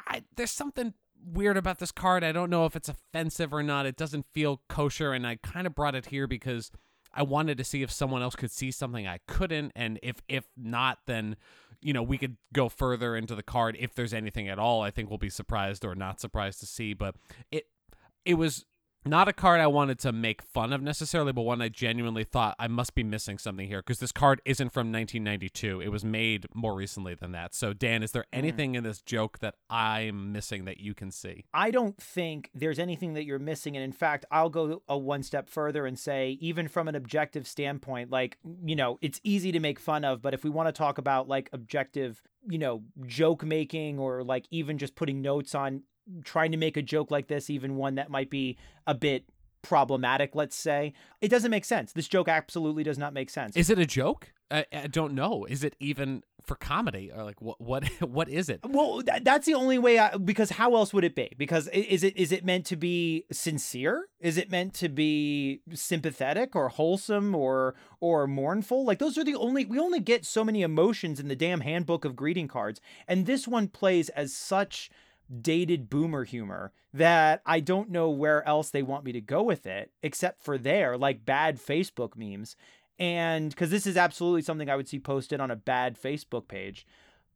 I 0.08 0.24
there's 0.36 0.52
something 0.52 0.94
weird 1.22 1.58
about 1.58 1.80
this 1.80 1.92
card. 1.92 2.24
I 2.24 2.32
don't 2.32 2.50
know 2.50 2.66
if 2.66 2.78
it's 2.78 2.88
offensive 2.88 3.54
or 3.54 3.62
not. 3.62 3.86
It 3.86 3.98
doesn't 3.98 4.26
feel 4.34 4.62
kosher 4.70 5.14
and 5.14 5.28
I 5.28 5.36
kind 5.36 5.68
of 5.68 5.76
brought 5.76 5.96
it 5.96 6.08
here 6.08 6.28
because 6.28 6.72
I 7.14 7.24
wanted 7.24 7.58
to 7.58 7.64
see 7.64 7.84
if 7.84 7.92
someone 7.92 8.22
else 8.22 8.36
could 8.36 8.52
see 8.52 8.72
something 8.72 9.06
I 9.06 9.20
couldn't 9.28 9.74
and 9.76 10.00
if 10.02 10.18
if 10.28 10.46
not 10.56 11.00
then 11.06 11.36
you 11.82 11.94
know 11.94 12.04
we 12.04 12.18
could 12.18 12.38
go 12.54 12.70
further 12.70 13.16
into 13.18 13.36
the 13.36 13.44
card 13.44 13.76
if 13.80 13.94
there's 13.94 14.14
anything 14.14 14.48
at 14.48 14.60
all. 14.60 14.82
I 14.82 14.92
think 14.92 15.10
we'll 15.10 15.18
be 15.18 15.30
surprised 15.30 15.84
or 15.84 15.94
not 15.94 16.22
surprised 16.22 16.62
to 16.62 16.66
see, 16.66 16.94
but 16.94 17.16
it 17.52 17.66
it 18.26 18.36
was 18.36 18.66
not 19.06 19.28
a 19.28 19.34
card 19.34 19.62
I 19.62 19.68
wanted 19.68 20.00
to 20.00 20.12
make 20.12 20.42
fun 20.42 20.74
of 20.74 20.82
necessarily, 20.82 21.32
but 21.32 21.44
one 21.44 21.62
I 21.62 21.70
genuinely 21.70 22.24
thought 22.24 22.56
I 22.60 22.68
must 22.68 22.96
be 22.96 23.04
missing 23.04 23.38
something 23.38 23.68
here 23.68 23.80
because 23.80 24.00
this 24.00 24.12
card 24.12 24.42
isn't 24.46 24.70
from 24.70 24.92
1992. 24.92 25.82
It 25.82 25.90
was 25.90 26.04
made 26.04 26.48
more 26.54 26.76
recently 26.76 27.16
than 27.16 27.32
that. 27.32 27.54
So, 27.54 27.74
Dan, 27.74 28.04
is 28.04 28.12
there 28.12 28.26
hmm. 28.34 28.40
anything 28.40 28.76
in 28.76 28.84
this 28.84 29.02
joke 29.02 29.40
that 29.40 29.56
I'm 29.70 30.32
missing 30.32 30.66
that 30.66 30.80
you 30.80 30.94
can 30.94 31.12
see? 31.12 31.46
I 31.54 31.72
don't 31.72 31.98
think 31.98 32.50
there's 32.54 32.80
anything 32.80 33.14
that 33.14 33.26
you're 33.26 33.40
missing. 33.40 33.76
And 33.76 33.84
in 33.84 33.92
fact, 33.92 34.26
I'll 34.32 34.50
go 34.50 34.82
a 34.88 34.98
one 34.98 35.24
step 35.24 35.50
further 35.50 35.86
and 35.86 35.98
say, 35.98 36.38
even 36.42 36.68
from 36.68 36.88
an 36.88 36.96
objective 36.96 37.48
standpoint, 37.48 38.10
like, 38.10 38.38
you 38.64 38.76
know, 38.76 38.98
it's 39.02 39.22
easy 39.24 39.52
to 39.52 39.60
make 39.60 39.80
fun 39.80 40.04
of, 40.04 40.22
but 40.22 40.34
if 40.34 40.44
we 40.44 40.50
want 40.50 40.68
to 40.68 40.74
talk 40.74 40.98
about 40.98 41.28
like 41.28 41.50
objective, 41.54 42.22
you 42.50 42.58
know, 42.58 42.84
joke 43.06 43.44
making 43.46 44.00
or 44.00 44.24
like 44.24 44.46
even 44.52 44.78
just 44.78 44.96
putting 44.96 45.22
notes 45.22 45.56
on 45.56 45.84
trying 46.24 46.52
to 46.52 46.58
make 46.58 46.78
a 46.78 46.82
joke 46.82 47.12
like 47.12 47.28
this, 47.28 47.50
even 47.50 47.76
one 47.76 47.96
that 47.96 48.10
might 48.10 48.30
be 48.30 48.58
a 48.88 48.94
bit 48.94 49.26
problematic, 49.62 50.36
let's 50.36 50.56
say, 50.56 50.94
it 51.22 51.30
doesn't 51.30 51.52
make 51.52 51.66
sense. 51.66 51.94
This 51.94 52.08
joke 52.08 52.28
absolutely 52.28 52.84
does 52.84 52.98
not 52.98 53.14
make 53.14 53.30
sense. 53.30 53.56
Is 53.56 53.70
it 53.70 53.80
a 53.80 53.86
joke? 53.86 54.32
I, 54.52 54.66
I 54.74 54.88
don't 54.88 55.14
know. 55.14 55.46
Is 55.46 55.64
it 55.64 55.76
even 55.80 56.24
for 56.44 56.56
comedy 56.56 57.12
or 57.16 57.24
like 57.24 57.40
what 57.42 57.62
what 57.62 57.88
what 58.02 58.28
is 58.30 58.50
it? 58.50 58.62
Well, 58.68 59.04
th- 59.04 59.24
that's 59.24 59.46
the 59.46 59.54
only 59.54 59.78
way. 59.78 60.00
I, 60.00 60.18
because 60.18 60.52
how 60.52 60.76
else 60.76 60.94
would 60.94 61.04
it 61.04 61.14
be? 61.14 61.32
Because 61.38 61.68
is 61.68 62.04
it 62.04 62.18
is 62.18 62.32
it 62.32 62.44
meant 62.44 62.66
to 62.68 62.76
be 62.76 63.26
sincere? 63.32 64.08
Is 64.20 64.38
it 64.38 64.50
meant 64.50 64.74
to 64.76 64.90
be 64.90 65.62
sympathetic 65.74 66.56
or 66.56 66.70
wholesome 66.70 67.36
or 67.36 67.76
or 68.00 68.26
mournful? 68.26 68.86
Like 68.86 68.98
those 68.98 69.18
are 69.18 69.24
the 69.24 69.36
only 69.36 69.66
we 69.66 69.78
only 69.78 70.00
get 70.00 70.26
so 70.26 70.44
many 70.44 70.64
emotions 70.64 71.20
in 71.20 71.28
the 71.28 71.36
damn 71.36 71.62
handbook 71.62 72.04
of 72.04 72.16
greeting 72.16 72.48
cards, 72.48 72.82
and 73.08 73.26
this 73.28 73.48
one 73.48 73.68
plays 73.68 74.10
as 74.10 74.34
such 74.34 74.90
dated 75.42 75.90
boomer 75.90 76.24
humor 76.24 76.72
that 76.94 77.42
I 77.46 77.60
don't 77.60 77.92
know 77.92 78.10
where 78.10 78.48
else 78.48 78.70
they 78.70 78.84
want 78.84 79.06
me 79.06 79.12
to 79.12 79.22
go 79.22 79.44
with 79.44 79.66
it 79.66 79.92
except 80.02 80.42
for 80.42 80.58
there, 80.58 80.98
like 80.98 81.26
bad 81.26 81.58
Facebook 81.58 82.16
memes. 82.16 82.56
And 82.98 83.50
because 83.50 83.70
this 83.70 83.88
is 83.88 83.96
absolutely 83.96 84.42
something 84.42 84.70
I 84.70 84.76
would 84.76 84.90
see 84.90 85.00
posted 85.00 85.40
on 85.40 85.52
a 85.52 85.56
bad 85.56 86.02
Facebook 86.02 86.48
page 86.48 86.86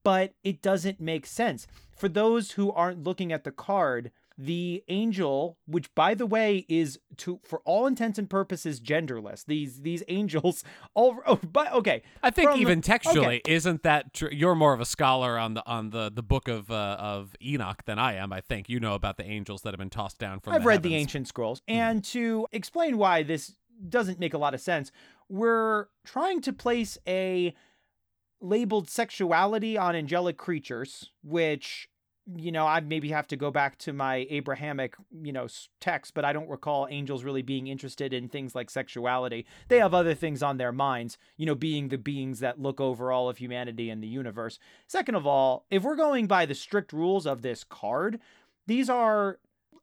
but 0.03 0.33
it 0.43 0.61
doesn't 0.61 0.99
make 0.99 1.25
sense. 1.25 1.65
For 1.95 2.09
those 2.09 2.51
who 2.51 2.71
aren't 2.71 3.03
looking 3.03 3.31
at 3.31 3.43
the 3.43 3.51
card, 3.51 4.11
the 4.37 4.83
angel, 4.87 5.57
which 5.67 5.93
by 5.93 6.15
the 6.15 6.25
way 6.25 6.65
is 6.67 6.99
to 7.17 7.39
for 7.43 7.61
all 7.65 7.85
intents 7.85 8.17
and 8.17 8.29
purposes 8.29 8.79
genderless. 8.79 9.45
These 9.45 9.81
these 9.81 10.03
angels 10.07 10.63
all 10.95 11.17
oh, 11.27 11.39
but 11.51 11.71
okay. 11.73 12.01
I 12.21 12.31
think 12.31 12.51
From- 12.51 12.61
even 12.61 12.81
textually, 12.81 13.41
okay. 13.45 13.53
isn't 13.53 13.83
that 13.83 14.13
true? 14.13 14.29
you're 14.31 14.55
more 14.55 14.73
of 14.73 14.81
a 14.81 14.85
scholar 14.85 15.37
on 15.37 15.53
the 15.53 15.65
on 15.67 15.91
the 15.91 16.11
the 16.13 16.23
book 16.23 16.47
of 16.47 16.71
uh, 16.71 16.97
of 16.99 17.35
Enoch 17.43 17.83
than 17.85 17.99
I 17.99 18.15
am. 18.15 18.33
I 18.33 18.41
think 18.41 18.69
you 18.69 18.79
know 18.79 18.95
about 18.95 19.17
the 19.17 19.25
angels 19.25 19.61
that 19.61 19.73
have 19.73 19.79
been 19.79 19.89
tossed 19.89 20.17
down 20.17 20.39
from. 20.39 20.53
I've 20.53 20.63
the 20.63 20.67
read 20.67 20.83
the 20.83 20.95
ancient 20.95 21.27
scrolls. 21.27 21.61
And 21.67 22.03
to 22.05 22.47
explain 22.51 22.97
why 22.97 23.23
this 23.23 23.55
doesn't 23.87 24.19
make 24.19 24.33
a 24.33 24.37
lot 24.37 24.53
of 24.53 24.61
sense, 24.61 24.91
we're 25.29 25.87
trying 26.05 26.41
to 26.41 26.53
place 26.53 26.97
a 27.07 27.53
labeled 28.41 28.89
sexuality 28.89 29.77
on 29.77 29.95
angelic 29.95 30.37
creatures, 30.37 31.11
which 31.23 31.87
you 32.37 32.51
know, 32.51 32.65
I'd 32.65 32.87
maybe 32.87 33.09
have 33.09 33.27
to 33.27 33.35
go 33.35 33.51
back 33.51 33.77
to 33.79 33.93
my 33.93 34.27
Abrahamic, 34.29 34.95
you 35.21 35.33
know, 35.33 35.47
text, 35.81 36.13
but 36.13 36.23
I 36.23 36.31
don't 36.31 36.49
recall 36.49 36.87
angels 36.89 37.23
really 37.23 37.41
being 37.41 37.67
interested 37.67 38.13
in 38.13 38.29
things 38.29 38.55
like 38.55 38.69
sexuality. 38.69 39.45
They 39.67 39.79
have 39.79 39.93
other 39.93 40.13
things 40.13 40.41
on 40.41 40.57
their 40.57 40.71
minds, 40.71 41.17
you 41.35 41.45
know, 41.45 41.55
being 41.55 41.89
the 41.89 41.97
beings 41.97 42.39
that 42.39 42.61
look 42.61 42.79
over 42.79 43.11
all 43.11 43.29
of 43.29 43.37
humanity 43.37 43.89
and 43.89 44.01
the 44.01 44.07
universe. 44.07 44.57
Second 44.87 45.15
of 45.15 45.27
all, 45.27 45.65
if 45.69 45.83
we're 45.83 45.95
going 45.95 46.27
by 46.27 46.45
the 46.45 46.55
strict 46.55 46.93
rules 46.93 47.25
of 47.25 47.41
this 47.41 47.63
card, 47.63 48.19
these 48.67 48.89
are 48.89 49.39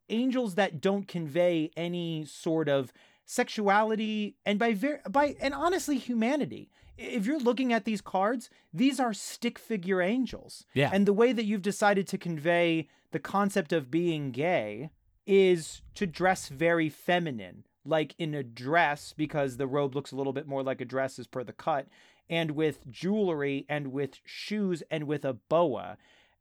angels 0.09 0.55
that 0.55 0.81
don't 0.81 1.07
convey 1.07 1.71
any 1.77 2.25
sort 2.25 2.67
of 2.67 2.91
sexuality 3.25 4.35
and 4.45 4.59
by 4.59 4.73
ver- 4.73 5.01
by 5.09 5.35
and 5.39 5.53
honestly 5.53 5.97
humanity. 5.97 6.69
If 7.01 7.25
you're 7.25 7.39
looking 7.39 7.73
at 7.73 7.85
these 7.85 8.01
cards, 8.01 8.49
these 8.73 8.99
are 8.99 9.13
stick 9.13 9.57
figure 9.57 10.01
angels. 10.01 10.65
Yeah. 10.73 10.89
And 10.93 11.07
the 11.07 11.13
way 11.13 11.33
that 11.33 11.45
you've 11.45 11.61
decided 11.61 12.07
to 12.07 12.17
convey 12.17 12.87
the 13.11 13.19
concept 13.19 13.73
of 13.73 13.91
being 13.91 14.31
gay 14.31 14.91
is 15.25 15.81
to 15.95 16.05
dress 16.07 16.47
very 16.47 16.89
feminine, 16.89 17.65
like 17.85 18.15
in 18.17 18.33
a 18.33 18.43
dress, 18.43 19.13
because 19.15 19.57
the 19.57 19.67
robe 19.67 19.95
looks 19.95 20.11
a 20.11 20.15
little 20.15 20.33
bit 20.33 20.47
more 20.47 20.63
like 20.63 20.81
a 20.81 20.85
dress 20.85 21.19
as 21.19 21.27
per 21.27 21.43
the 21.43 21.53
cut, 21.53 21.87
and 22.29 22.51
with 22.51 22.89
jewelry 22.89 23.65
and 23.67 23.91
with 23.91 24.19
shoes 24.23 24.83
and 24.89 25.05
with 25.05 25.25
a 25.25 25.33
boa. 25.33 25.97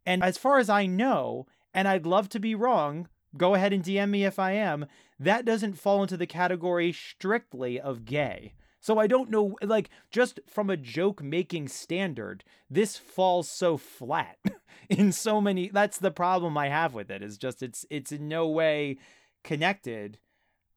And 0.06 0.22
as 0.22 0.38
far 0.38 0.58
as 0.58 0.70
I 0.70 0.86
know, 0.86 1.46
and 1.74 1.88
I'd 1.88 2.06
love 2.06 2.28
to 2.30 2.40
be 2.40 2.54
wrong, 2.54 3.08
go 3.36 3.54
ahead 3.54 3.72
and 3.72 3.84
DM 3.84 4.10
me 4.10 4.24
if 4.24 4.38
I 4.38 4.52
am, 4.52 4.86
that 5.18 5.44
doesn't 5.44 5.78
fall 5.78 6.02
into 6.02 6.16
the 6.16 6.26
category 6.26 6.92
strictly 6.92 7.78
of 7.80 8.04
gay. 8.04 8.54
So 8.80 8.98
I 8.98 9.06
don't 9.06 9.30
know, 9.30 9.56
like, 9.62 9.90
just 10.10 10.40
from 10.46 10.70
a 10.70 10.76
joke 10.76 11.22
making 11.22 11.68
standard, 11.68 12.44
this 12.68 12.96
falls 12.96 13.48
so 13.48 13.76
flat 13.76 14.38
in 14.88 15.12
so 15.12 15.40
many. 15.40 15.68
That's 15.68 15.98
the 15.98 16.10
problem 16.10 16.56
I 16.56 16.68
have 16.68 16.94
with 16.94 17.10
it. 17.10 17.22
Is 17.22 17.36
just 17.36 17.62
it's 17.62 17.84
it's 17.90 18.10
in 18.10 18.28
no 18.28 18.48
way 18.48 18.98
connected. 19.44 20.18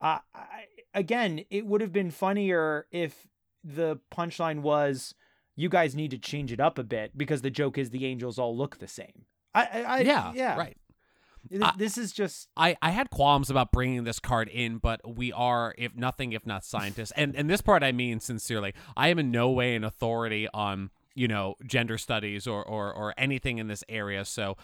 Uh, 0.02 0.20
I, 0.36 0.66
again, 0.94 1.46
it 1.50 1.66
would 1.66 1.80
have 1.80 1.94
been 1.94 2.12
funnier 2.12 2.88
if 2.92 3.28
the 3.64 4.00
punchline 4.14 4.60
was, 4.62 5.16
"You 5.56 5.70
guys 5.70 5.96
need 5.96 6.12
to 6.12 6.18
change 6.18 6.52
it 6.52 6.60
up 6.60 6.78
a 6.78 6.84
bit," 6.84 7.18
because 7.18 7.42
the 7.42 7.50
joke 7.50 7.78
is 7.78 7.92
the 7.92 8.06
angels 8.06 8.38
all 8.38 8.56
look 8.56 8.80
the 8.80 8.88
same. 8.88 9.26
I, 9.56 9.64
I, 9.66 9.82
I 9.82 10.00
yeah, 10.00 10.32
yeah. 10.36 10.58
right. 10.58 10.78
This 11.78 11.98
is 11.98 12.12
just 12.12 12.48
I, 12.56 12.78
I 12.82 12.92
had 12.92 13.10
qualms 13.10 13.50
about 13.50 13.72
bringing 13.72 14.04
this 14.04 14.20
card 14.20 14.48
in, 14.48 14.78
but 14.78 15.02
we 15.18 15.32
are, 15.32 15.76
if 15.78 15.96
nothing, 15.96 16.34
if 16.34 16.46
not 16.46 16.64
scientists. 16.64 17.12
And 17.16 17.36
and 17.36 17.50
this 17.50 17.62
part 17.62 17.84
I 17.84 17.92
mean 17.92 18.20
sincerely. 18.20 18.74
I 18.96 19.10
am 19.10 19.20
in 19.20 19.32
no 19.32 19.50
way 19.52 19.76
an 19.76 19.84
authority 19.84 20.48
on 20.54 20.90
you 21.16 21.28
know 21.28 21.56
gender 21.66 21.98
studies 21.98 22.48
or 22.48 22.64
or, 22.64 22.94
or 22.94 23.14
anything 23.18 23.58
in 23.58 23.68
this 23.68 23.84
area. 23.90 24.26
So 24.26 24.58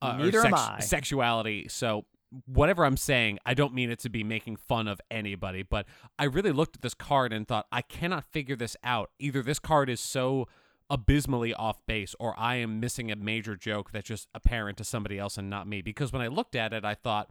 uh, 0.00 0.16
Neither 0.16 0.44
am 0.46 0.54
I. 0.54 0.80
Sexuality. 0.80 1.68
So 1.68 2.06
whatever 2.46 2.84
I'm 2.84 2.96
saying, 2.96 3.38
I 3.44 3.54
don't 3.54 3.74
mean 3.74 3.90
it 3.90 3.98
to 4.00 4.08
be 4.08 4.24
making 4.24 4.56
fun 4.56 4.88
of 4.88 5.00
anybody, 5.10 5.62
but 5.62 5.86
I 6.18 6.24
really 6.24 6.52
looked 6.52 6.76
at 6.76 6.82
this 6.82 6.94
card 6.94 7.32
and 7.32 7.46
thought, 7.46 7.66
I 7.70 7.82
cannot 7.82 8.24
figure 8.24 8.56
this 8.56 8.76
out. 8.82 9.10
Either 9.18 9.42
this 9.42 9.58
card 9.58 9.90
is 9.90 10.00
so 10.00 10.48
abysmally 10.92 11.54
off 11.54 11.84
base 11.86 12.14
or 12.20 12.38
I 12.38 12.56
am 12.56 12.78
missing 12.78 13.10
a 13.10 13.16
major 13.16 13.56
joke 13.56 13.90
that's 13.92 14.06
just 14.06 14.28
apparent 14.34 14.76
to 14.76 14.84
somebody 14.84 15.18
else 15.18 15.38
and 15.38 15.48
not 15.48 15.66
me. 15.66 15.80
Because 15.80 16.12
when 16.12 16.20
I 16.20 16.28
looked 16.28 16.54
at 16.54 16.74
it, 16.74 16.84
I 16.84 16.94
thought, 16.94 17.30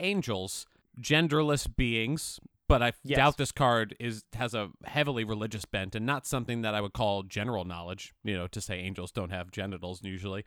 angels, 0.00 0.66
genderless 1.00 1.68
beings, 1.74 2.40
but 2.68 2.82
I 2.82 2.92
Yes. 3.04 3.16
doubt 3.16 3.36
this 3.36 3.52
card 3.52 3.94
is 4.00 4.24
has 4.34 4.52
a 4.54 4.70
heavily 4.84 5.22
religious 5.22 5.64
bent 5.64 5.94
and 5.94 6.04
not 6.04 6.26
something 6.26 6.62
that 6.62 6.74
I 6.74 6.80
would 6.80 6.92
call 6.94 7.22
general 7.22 7.64
knowledge, 7.64 8.12
you 8.24 8.34
know, 8.36 8.48
to 8.48 8.60
say 8.60 8.80
angels 8.80 9.12
don't 9.12 9.30
have 9.30 9.52
genitals 9.52 10.02
usually. 10.02 10.44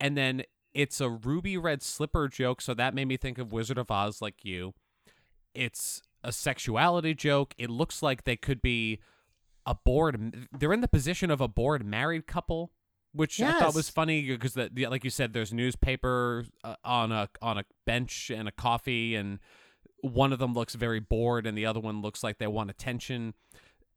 And 0.00 0.16
then 0.16 0.44
it's 0.72 0.98
a 0.98 1.10
ruby 1.10 1.58
red 1.58 1.82
slipper 1.82 2.26
joke, 2.28 2.62
so 2.62 2.72
that 2.72 2.94
made 2.94 3.04
me 3.04 3.18
think 3.18 3.36
of 3.36 3.52
Wizard 3.52 3.76
of 3.76 3.90
Oz 3.90 4.22
like 4.22 4.44
you. 4.46 4.72
It's 5.54 6.00
a 6.24 6.32
sexuality 6.32 7.12
joke. 7.12 7.54
It 7.58 7.68
looks 7.68 8.02
like 8.02 8.24
they 8.24 8.36
could 8.36 8.62
be 8.62 8.98
a 9.66 9.74
bored 9.74 10.48
they're 10.58 10.72
in 10.72 10.80
the 10.80 10.88
position 10.88 11.30
of 11.30 11.40
a 11.40 11.48
bored 11.48 11.84
married 11.84 12.26
couple 12.26 12.72
which 13.14 13.40
I 13.40 13.58
thought 13.58 13.74
was 13.74 13.90
funny 13.90 14.26
because 14.26 14.54
the, 14.54 14.70
the, 14.72 14.86
like 14.86 15.04
you 15.04 15.10
said 15.10 15.32
there's 15.32 15.52
newspaper 15.52 16.46
uh, 16.64 16.76
on 16.84 17.12
a 17.12 17.28
on 17.40 17.58
a 17.58 17.64
bench 17.86 18.30
and 18.34 18.48
a 18.48 18.52
coffee 18.52 19.14
and 19.14 19.38
one 20.00 20.32
of 20.32 20.38
them 20.38 20.54
looks 20.54 20.74
very 20.74 21.00
bored 21.00 21.46
and 21.46 21.56
the 21.56 21.66
other 21.66 21.80
one 21.80 22.00
looks 22.02 22.24
like 22.24 22.38
they 22.38 22.46
want 22.46 22.70
attention. 22.70 23.34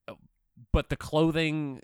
Uh, 0.08 0.16
but 0.72 0.90
the 0.90 0.98
clothing 0.98 1.82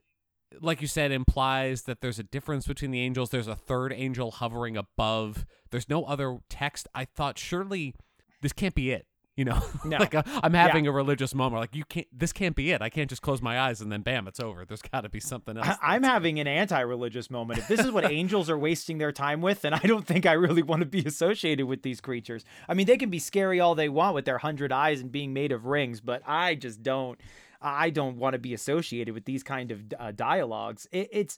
like 0.60 0.82
you 0.82 0.88
said 0.88 1.12
implies 1.12 1.84
that 1.84 2.02
there's 2.02 2.20
a 2.20 2.24
difference 2.24 2.68
between 2.68 2.92
the 2.92 3.00
angels. 3.00 3.30
There's 3.30 3.48
a 3.48 3.56
third 3.56 3.94
angel 3.94 4.32
hovering 4.32 4.76
above. 4.76 5.46
There's 5.70 5.88
no 5.88 6.04
other 6.04 6.40
text. 6.50 6.88
I 6.94 7.06
thought 7.06 7.40
surely 7.40 7.96
this 8.42 8.52
can't 8.52 8.76
be 8.76 8.92
it 8.92 9.08
you 9.42 9.46
know 9.46 9.60
No. 9.86 9.98
like 9.98 10.14
uh, 10.14 10.22
i'm 10.44 10.54
having 10.54 10.86
a 10.86 10.92
religious 10.92 11.34
moment 11.34 11.62
like 11.62 11.76
you 11.76 11.84
can't 11.84 12.06
this 12.14 12.32
can't 12.32 12.56
be 12.56 12.70
it 12.72 12.80
i 12.82 12.90
can't 12.90 13.10
just 13.10 13.24
close 13.24 13.42
my 13.42 13.60
eyes 13.60 13.82
and 13.82 13.92
then 13.92 14.02
bam 14.02 14.28
it's 14.28 14.40
over 14.40 14.66
there's 14.66 14.84
got 14.84 15.02
to 15.02 15.10
be 15.10 15.20
something 15.20 15.58
else 15.58 15.68
I- 15.82 15.96
I'm 15.96 16.04
having 16.04 16.40
an 16.40 16.48
anti-religious 16.48 17.30
moment. 17.32 17.58
If 17.60 17.68
this 17.68 17.80
is 17.80 17.92
what 17.92 18.06
angels 18.20 18.50
are 18.52 18.58
wasting 18.58 18.98
their 19.00 19.12
time 19.12 19.42
with, 19.42 19.62
then 19.62 19.74
I 19.74 19.80
don't 19.80 20.06
think 20.06 20.26
I 20.28 20.34
really 20.34 20.62
want 20.62 20.82
to 20.82 20.86
be 20.86 21.04
associated 21.04 21.66
with 21.66 21.82
these 21.82 22.00
creatures. 22.00 22.46
I 22.70 22.74
mean, 22.76 22.86
they 22.86 22.98
can 22.98 23.10
be 23.10 23.20
scary 23.20 23.60
all 23.60 23.74
they 23.76 23.90
want 23.90 24.14
with 24.16 24.26
their 24.26 24.38
hundred 24.38 24.72
eyes 24.72 25.02
and 25.02 25.12
being 25.12 25.34
made 25.34 25.52
of 25.52 25.66
rings, 25.66 26.00
but 26.02 26.22
I 26.28 26.56
just 26.56 26.84
don't. 26.84 27.20
I 27.62 27.90
don't 27.90 28.18
want 28.18 28.34
to 28.34 28.40
be 28.40 28.54
associated 28.54 29.14
with 29.14 29.26
these 29.26 29.44
kind 29.44 29.72
of 29.72 29.80
uh, 30.00 30.12
dialogues. 30.12 30.88
It, 30.92 31.10
it's 31.12 31.38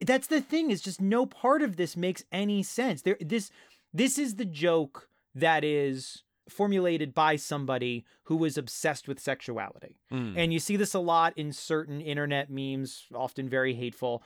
that's 0.00 0.26
the 0.26 0.40
thing 0.40 0.70
is 0.70 0.80
just 0.82 1.00
no 1.00 1.24
part 1.24 1.62
of 1.62 1.76
this 1.76 1.96
makes 1.96 2.24
any 2.32 2.62
sense. 2.62 3.02
There, 3.02 3.16
this 3.20 3.50
this 3.92 4.18
is 4.18 4.34
the 4.36 4.44
joke 4.44 5.08
that 5.34 5.64
is 5.64 6.22
formulated 6.48 7.14
by 7.14 7.36
somebody 7.36 8.04
who 8.24 8.36
was 8.36 8.58
obsessed 8.58 9.08
with 9.08 9.18
sexuality. 9.20 9.98
Mm. 10.12 10.34
And 10.36 10.52
you 10.52 10.58
see 10.58 10.76
this 10.76 10.94
a 10.94 10.98
lot 10.98 11.32
in 11.36 11.52
certain 11.52 12.00
internet 12.00 12.50
memes, 12.50 13.04
often 13.14 13.48
very 13.48 13.74
hateful. 13.74 14.22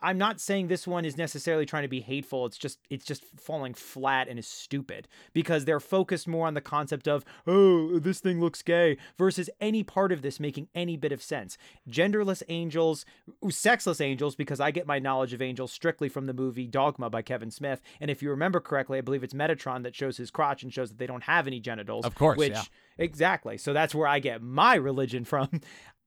I'm 0.00 0.16
not 0.16 0.40
saying 0.40 0.68
this 0.68 0.86
one 0.86 1.04
is 1.04 1.16
necessarily 1.16 1.66
trying 1.66 1.82
to 1.82 1.88
be 1.88 2.00
hateful. 2.00 2.46
It's 2.46 2.58
just 2.58 2.78
it's 2.88 3.04
just 3.04 3.24
falling 3.36 3.74
flat 3.74 4.28
and 4.28 4.38
is 4.38 4.46
stupid 4.46 5.08
because 5.32 5.64
they're 5.64 5.80
focused 5.80 6.28
more 6.28 6.46
on 6.46 6.54
the 6.54 6.60
concept 6.60 7.08
of 7.08 7.24
oh 7.48 7.98
this 7.98 8.20
thing 8.20 8.40
looks 8.40 8.62
gay 8.62 8.96
versus 9.18 9.50
any 9.60 9.82
part 9.82 10.12
of 10.12 10.22
this 10.22 10.38
making 10.38 10.68
any 10.74 10.96
bit 10.96 11.10
of 11.10 11.20
sense. 11.20 11.58
Genderless 11.88 12.44
angels, 12.48 13.04
sexless 13.50 14.00
angels 14.00 14.36
because 14.36 14.60
I 14.60 14.70
get 14.70 14.86
my 14.86 15.00
knowledge 15.00 15.32
of 15.32 15.42
angels 15.42 15.72
strictly 15.72 16.08
from 16.08 16.26
the 16.26 16.34
movie 16.34 16.68
Dogma 16.68 17.10
by 17.10 17.22
Kevin 17.22 17.50
Smith. 17.50 17.82
And 18.00 18.08
if 18.08 18.22
you 18.22 18.30
remember 18.30 18.60
correctly, 18.60 18.98
I 18.98 19.00
believe 19.00 19.24
it's 19.24 19.34
Metatron 19.34 19.82
that 19.82 19.96
shows 19.96 20.16
his 20.16 20.30
crotch 20.30 20.62
and 20.62 20.72
shows 20.72 20.90
that 20.90 20.98
they 20.98 21.06
don't 21.06 21.24
have 21.24 21.48
any 21.48 21.58
genitals. 21.58 22.04
Of 22.04 22.14
course, 22.14 22.38
which 22.38 22.52
yeah. 22.52 22.62
exactly. 22.98 23.58
So 23.58 23.72
that's 23.72 23.96
where 23.96 24.06
I 24.06 24.20
get 24.20 24.42
my 24.42 24.76
religion 24.76 25.24
from. 25.32 25.60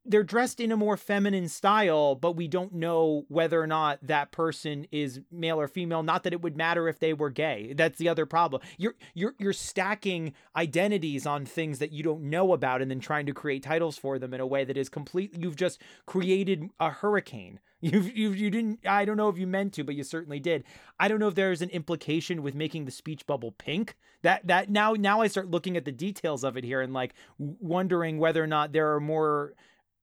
They're 0.05 0.23
dressed 0.23 0.59
in 0.59 0.71
a 0.71 0.77
more 0.77 0.97
feminine 0.97 1.49
style, 1.49 2.13
but 2.13 2.33
we 2.33 2.47
don't 2.47 2.73
know 2.73 3.25
whether 3.27 3.59
or 3.61 3.65
not 3.65 3.99
that 4.03 4.31
person 4.31 4.85
is 4.91 5.21
male 5.31 5.59
or 5.59 5.67
female. 5.67 6.03
Not 6.03 6.23
that 6.23 6.33
it 6.33 6.41
would 6.41 6.55
matter 6.55 6.87
if 6.87 6.99
they 6.99 7.13
were 7.13 7.31
gay. 7.31 7.73
That's 7.75 7.97
the 7.97 8.07
other 8.07 8.25
problem. 8.27 8.61
You're 8.77 8.95
you're 9.15 9.33
you're 9.39 9.53
stacking 9.53 10.33
identities 10.55 11.25
on 11.25 11.45
things 11.45 11.79
that 11.79 11.91
you 11.91 12.03
don't 12.03 12.23
know 12.23 12.53
about 12.53 12.81
and 12.81 12.91
then 12.91 12.99
trying 12.99 13.25
to 13.25 13.33
create 13.33 13.63
titles 13.63 13.97
for 13.97 14.19
them 14.19 14.33
in 14.33 14.41
a 14.41 14.47
way 14.47 14.63
that 14.63 14.77
is 14.77 14.89
completely 14.89 15.41
you've 15.41 15.55
just 15.55 15.81
created 16.05 16.69
a 16.79 16.91
hurricane. 16.91 17.59
You've, 17.81 18.17
you 18.17 18.31
you 18.31 18.49
didn't 18.49 18.79
I 18.87 19.05
don't 19.05 19.17
know 19.17 19.29
if 19.29 19.37
you 19.37 19.45
meant 19.45 19.73
to, 19.73 19.83
but 19.83 19.93
you 19.93 20.03
certainly 20.03 20.39
did. 20.39 20.63
I 20.99 21.07
don't 21.07 21.19
know 21.19 21.27
if 21.27 21.35
there's 21.35 21.61
an 21.61 21.69
implication 21.69 22.41
with 22.41 22.55
making 22.55 22.85
the 22.85 22.91
speech 22.91 23.27
bubble 23.27 23.51
pink. 23.51 23.95
That 24.23 24.47
that 24.47 24.71
now 24.71 24.93
now 24.93 25.21
I 25.21 25.27
start 25.27 25.51
looking 25.51 25.77
at 25.77 25.85
the 25.85 25.91
details 25.91 26.43
of 26.43 26.57
it 26.57 26.63
here 26.63 26.81
and 26.81 26.93
like 26.93 27.13
wondering 27.37 28.17
whether 28.17 28.43
or 28.43 28.47
not 28.47 28.71
there 28.71 28.95
are 28.95 28.99
more 28.99 29.53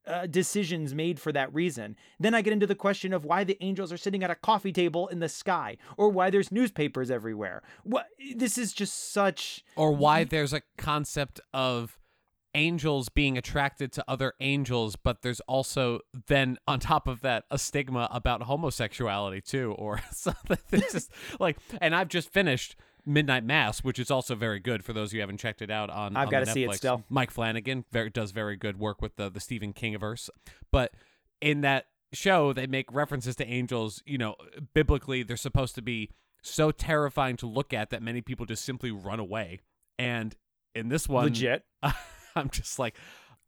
uh, 0.07 0.27
decisions 0.27 0.95
made 0.95 1.21
for 1.21 1.33
that 1.33 1.53
reason. 1.55 1.97
Then 2.19 2.35
I 2.35 2.43
get 2.43 2.53
into 2.53 2.67
the 2.67 2.75
question 2.75 3.13
of 3.13 3.25
why 3.25 3.45
the 3.45 3.57
angels 3.63 3.93
are 3.93 3.97
sitting 3.97 4.23
at 4.25 4.31
a 4.31 4.35
coffee 4.35 4.73
table 4.73 5.09
in 5.09 5.21
the 5.21 5.29
sky, 5.29 5.77
or 5.97 6.09
why 6.09 6.31
there's 6.31 6.51
newspapers 6.51 7.11
everywhere. 7.11 7.63
What 7.85 8.07
this 8.37 8.59
is 8.59 8.73
just 8.73 9.13
such 9.13 9.65
or 9.77 9.93
why 9.93 10.25
there's 10.25 10.53
a 10.53 10.63
concept 10.77 11.41
of 11.53 11.99
angels 12.55 13.09
being 13.09 13.39
attracted 13.39 13.91
to 13.93 14.05
other 14.07 14.35
angels 14.41 14.95
but 14.95 15.23
there's 15.23 15.41
also 15.41 16.01
then 16.27 16.59
on 16.69 16.79
top 16.79 17.09
of 17.09 17.23
that 17.23 17.45
a 17.51 17.59
stigma 17.59 18.07
about 18.13 18.43
homosexuality 18.43 19.41
too 19.41 19.75
or 19.79 20.03
something 20.13 20.59
it's 20.71 20.93
just 20.93 21.11
like 21.41 21.57
and 21.81 21.97
i've 21.97 22.09
just 22.09 22.31
finished 22.31 22.77
midnight 23.05 23.45
mass 23.45 23.83
which 23.83 23.99
is 23.99 24.11
also 24.11 24.35
very 24.35 24.61
good 24.61 24.85
for 24.85 24.93
those 24.93 25.09
of 25.11 25.15
you 25.15 25.19
who 25.19 25.23
haven't 25.23 25.39
checked 25.39 25.61
it 25.61 25.71
out 25.71 25.91
on 25.91 26.17
I've 26.17 26.31
gotta 26.31 26.45
the 26.47 26.53
see 26.53 26.65
it 26.65 26.75
still. 26.75 27.03
mike 27.09 27.31
flanagan 27.31 27.85
very, 27.91 28.11
does 28.11 28.31
very 28.31 28.57
good 28.57 28.79
work 28.79 29.03
with 29.03 29.17
the 29.17 29.29
the 29.29 29.41
stephen 29.41 29.73
kingiverse 29.73 30.31
but 30.71 30.93
in 31.41 31.63
that 31.63 31.87
show 32.13 32.53
they 32.53 32.67
make 32.67 32.93
references 32.93 33.35
to 33.37 33.47
angels 33.47 34.03
you 34.07 34.19
know 34.19 34.37
biblically 34.75 35.23
they're 35.23 35.37
supposed 35.37 35.75
to 35.75 35.83
be 35.83 36.11
so 36.43 36.71
terrifying 36.71 37.37
to 37.37 37.47
look 37.47 37.73
at 37.73 37.91
that 37.91 38.03
many 38.03 38.21
people 38.21 38.47
just 38.47 38.65
simply 38.65 38.91
run 38.91 39.19
away 39.19 39.61
and 39.99 40.37
in 40.75 40.89
this 40.89 41.09
one 41.09 41.25
legit. 41.25 41.65
i'm 42.37 42.51
just 42.51 42.79
like 42.79 42.97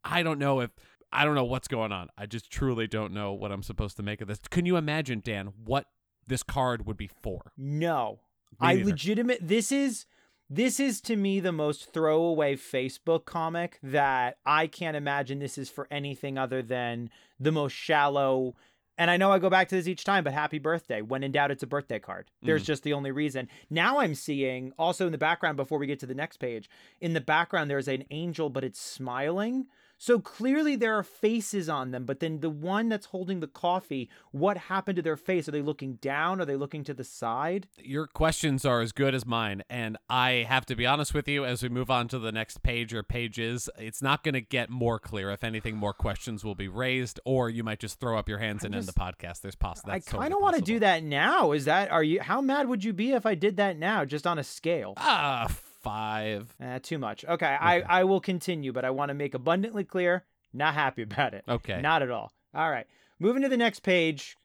i 0.03 0.21
don't 0.23 0.39
know 0.39 0.59
if 0.61 0.71
i 1.13 1.23
don't 1.23 1.35
know 1.35 1.43
what's 1.45 1.67
going 1.67 1.91
on 1.91 2.09
i 2.17 2.25
just 2.25 2.49
truly 2.51 2.87
don't 2.87 3.13
know 3.13 3.31
what 3.33 3.51
i'm 3.51 3.63
supposed 3.63 3.95
to 3.95 4.03
make 4.03 4.19
of 4.21 4.27
this 4.27 4.39
can 4.49 4.65
you 4.65 4.75
imagine 4.77 5.19
dan 5.23 5.53
what 5.63 5.85
this 6.27 6.41
card 6.43 6.85
would 6.87 6.97
be 6.97 7.07
for 7.21 7.51
No. 7.55 8.19
Me 8.61 8.67
I 8.67 8.73
legitimate 8.75 9.39
this 9.41 9.71
is 9.71 10.05
this 10.49 10.79
is 10.79 11.01
to 11.01 11.15
me 11.15 11.39
the 11.39 11.51
most 11.51 11.91
throwaway 11.91 12.55
Facebook 12.55 13.25
comic 13.25 13.79
that 13.81 14.37
I 14.45 14.67
can't 14.67 14.95
imagine 14.95 15.39
this 15.39 15.57
is 15.57 15.69
for 15.69 15.87
anything 15.89 16.37
other 16.37 16.61
than 16.61 17.09
the 17.39 17.51
most 17.51 17.73
shallow 17.73 18.55
and 18.97 19.11
I 19.11 19.17
know 19.17 19.29
I 19.31 19.39
go 19.39 19.49
back 19.49 19.67
to 19.67 19.75
this 19.75 19.89
each 19.89 20.05
time, 20.05 20.23
but 20.23 20.31
happy 20.31 20.57
birthday. 20.57 21.01
When 21.01 21.21
in 21.21 21.33
doubt, 21.33 21.51
it's 21.51 21.63
a 21.63 21.67
birthday 21.67 21.99
card. 21.99 22.31
There's 22.41 22.63
Mm. 22.63 22.67
just 22.67 22.83
the 22.83 22.93
only 22.93 23.11
reason. 23.11 23.49
Now 23.69 23.99
I'm 23.99 24.15
seeing 24.15 24.71
also 24.79 25.05
in 25.05 25.11
the 25.11 25.17
background, 25.17 25.57
before 25.57 25.79
we 25.79 25.85
get 25.85 25.99
to 25.99 26.05
the 26.05 26.13
next 26.15 26.37
page, 26.37 26.69
in 27.01 27.11
the 27.11 27.19
background, 27.19 27.69
there's 27.69 27.89
an 27.89 28.05
angel, 28.09 28.49
but 28.49 28.63
it's 28.63 28.79
smiling. 28.79 29.67
So 29.97 30.19
clearly 30.19 30.75
there 30.75 30.97
are 30.97 31.03
faces 31.03 31.69
on 31.69 31.91
them, 31.91 32.05
but 32.05 32.19
then 32.19 32.41
the 32.41 32.49
one 32.49 32.89
that's 32.89 33.07
holding 33.07 33.39
the 33.39 33.47
coffee, 33.47 34.09
what 34.31 34.57
happened 34.57 34.97
to 34.97 35.01
their 35.01 35.17
face? 35.17 35.47
Are 35.47 35.51
they 35.51 35.61
looking 35.61 35.95
down? 35.95 36.41
Are 36.41 36.45
they 36.45 36.55
looking 36.55 36.83
to 36.85 36.93
the 36.93 37.03
side? 37.03 37.67
your 37.77 38.07
questions 38.07 38.65
are 38.65 38.81
as 38.81 38.91
good 38.91 39.13
as 39.13 39.25
mine 39.25 39.61
and 39.69 39.97
i 40.09 40.45
have 40.47 40.65
to 40.65 40.75
be 40.75 40.85
honest 40.85 41.13
with 41.13 41.27
you 41.27 41.45
as 41.45 41.61
we 41.61 41.69
move 41.69 41.89
on 41.91 42.07
to 42.07 42.17
the 42.17 42.31
next 42.31 42.63
page 42.63 42.93
or 42.93 43.03
pages 43.03 43.69
it's 43.77 44.01
not 44.01 44.23
going 44.23 44.33
to 44.33 44.41
get 44.41 44.69
more 44.69 44.97
clear 44.99 45.29
if 45.31 45.43
anything 45.43 45.75
more 45.75 45.93
questions 45.93 46.43
will 46.43 46.55
be 46.55 46.67
raised 46.67 47.19
or 47.25 47.49
you 47.49 47.63
might 47.63 47.79
just 47.79 47.99
throw 47.99 48.17
up 48.17 48.27
your 48.27 48.39
hands 48.39 48.63
I 48.63 48.67
and 48.67 48.75
end 48.75 48.85
the 48.85 48.93
podcast 48.93 49.41
there's 49.41 49.55
possible 49.55 49.91
I 49.91 49.99
kind 49.99 50.33
of 50.33 50.41
want 50.41 50.55
to 50.55 50.61
do 50.61 50.79
that 50.79 51.03
now. 51.03 51.51
Is 51.51 51.65
that 51.65 51.91
are 51.91 52.03
you? 52.03 52.21
How 52.21 52.41
mad 52.41 52.67
would 52.67 52.83
you 52.83 52.93
be 52.93 53.11
if 53.11 53.25
I 53.25 53.35
did 53.35 53.57
that 53.57 53.77
now, 53.77 54.03
just 54.05 54.25
on 54.25 54.39
a 54.39 54.43
scale? 54.43 54.93
ah 54.97 55.47
five 55.85 56.53
Eh, 56.59 56.79
too 56.79 56.97
much. 56.97 57.23
Okay, 57.25 57.45
I 57.59 57.81
I 57.81 58.03
will 58.03 58.19
continue, 58.19 58.73
but 58.73 58.83
I 58.83 58.89
want 58.89 59.09
to 59.09 59.13
make 59.13 59.33
abundantly 59.33 59.83
clear, 59.85 60.25
not 60.53 60.73
happy 60.73 61.03
about 61.03 61.33
it. 61.33 61.43
okay 61.47 61.79
Not 61.81 62.01
at 62.01 62.11
all. 62.11 62.31
All 62.53 62.69
right, 62.69 62.87
moving 63.19 63.41
to 63.43 63.49
the 63.49 63.57
next 63.57 63.81
page, 63.81 64.35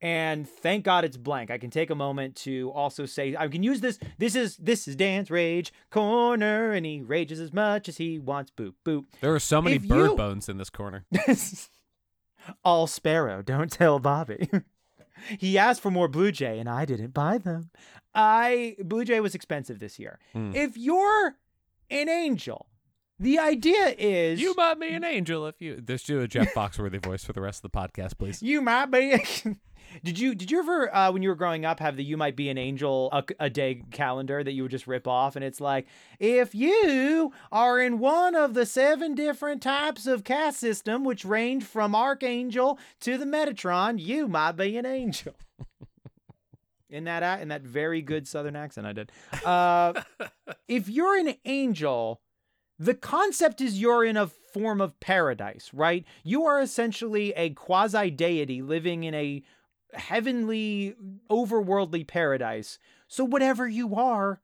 and 0.00 0.48
thank 0.48 0.84
God 0.84 1.04
it's 1.04 1.16
blank. 1.16 1.50
I 1.50 1.58
can 1.58 1.70
take 1.70 1.90
a 1.90 1.94
moment 1.94 2.36
to 2.46 2.70
also 2.74 3.04
say 3.06 3.34
I 3.38 3.48
can 3.48 3.62
use 3.62 3.80
this. 3.80 3.98
This 4.18 4.34
is 4.34 4.56
this 4.56 4.86
is 4.88 4.96
Dan's 4.96 5.30
rage 5.30 5.72
corner, 5.90 6.72
and 6.72 6.84
he 6.86 7.00
rages 7.02 7.40
as 7.40 7.52
much 7.52 7.88
as 7.88 7.96
he 7.98 8.18
wants. 8.18 8.50
Boop 8.56 8.74
boop. 8.84 9.04
there 9.20 9.34
are 9.34 9.40
so 9.40 9.60
many 9.62 9.76
If 9.76 9.88
bird 9.88 10.10
you- 10.10 10.16
bones 10.16 10.48
in 10.48 10.56
this 10.58 10.70
corner 10.70 11.04
All 12.64 12.86
sparrow, 12.86 13.42
don't 13.42 13.70
tell 13.70 13.98
Bobby. 13.98 14.48
he 15.38 15.58
asked 15.58 15.80
for 15.80 15.90
more 15.90 16.08
Blue 16.08 16.32
Jay, 16.32 16.58
and 16.58 16.68
I 16.68 16.84
didn't 16.84 17.14
buy 17.14 17.38
them. 17.38 17.70
I 18.14 18.76
Blue 18.84 19.04
Jay 19.04 19.20
was 19.20 19.34
expensive 19.34 19.78
this 19.78 19.98
year. 19.98 20.18
Hmm. 20.32 20.52
If 20.54 20.76
you're 20.76 21.36
an 21.90 22.08
angel, 22.08 22.66
the 23.18 23.38
idea 23.38 23.94
is 23.98 24.40
you 24.40 24.54
might 24.56 24.78
be 24.80 24.88
an 24.88 25.04
angel 25.04 25.46
if 25.46 25.60
you 25.60 25.80
this 25.80 26.04
do 26.04 26.20
a 26.20 26.28
jeff 26.28 26.52
foxworthy 26.54 27.02
voice 27.02 27.24
for 27.24 27.32
the 27.32 27.40
rest 27.40 27.64
of 27.64 27.72
the 27.72 27.78
podcast 27.78 28.16
please 28.16 28.42
you 28.42 28.60
might 28.60 28.86
be 28.86 29.20
Did 30.02 30.18
you 30.18 30.34
did 30.34 30.50
you 30.50 30.58
ever 30.60 30.94
uh, 30.94 31.12
when 31.12 31.22
you 31.22 31.28
were 31.28 31.34
growing 31.34 31.64
up 31.64 31.80
have 31.80 31.96
the 31.96 32.04
"You 32.04 32.16
Might 32.16 32.36
Be 32.36 32.48
an 32.48 32.58
Angel" 32.58 33.08
a, 33.12 33.24
a 33.40 33.50
day 33.50 33.82
calendar 33.90 34.42
that 34.42 34.52
you 34.52 34.62
would 34.62 34.70
just 34.70 34.86
rip 34.86 35.06
off, 35.06 35.36
and 35.36 35.44
it's 35.44 35.60
like, 35.60 35.86
if 36.18 36.54
you 36.54 37.32
are 37.50 37.80
in 37.80 37.98
one 37.98 38.34
of 38.34 38.54
the 38.54 38.66
seven 38.66 39.14
different 39.14 39.62
types 39.62 40.06
of 40.06 40.24
caste 40.24 40.60
system, 40.60 41.04
which 41.04 41.24
range 41.24 41.64
from 41.64 41.94
Archangel 41.94 42.78
to 43.00 43.18
the 43.18 43.24
Metatron, 43.24 43.98
you 43.98 44.28
might 44.28 44.52
be 44.52 44.76
an 44.76 44.86
angel. 44.86 45.34
in 46.90 47.04
that 47.04 47.40
in 47.40 47.48
that 47.48 47.62
very 47.62 48.02
good 48.02 48.26
Southern 48.26 48.56
accent, 48.56 48.86
I 48.86 48.92
did. 48.92 49.12
Uh, 49.44 50.02
if 50.68 50.88
you're 50.88 51.16
an 51.16 51.34
angel, 51.44 52.20
the 52.78 52.94
concept 52.94 53.60
is 53.60 53.80
you're 53.80 54.04
in 54.04 54.16
a 54.16 54.26
form 54.26 54.80
of 54.80 54.98
paradise, 55.00 55.70
right? 55.72 56.04
You 56.24 56.44
are 56.46 56.60
essentially 56.60 57.32
a 57.32 57.50
quasi 57.50 58.10
deity 58.10 58.62
living 58.62 59.04
in 59.04 59.14
a 59.14 59.42
heavenly, 59.94 60.94
overworldly 61.30 62.04
paradise. 62.04 62.78
So 63.06 63.24
whatever 63.24 63.66
you 63.66 63.94
are 63.94 64.40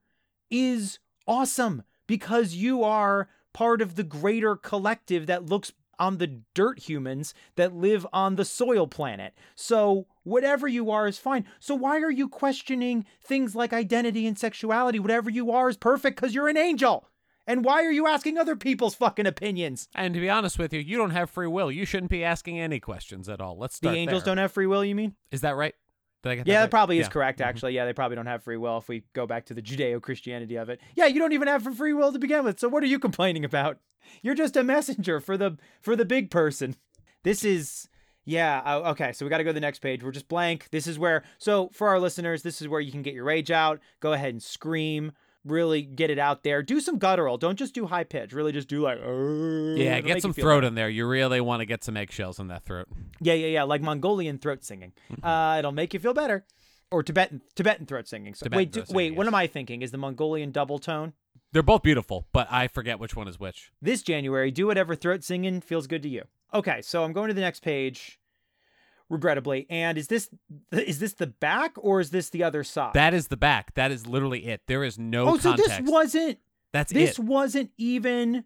is 0.51 0.99
awesome 1.26 1.82
because 2.07 2.55
you 2.55 2.82
are 2.82 3.28
part 3.53 3.80
of 3.80 3.95
the 3.97 4.03
greater 4.03 4.57
collective 4.57 5.26
that 5.26 5.47
looks 5.47 5.72
on 5.99 6.18
the 6.18 6.40
dirt 6.55 6.80
humans 6.80 7.34
that 7.57 7.74
live 7.74 8.07
on 8.12 8.36
the 8.36 8.45
soil 8.45 8.86
planet. 8.86 9.32
So 9.55 10.07
whatever 10.24 10.66
you 10.66 10.90
are 10.90 11.07
is 11.07 11.18
fine. 11.18 11.45
So 11.61 11.74
why 11.74 12.01
are 12.01 12.11
you 12.11 12.28
questioning 12.28 13.07
things 13.22 13.55
like 13.55 13.72
identity 13.72 14.26
and 14.26 14.38
sexuality? 14.38 14.99
Whatever 14.99 15.30
you 15.30 15.53
are 15.53 15.68
is 15.68 15.76
perfect 15.76 16.16
because 16.16 16.34
you're 16.34 16.49
an 16.49 16.57
angel. 16.57 17.09
And 17.47 17.64
why 17.64 17.84
are 17.84 17.90
you 17.92 18.07
asking 18.07 18.38
other 18.38 18.57
people's 18.57 18.95
fucking 18.95 19.26
opinions? 19.26 19.88
And 19.95 20.14
to 20.14 20.20
be 20.20 20.30
honest 20.30 20.59
with 20.59 20.72
you, 20.72 20.80
you 20.80 20.97
don't 20.97 21.11
have 21.11 21.28
free 21.28 21.47
will. 21.47 21.70
You 21.70 21.84
shouldn't 21.84 22.11
be 22.11 22.24
asking 22.24 22.59
any 22.59 22.80
questions 22.80 23.28
at 23.28 23.40
all. 23.40 23.59
Let's 23.59 23.76
start. 23.76 23.92
The 23.95 23.99
angels 24.01 24.24
there. 24.24 24.30
don't 24.34 24.38
have 24.38 24.53
free 24.53 24.66
will, 24.66 24.84
you 24.84 24.95
mean? 24.95 25.14
Is 25.30 25.42
that 25.42 25.57
right? 25.57 25.74
Did 26.22 26.30
I 26.30 26.34
get 26.36 26.47
Yeah, 26.47 26.55
that 26.55 26.61
right? 26.62 26.70
probably 26.70 26.99
is 26.99 27.05
Yeah. 27.07 27.11
correct, 27.11 27.40
Mhm. 27.40 27.45
actually. 27.47 27.74
Yeah, 27.74 27.84
they 27.84 27.92
probably 27.92 28.14
don't 28.16 28.24
have 28.26 28.42
free 28.42 28.57
will 28.57 28.78
if 28.78 28.88
we 28.88 29.05
go 29.12 29.26
back 29.26 29.45
to 29.47 29.55
the 29.55 29.61
Judeo 29.61 30.01
Christianity 30.01 30.57
of 30.57 30.70
it. 30.70 30.80
Yeah, 30.95 31.05
you 31.05 31.20
don't 31.20 31.32
even 31.32 31.49
have 31.49 31.62
free 31.76 31.92
will 31.92 32.12
to 32.12 32.18
begin 32.18 32.45
with. 32.45 32.59
So 32.59 32.68
what 32.68 32.82
are 32.82 32.86
you 32.86 32.99
complaining 32.99 33.45
about? 33.45 33.78
You're 34.22 34.34
just 34.34 34.57
a 34.57 34.64
messenger 34.64 35.20
for 35.20 35.36
the 35.36 35.59
for 35.82 35.97
the 35.97 36.05
big 36.07 36.30
person. 36.30 36.76
This 37.24 37.45
is 37.45 37.88
yeah, 38.26 38.62
oh, 38.64 38.90
okay, 38.92 39.12
so 39.12 39.26
we 39.26 39.28
got 39.28 39.36
to 39.38 39.45
go 39.45 39.51
to 39.51 39.55
the 39.55 39.61
next 39.61 39.80
page. 39.80 40.03
We're 40.03 40.11
just 40.12 40.28
blank. 40.28 40.68
This 40.70 40.86
is 40.86 40.99
where 40.99 41.24
so 41.38 41.68
for 41.74 41.88
our 41.88 42.01
listeners, 42.01 42.42
this 42.42 42.62
is 42.62 42.68
where 42.68 42.80
you 42.80 42.90
can 42.90 43.03
get 43.03 43.12
your 43.12 43.24
rage 43.24 43.51
out. 43.51 43.80
Go 44.01 44.14
ahead 44.14 44.30
and 44.30 44.42
scream. 44.42 45.12
Really 45.45 45.82
get 45.82 46.11
it 46.11 46.18
out 46.18 46.42
there. 46.42 46.62
Do 46.62 46.80
some 46.80 46.99
guttural. 46.99 47.36
Don't 47.36 47.59
just 47.59 47.74
do 47.74 47.86
high 47.86 48.05
pitch. 48.05 48.32
Really 48.32 48.53
just 48.53 48.68
do 48.68 48.82
like 48.82 48.99
Yeah, 49.78 50.01
get 50.01 50.22
some 50.22 50.32
throat 50.32 50.64
in 50.64 50.74
there. 50.74 50.88
You 50.88 51.07
really 51.07 51.40
want 51.40 51.61
to 51.61 51.66
get 51.66 51.84
some 51.84 51.97
eggshells 51.97 52.38
in 52.38 52.49
that 52.49 52.64
throat. 52.64 52.88
Yeah, 53.20 53.34
yeah, 53.34 53.49
yeah, 53.49 53.62
like 53.64 53.82
Mongolian 53.82 54.38
throat 54.38 54.64
singing. 54.64 54.92
Uh, 55.22 55.57
it'll 55.59 55.72
make 55.72 55.95
you 55.95 56.01
feel 56.01 56.12
better. 56.12 56.45
Or 56.90 57.03
Tibetan 57.03 57.40
Tibetan 57.55 57.86
throat 57.86 58.07
singing. 58.07 58.34
So 58.34 58.45
Tibetan 58.45 58.59
wait, 58.59 58.72
do, 58.72 58.80
throat 58.80 58.95
wait, 58.95 59.05
singing, 59.07 59.16
what 59.16 59.26
am 59.26 59.34
I 59.34 59.47
thinking? 59.47 59.80
Is 59.80 59.90
the 59.90 59.99
Mongolian 59.99 60.51
double 60.51 60.78
tone? 60.78 61.14
They're 61.53 61.62
both 61.62 61.82
beautiful, 61.82 62.26
but 62.32 62.49
I 62.51 62.66
forget 62.68 62.99
which 62.99 63.14
one 63.14 63.28
is 63.28 63.38
which. 63.38 63.70
This 63.80 64.03
January, 64.03 64.51
do 64.51 64.66
whatever 64.66 64.95
throat 64.97 65.22
singing 65.22 65.61
feels 65.61 65.86
good 65.86 66.03
to 66.03 66.09
you. 66.09 66.24
Okay, 66.53 66.82
so 66.82 67.05
I'm 67.05 67.12
going 67.12 67.28
to 67.28 67.34
the 67.34 67.40
next 67.40 67.61
page, 67.61 68.18
regrettably. 69.11 69.66
And 69.70 69.98
is 69.98 70.09
this 70.09 70.28
is 70.72 70.98
this 70.98 71.14
the 71.14 71.26
back 71.26 71.72
or 71.76 72.00
is 72.00 72.11
this 72.11 72.30
the 72.30 72.42
other 72.42 72.64
side? 72.64 72.94
That 72.94 73.14
is 73.14 73.28
the 73.28 73.36
back. 73.36 73.74
That 73.74 73.90
is 73.90 74.07
literally 74.07 74.46
it. 74.46 74.62
There 74.66 74.84
is 74.84 74.98
no 74.98 75.30
oh, 75.30 75.38
so 75.38 75.55
this 75.55 75.80
wasn't 75.82 76.38
That's 76.72 76.92
this 76.92 77.18
it. 77.18 77.24
wasn't 77.24 77.70
even. 77.78 78.44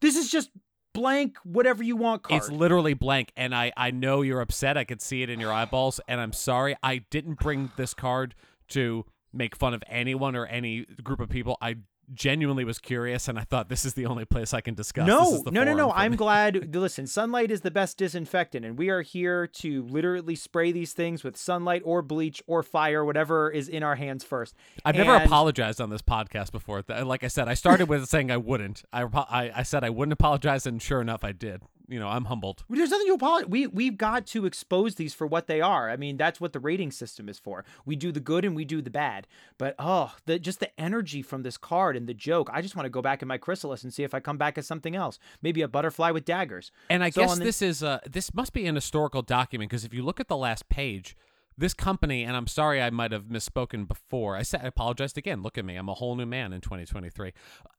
This 0.00 0.16
is 0.16 0.30
just 0.30 0.50
blank. 0.94 1.36
Whatever 1.44 1.82
you 1.82 1.96
want 1.96 2.22
card. 2.22 2.42
It's 2.42 2.50
literally 2.50 2.94
blank, 2.94 3.32
and 3.36 3.54
I 3.54 3.72
I 3.76 3.90
know 3.90 4.22
you're 4.22 4.40
upset. 4.40 4.76
I 4.76 4.84
could 4.84 5.02
see 5.02 5.22
it 5.22 5.30
in 5.30 5.40
your 5.40 5.52
eyeballs, 5.52 6.00
and 6.08 6.20
I'm 6.20 6.32
sorry. 6.32 6.76
I 6.82 6.98
didn't 7.10 7.38
bring 7.38 7.70
this 7.76 7.94
card 7.94 8.34
to 8.68 9.04
make 9.32 9.56
fun 9.56 9.74
of 9.74 9.82
anyone 9.86 10.36
or 10.36 10.46
any 10.46 10.84
group 11.02 11.20
of 11.20 11.28
people. 11.28 11.56
I 11.60 11.76
genuinely 12.14 12.64
was 12.64 12.78
curious, 12.78 13.28
and 13.28 13.38
I 13.38 13.42
thought 13.44 13.68
this 13.68 13.84
is 13.84 13.94
the 13.94 14.06
only 14.06 14.24
place 14.24 14.52
I 14.52 14.60
can 14.60 14.74
discuss. 14.74 15.06
This 15.06 15.14
No, 15.14 15.34
is 15.34 15.42
the 15.44 15.50
no, 15.50 15.64
no, 15.64 15.74
no. 15.74 15.92
I'm 15.92 16.16
glad. 16.16 16.74
Listen, 16.74 17.06
sunlight 17.06 17.50
is 17.50 17.60
the 17.62 17.70
best 17.70 17.96
disinfectant, 17.98 18.64
and 18.64 18.76
we 18.78 18.88
are 18.90 19.02
here 19.02 19.46
to 19.46 19.82
literally 19.84 20.34
spray 20.34 20.72
these 20.72 20.92
things 20.92 21.24
with 21.24 21.36
sunlight 21.36 21.82
or 21.84 22.02
bleach 22.02 22.42
or 22.46 22.62
fire, 22.62 23.04
whatever 23.04 23.50
is 23.50 23.68
in 23.68 23.82
our 23.82 23.96
hands 23.96 24.24
first. 24.24 24.54
I've 24.84 24.96
never 24.96 25.16
apologized 25.16 25.80
on 25.80 25.90
this 25.90 26.02
podcast 26.02 26.52
before. 26.52 26.82
Like 26.88 27.24
I 27.24 27.28
said, 27.28 27.48
I 27.48 27.54
started 27.54 27.88
with 27.88 28.06
saying 28.06 28.30
I 28.30 28.36
wouldn't. 28.36 28.82
I, 28.92 29.02
I 29.02 29.52
I 29.56 29.62
said 29.62 29.84
I 29.84 29.90
wouldn't 29.90 30.12
apologize, 30.12 30.66
and 30.66 30.80
sure 30.82 31.00
enough, 31.00 31.24
I 31.24 31.32
did. 31.32 31.62
You 31.92 32.00
know, 32.00 32.08
I'm 32.08 32.24
humbled. 32.24 32.64
There's 32.70 32.90
nothing 32.90 33.06
to 33.08 33.12
apologize. 33.14 33.50
We 33.50 33.66
we've 33.66 33.98
got 33.98 34.26
to 34.28 34.46
expose 34.46 34.94
these 34.94 35.12
for 35.12 35.26
what 35.26 35.46
they 35.46 35.60
are. 35.60 35.90
I 35.90 35.96
mean, 35.96 36.16
that's 36.16 36.40
what 36.40 36.54
the 36.54 36.58
rating 36.60 36.90
system 36.90 37.28
is 37.28 37.38
for. 37.38 37.64
We 37.84 37.96
do 37.96 38.10
the 38.12 38.20
good 38.20 38.44
and 38.46 38.56
we 38.56 38.64
do 38.64 38.80
the 38.80 38.88
bad. 38.90 39.26
But 39.58 39.74
oh, 39.78 40.14
the 40.24 40.38
just 40.38 40.60
the 40.60 40.70
energy 40.80 41.20
from 41.20 41.42
this 41.42 41.58
card 41.58 41.94
and 41.96 42.06
the 42.08 42.14
joke. 42.14 42.48
I 42.52 42.62
just 42.62 42.74
want 42.76 42.86
to 42.86 42.90
go 42.90 43.02
back 43.02 43.20
in 43.20 43.28
my 43.28 43.36
chrysalis 43.36 43.82
and 43.84 43.92
see 43.92 44.04
if 44.04 44.14
I 44.14 44.20
come 44.20 44.38
back 44.38 44.56
as 44.56 44.66
something 44.66 44.96
else. 44.96 45.18
Maybe 45.42 45.60
a 45.60 45.68
butterfly 45.68 46.10
with 46.12 46.24
daggers. 46.24 46.72
And 46.88 47.04
I 47.04 47.10
So 47.10 47.20
guess 47.22 47.38
the- 47.38 47.44
this 47.44 47.60
is 47.60 47.82
uh 47.82 47.98
this 48.10 48.32
must 48.32 48.54
be 48.54 48.66
an 48.66 48.74
historical 48.74 49.20
document 49.20 49.70
because 49.70 49.84
if 49.84 49.92
you 49.92 50.02
look 50.02 50.18
at 50.18 50.28
the 50.28 50.36
last 50.36 50.68
page, 50.70 51.14
this 51.56 51.74
company 51.74 52.24
and 52.24 52.36
I'm 52.36 52.46
sorry 52.46 52.82
I 52.82 52.90
might 52.90 53.12
have 53.12 53.24
misspoken 53.24 53.86
before. 53.86 54.36
I 54.36 54.42
said 54.42 54.62
I 54.64 54.68
apologized 54.68 55.18
again. 55.18 55.42
Look 55.42 55.58
at 55.58 55.64
me, 55.64 55.76
I'm 55.76 55.88
a 55.88 55.94
whole 55.94 56.16
new 56.16 56.26
man 56.26 56.52
in 56.52 56.60
2023. 56.60 57.32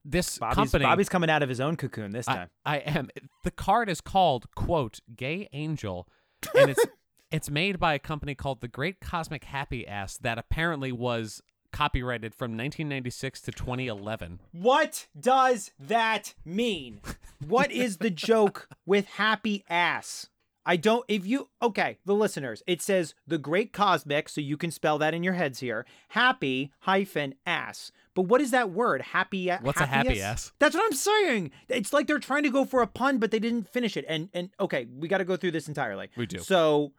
This 0.06 0.38
Bobby's, 0.38 0.56
company, 0.56 0.86
Bobby's 0.86 1.10
coming 1.10 1.30
out 1.30 1.44
of 1.44 1.50
his 1.50 1.60
own 1.60 1.76
cocoon 1.76 2.12
this 2.12 2.28
I, 2.28 2.36
time. 2.36 2.50
I 2.66 2.78
am. 2.78 3.10
The 3.44 3.52
card 3.52 3.90
is 3.90 4.02
called 4.02 4.54
quote 4.56 5.00
Gay 5.16 5.50
Angel, 5.54 6.08
and 6.56 6.70
it's 6.72 6.86
it's 7.32 7.50
made 7.50 7.80
by 7.80 7.94
a 7.94 8.00
company 8.00 8.36
called 8.36 8.62
the 8.62 8.68
Great 8.68 9.00
Cosmic 9.00 9.46
Happy 9.46 9.88
Ass 9.88 10.18
that 10.18 10.38
apparently 10.38 10.92
was 10.92 11.42
copyrighted 11.74 12.34
from 12.34 12.52
1996 12.52 13.42
to 13.42 13.52
2011. 13.52 14.40
What 14.52 15.08
does 15.20 15.72
that 15.80 16.36
mean? 16.46 17.02
What 17.46 17.72
is 17.72 17.98
the 17.98 18.12
joke 18.12 18.70
with 18.86 19.08
happy 19.08 19.66
ass? 19.68 20.30
I 20.66 20.78
don't, 20.78 21.04
if 21.10 21.26
you, 21.26 21.50
okay, 21.62 21.98
the 22.06 22.16
listeners, 22.16 22.64
it 22.66 22.82
says 22.82 23.16
the 23.28 23.38
great 23.38 23.74
cosmic, 23.74 24.30
so 24.30 24.40
you 24.40 24.56
can 24.56 24.72
spell 24.72 24.98
that 25.00 25.14
in 25.14 25.22
your 25.22 25.34
heads 25.34 25.60
here. 25.60 25.86
Happy 26.10 26.72
hyphen 26.80 27.36
ass. 27.46 27.92
But 28.16 28.24
what 28.24 28.40
is 28.40 28.52
that 28.52 28.70
word? 28.72 29.02
Happy 29.02 29.50
a- 29.50 29.60
What's 29.62 29.82
a 29.82 29.86
happy 29.86 30.08
happy 30.10 30.22
ass? 30.22 30.54
That's 30.60 30.76
what 30.76 30.86
I'm 30.86 30.94
saying. 30.94 31.52
It's 31.68 31.92
like 31.92 32.08
they're 32.08 32.20
trying 32.20 32.44
to 32.44 32.50
go 32.50 32.64
for 32.64 32.82
a 32.82 32.88
pun, 32.88 33.18
but 33.18 33.32
they 33.32 33.40
didn't 33.40 33.68
finish 33.68 33.98
it. 33.98 34.06
And, 34.08 34.30
and 34.34 34.52
okay, 34.60 34.88
we 34.96 35.08
got 35.10 35.18
to 35.18 35.26
go 35.26 35.36
through 35.36 35.52
this 35.52 35.68
entirely. 35.68 36.10
We 36.16 36.28
do. 36.28 36.40
So 36.40 36.94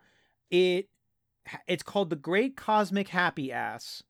it, 0.50 0.88
it's 1.66 1.82
called 1.82 2.10
the 2.10 2.16
Great 2.16 2.56
Cosmic 2.56 3.08
Happy 3.08 3.50
Ass. 3.50 4.02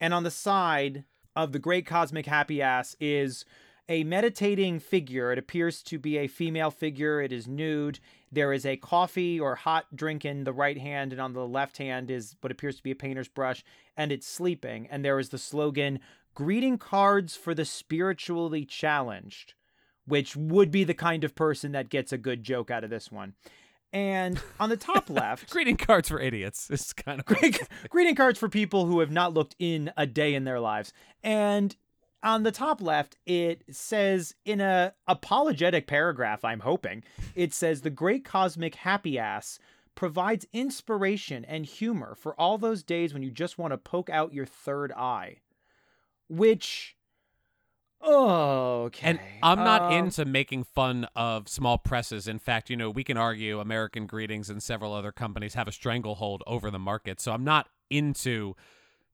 And 0.00 0.12
on 0.12 0.22
the 0.24 0.30
side 0.30 1.04
of 1.34 1.52
the 1.52 1.58
Great 1.58 1.86
Cosmic 1.86 2.26
Happy 2.26 2.60
Ass 2.60 2.94
is 3.00 3.46
a 3.88 4.04
meditating 4.04 4.80
figure. 4.80 5.32
It 5.32 5.38
appears 5.38 5.82
to 5.84 5.98
be 5.98 6.18
a 6.18 6.26
female 6.26 6.70
figure. 6.70 7.20
It 7.22 7.32
is 7.32 7.46
nude. 7.48 8.00
There 8.32 8.54
is 8.54 8.64
a 8.64 8.78
coffee 8.78 9.38
or 9.38 9.54
hot 9.54 9.94
drink 9.94 10.24
in 10.24 10.44
the 10.44 10.54
right 10.54 10.78
hand, 10.78 11.12
and 11.12 11.20
on 11.20 11.34
the 11.34 11.46
left 11.46 11.76
hand 11.76 12.10
is 12.10 12.34
what 12.40 12.50
appears 12.50 12.76
to 12.76 12.82
be 12.82 12.90
a 12.90 12.96
painter's 12.96 13.28
brush, 13.28 13.62
and 13.94 14.10
it's 14.10 14.26
sleeping. 14.26 14.88
And 14.90 15.04
there 15.04 15.18
is 15.18 15.28
the 15.28 15.38
slogan 15.38 16.00
Greeting 16.34 16.78
cards 16.78 17.36
for 17.36 17.54
the 17.54 17.66
spiritually 17.66 18.64
challenged, 18.64 19.52
which 20.06 20.34
would 20.34 20.70
be 20.70 20.82
the 20.82 20.94
kind 20.94 21.24
of 21.24 21.34
person 21.34 21.72
that 21.72 21.90
gets 21.90 22.10
a 22.10 22.16
good 22.16 22.42
joke 22.42 22.70
out 22.70 22.84
of 22.84 22.90
this 22.90 23.12
one. 23.12 23.34
And 23.92 24.40
on 24.58 24.70
the 24.70 24.78
top 24.78 25.10
left, 25.10 25.50
Greeting 25.50 25.76
cards 25.76 26.08
for 26.08 26.18
idiots. 26.18 26.70
is 26.70 26.94
kind 26.94 27.20
of 27.20 27.26
Great, 27.26 27.60
greeting 27.90 28.14
cards 28.14 28.38
for 28.38 28.48
people 28.48 28.86
who 28.86 29.00
have 29.00 29.10
not 29.10 29.34
looked 29.34 29.54
in 29.58 29.92
a 29.94 30.06
day 30.06 30.34
in 30.34 30.44
their 30.44 30.58
lives. 30.58 30.94
And 31.22 31.76
on 32.22 32.42
the 32.42 32.52
top 32.52 32.80
left, 32.80 33.16
it 33.26 33.64
says 33.70 34.34
in 34.44 34.60
a 34.60 34.94
apologetic 35.06 35.86
paragraph, 35.86 36.44
I'm 36.44 36.60
hoping, 36.60 37.02
it 37.34 37.52
says 37.52 37.80
the 37.80 37.90
great 37.90 38.24
cosmic 38.24 38.76
happy 38.76 39.18
ass 39.18 39.58
provides 39.94 40.46
inspiration 40.52 41.44
and 41.44 41.66
humor 41.66 42.14
for 42.14 42.34
all 42.40 42.58
those 42.58 42.82
days 42.82 43.12
when 43.12 43.22
you 43.22 43.30
just 43.30 43.58
want 43.58 43.72
to 43.72 43.78
poke 43.78 44.08
out 44.08 44.32
your 44.32 44.46
third 44.46 44.92
eye. 44.92 45.36
Which 46.28 46.96
oh, 48.00 48.84
okay. 48.84 49.10
And 49.10 49.20
I'm 49.42 49.58
not 49.58 49.82
Um, 49.82 49.92
into 49.92 50.24
making 50.24 50.64
fun 50.64 51.06
of 51.14 51.48
small 51.48 51.78
presses. 51.78 52.26
In 52.26 52.38
fact, 52.38 52.70
you 52.70 52.76
know, 52.76 52.90
we 52.90 53.04
can 53.04 53.16
argue 53.16 53.60
American 53.60 54.06
Greetings 54.06 54.48
and 54.48 54.62
several 54.62 54.94
other 54.94 55.12
companies 55.12 55.54
have 55.54 55.68
a 55.68 55.72
stranglehold 55.72 56.42
over 56.46 56.70
the 56.70 56.78
market. 56.78 57.20
So 57.20 57.32
I'm 57.32 57.44
not 57.44 57.68
into 57.90 58.56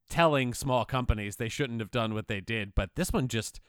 telling 0.09 0.55
small 0.55 0.85
companies 0.85 1.37
they 1.37 1.49
shouldn't 1.49 1.81
have 1.81 1.91
done 1.91 2.15
what 2.15 2.29
they 2.29 2.41
did. 2.41 2.75
But 2.75 2.91
this 2.97 3.13
one 3.13 3.29
just 3.29 3.61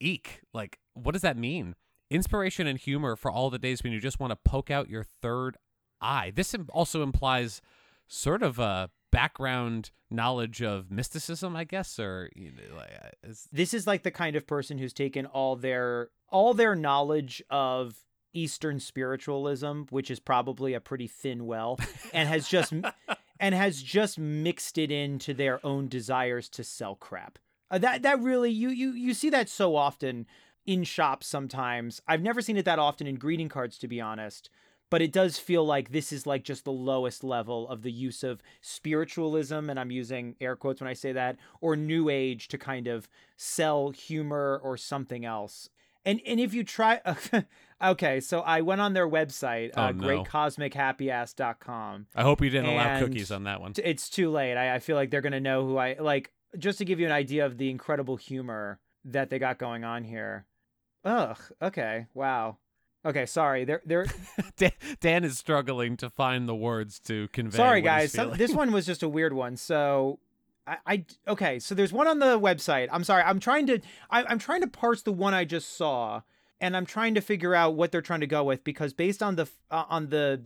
eek. 0.00 0.40
Like, 0.52 0.78
what 0.94 1.12
does 1.12 1.22
that 1.22 1.36
mean? 1.36 1.74
Inspiration 2.10 2.66
and 2.66 2.78
humor 2.78 3.16
for 3.16 3.30
all 3.30 3.50
the 3.50 3.58
days 3.58 3.82
when 3.82 3.92
you 3.92 4.00
just 4.00 4.20
want 4.20 4.30
to 4.30 4.36
poke 4.50 4.70
out 4.70 4.88
your 4.88 5.04
third 5.04 5.56
eye. 6.00 6.32
This 6.34 6.54
also 6.72 7.02
implies 7.02 7.60
sort 8.06 8.42
of 8.42 8.58
a 8.58 8.90
background 9.10 9.90
knowledge 10.10 10.62
of 10.62 10.90
mysticism, 10.90 11.56
I 11.56 11.64
guess, 11.64 11.98
or 11.98 12.30
you 12.34 12.50
know, 12.52 12.76
like, 12.76 12.90
uh, 13.04 13.08
is- 13.28 13.48
this 13.52 13.74
is 13.74 13.86
like 13.86 14.02
the 14.02 14.10
kind 14.10 14.36
of 14.36 14.46
person 14.46 14.78
who's 14.78 14.92
taken 14.92 15.26
all 15.26 15.56
their 15.56 16.10
all 16.30 16.54
their 16.54 16.74
knowledge 16.74 17.42
of 17.50 17.96
Eastern 18.34 18.78
spiritualism, 18.80 19.82
which 19.90 20.10
is 20.10 20.20
probably 20.20 20.74
a 20.74 20.80
pretty 20.80 21.06
thin 21.06 21.46
well, 21.46 21.78
and 22.12 22.28
has 22.28 22.46
just 22.48 22.72
and 23.40 23.54
has 23.54 23.82
just 23.82 24.18
mixed 24.18 24.78
it 24.78 24.90
into 24.90 25.34
their 25.34 25.64
own 25.64 25.88
desires 25.88 26.48
to 26.50 26.64
sell 26.64 26.94
crap. 26.94 27.38
Uh, 27.70 27.78
that 27.78 28.02
that 28.02 28.20
really 28.20 28.50
you 28.50 28.70
you 28.70 28.92
you 28.92 29.14
see 29.14 29.30
that 29.30 29.48
so 29.48 29.76
often 29.76 30.26
in 30.66 30.84
shops 30.84 31.26
sometimes. 31.26 32.00
I've 32.06 32.22
never 32.22 32.42
seen 32.42 32.56
it 32.56 32.64
that 32.64 32.78
often 32.78 33.06
in 33.06 33.16
greeting 33.16 33.48
cards 33.48 33.78
to 33.78 33.88
be 33.88 34.00
honest, 34.00 34.50
but 34.90 35.02
it 35.02 35.12
does 35.12 35.38
feel 35.38 35.64
like 35.64 35.90
this 35.90 36.12
is 36.12 36.26
like 36.26 36.44
just 36.44 36.64
the 36.64 36.72
lowest 36.72 37.22
level 37.22 37.68
of 37.68 37.82
the 37.82 37.92
use 37.92 38.22
of 38.22 38.42
spiritualism 38.60 39.68
and 39.70 39.78
I'm 39.78 39.90
using 39.90 40.34
air 40.40 40.56
quotes 40.56 40.80
when 40.80 40.88
I 40.88 40.94
say 40.94 41.12
that 41.12 41.36
or 41.60 41.76
new 41.76 42.08
age 42.08 42.48
to 42.48 42.58
kind 42.58 42.86
of 42.86 43.08
sell 43.36 43.90
humor 43.90 44.60
or 44.62 44.76
something 44.76 45.24
else. 45.24 45.68
And 46.04 46.20
and 46.26 46.38
if 46.40 46.54
you 46.54 46.64
try 46.64 47.00
okay, 47.82 48.20
so 48.20 48.40
I 48.40 48.60
went 48.62 48.80
on 48.80 48.92
their 48.94 49.08
website, 49.08 49.72
Oh, 49.76 49.82
uh, 49.82 49.92
no. 49.92 50.06
greatcosmichappyass.com. 50.98 52.06
I 52.14 52.22
hope 52.22 52.40
you 52.40 52.50
didn't 52.50 52.70
allow 52.70 52.98
cookies 53.00 53.30
on 53.30 53.44
that 53.44 53.60
one. 53.60 53.72
T- 53.72 53.82
It's 53.82 54.08
too 54.08 54.30
late. 54.30 54.56
I, 54.56 54.76
I 54.76 54.78
feel 54.78 54.96
like 54.96 55.10
they're 55.10 55.20
gonna 55.20 55.40
know 55.40 55.64
who 55.66 55.76
I 55.76 55.96
like. 55.98 56.32
Just 56.58 56.78
to 56.78 56.84
give 56.84 56.98
you 56.98 57.06
an 57.06 57.12
idea 57.12 57.44
of 57.44 57.58
the 57.58 57.68
incredible 57.70 58.16
humor 58.16 58.80
that 59.04 59.28
they 59.30 59.38
got 59.38 59.58
going 59.58 59.84
on 59.84 60.04
here. 60.04 60.46
Ugh. 61.04 61.36
Okay. 61.60 62.06
Wow. 62.14 62.56
Okay. 63.04 63.26
Sorry. 63.26 63.64
They're 63.64 63.82
they're 63.84 64.06
Dan, 64.56 64.72
Dan 65.00 65.24
is 65.24 65.38
struggling 65.38 65.96
to 65.98 66.08
find 66.08 66.48
the 66.48 66.54
words 66.54 66.98
to 67.00 67.28
convey. 67.28 67.56
sorry 67.56 67.80
guys. 67.82 68.12
Some, 68.12 68.32
this 68.36 68.52
one 68.54 68.72
was 68.72 68.86
just 68.86 69.02
a 69.02 69.08
weird 69.08 69.32
one. 69.32 69.56
So. 69.56 70.18
I, 70.68 70.76
I 70.86 71.04
okay 71.26 71.58
so 71.58 71.74
there's 71.74 71.92
one 71.92 72.06
on 72.06 72.18
the 72.18 72.38
website. 72.38 72.88
I'm 72.92 73.04
sorry 73.04 73.22
i'm 73.22 73.40
trying 73.40 73.66
to 73.68 73.80
I, 74.10 74.24
i'm 74.24 74.38
trying 74.38 74.60
to 74.60 74.66
parse 74.66 75.02
the 75.02 75.12
one 75.12 75.34
i 75.34 75.44
just 75.44 75.76
saw 75.76 76.22
and 76.60 76.76
i'm 76.76 76.86
trying 76.86 77.14
to 77.14 77.20
figure 77.20 77.54
out 77.54 77.74
what 77.74 77.92
they're 77.92 78.02
trying 78.02 78.20
to 78.20 78.26
go 78.26 78.44
with 78.44 78.64
because 78.64 78.92
based 78.92 79.22
on 79.22 79.36
the 79.36 79.48
uh, 79.70 79.84
on 79.88 80.08
the 80.08 80.42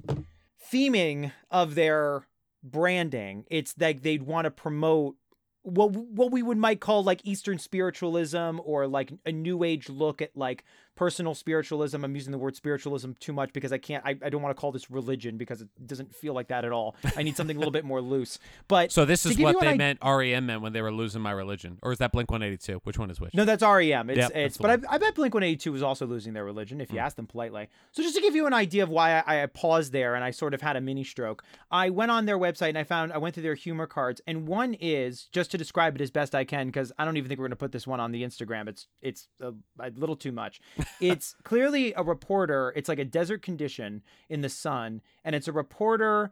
theming 0.72 1.32
of 1.50 1.74
their 1.74 2.26
branding 2.62 3.44
it's 3.50 3.74
like 3.78 4.02
they'd 4.02 4.22
want 4.22 4.44
to 4.44 4.50
promote 4.50 5.16
what 5.62 5.90
what 5.92 6.30
we 6.30 6.42
would 6.42 6.58
might 6.58 6.80
call 6.80 7.02
like 7.02 7.20
eastern 7.24 7.58
spiritualism 7.58 8.60
or 8.64 8.86
like 8.86 9.12
a 9.26 9.32
new 9.32 9.62
age 9.64 9.88
look 9.88 10.20
at 10.20 10.36
like 10.36 10.64
personal 11.02 11.34
spiritualism 11.34 12.04
i'm 12.04 12.14
using 12.14 12.30
the 12.32 12.38
word 12.38 12.54
spiritualism 12.54 13.10
too 13.18 13.32
much 13.32 13.52
because 13.52 13.72
i 13.72 13.78
can't 13.78 14.04
i, 14.06 14.10
I 14.24 14.28
don't 14.30 14.42
want 14.42 14.54
to 14.56 14.60
call 14.60 14.70
this 14.72 14.90
religion 14.90 15.36
because 15.36 15.60
it 15.62 15.68
doesn't 15.86 16.14
feel 16.14 16.32
like 16.34 16.48
that 16.48 16.64
at 16.64 16.72
all 16.72 16.94
i 17.16 17.22
need 17.22 17.36
something 17.36 17.56
a 17.56 17.58
little 17.58 17.72
bit 17.72 17.84
more 17.84 18.00
loose 18.00 18.38
but 18.68 18.92
so 18.92 19.04
this 19.04 19.26
is 19.26 19.38
what 19.38 19.58
they 19.60 19.72
id- 19.72 19.78
meant. 19.78 19.98
REM 20.04 20.46
meant 20.46 20.62
when 20.62 20.72
they 20.72 20.82
were 20.82 20.92
losing 20.92 21.20
my 21.20 21.30
religion, 21.32 21.78
or 21.82 21.92
is 21.92 21.98
that 21.98 22.12
Blink 22.12 22.30
One 22.30 22.42
Eighty 22.42 22.56
Two? 22.56 22.80
Which 22.84 22.98
one 22.98 23.10
is 23.10 23.20
which? 23.20 23.34
No, 23.34 23.44
that's 23.44 23.62
REM. 23.62 24.10
It's 24.10 24.18
Yep, 24.18 24.30
it's 24.34 24.56
but. 24.58 24.70
I, 24.88 24.94
I 24.94 24.98
bet 24.98 25.14
Blink 25.14 25.34
One 25.34 25.42
Eighty 25.42 25.56
Two 25.56 25.72
was 25.72 25.82
also 25.82 26.06
losing 26.06 26.32
their 26.32 26.44
religion 26.44 26.80
if 26.80 26.90
you 26.92 26.98
Mm. 26.98 27.02
ask 27.02 27.16
them 27.16 27.26
politely. 27.26 27.68
So 27.92 28.02
just 28.02 28.14
to 28.16 28.20
give 28.22 28.34
you 28.34 28.46
an 28.46 28.54
idea 28.54 28.82
of 28.82 28.88
why 28.88 29.20
I, 29.20 29.42
I 29.42 29.46
paused 29.46 29.92
there 29.92 30.14
and 30.14 30.22
I 30.24 30.30
sort 30.30 30.54
of 30.54 30.60
had 30.60 30.76
a 30.76 30.80
mini 30.80 31.04
stroke, 31.04 31.42
I 31.70 31.90
went 31.90 32.10
on 32.10 32.26
their 32.26 32.38
website 32.38 32.70
and 32.70 32.78
I 32.78 32.84
found 32.84 33.12
I 33.12 33.18
went 33.18 33.34
through 33.34 33.42
their 33.44 33.54
humor 33.54 33.86
cards 33.86 34.20
and 34.26 34.46
one 34.46 34.74
is 34.74 35.28
just 35.32 35.50
to 35.52 35.58
describe 35.58 35.94
it 35.96 36.00
as 36.00 36.10
best 36.10 36.34
I 36.34 36.44
can 36.44 36.66
because 36.66 36.92
I 36.98 37.04
don't 37.04 37.16
even 37.16 37.28
think 37.28 37.38
we're 37.40 37.46
gonna 37.48 37.56
put 37.56 37.72
this 37.72 37.86
one 37.86 38.00
on 38.00 38.12
the 38.12 38.22
Instagram. 38.22 38.68
It's 38.68 38.86
it's 39.00 39.28
a, 39.40 39.52
a 39.80 39.90
little 39.96 40.16
too 40.16 40.32
much. 40.32 40.60
It's 41.00 41.34
clearly 41.42 41.92
a 41.94 42.02
reporter. 42.02 42.72
It's 42.76 42.88
like 42.88 42.98
a 42.98 43.04
desert 43.04 43.42
condition 43.42 44.02
in 44.28 44.40
the 44.42 44.48
sun, 44.48 45.00
and 45.24 45.34
it's 45.34 45.48
a 45.48 45.52
reporter 45.52 46.30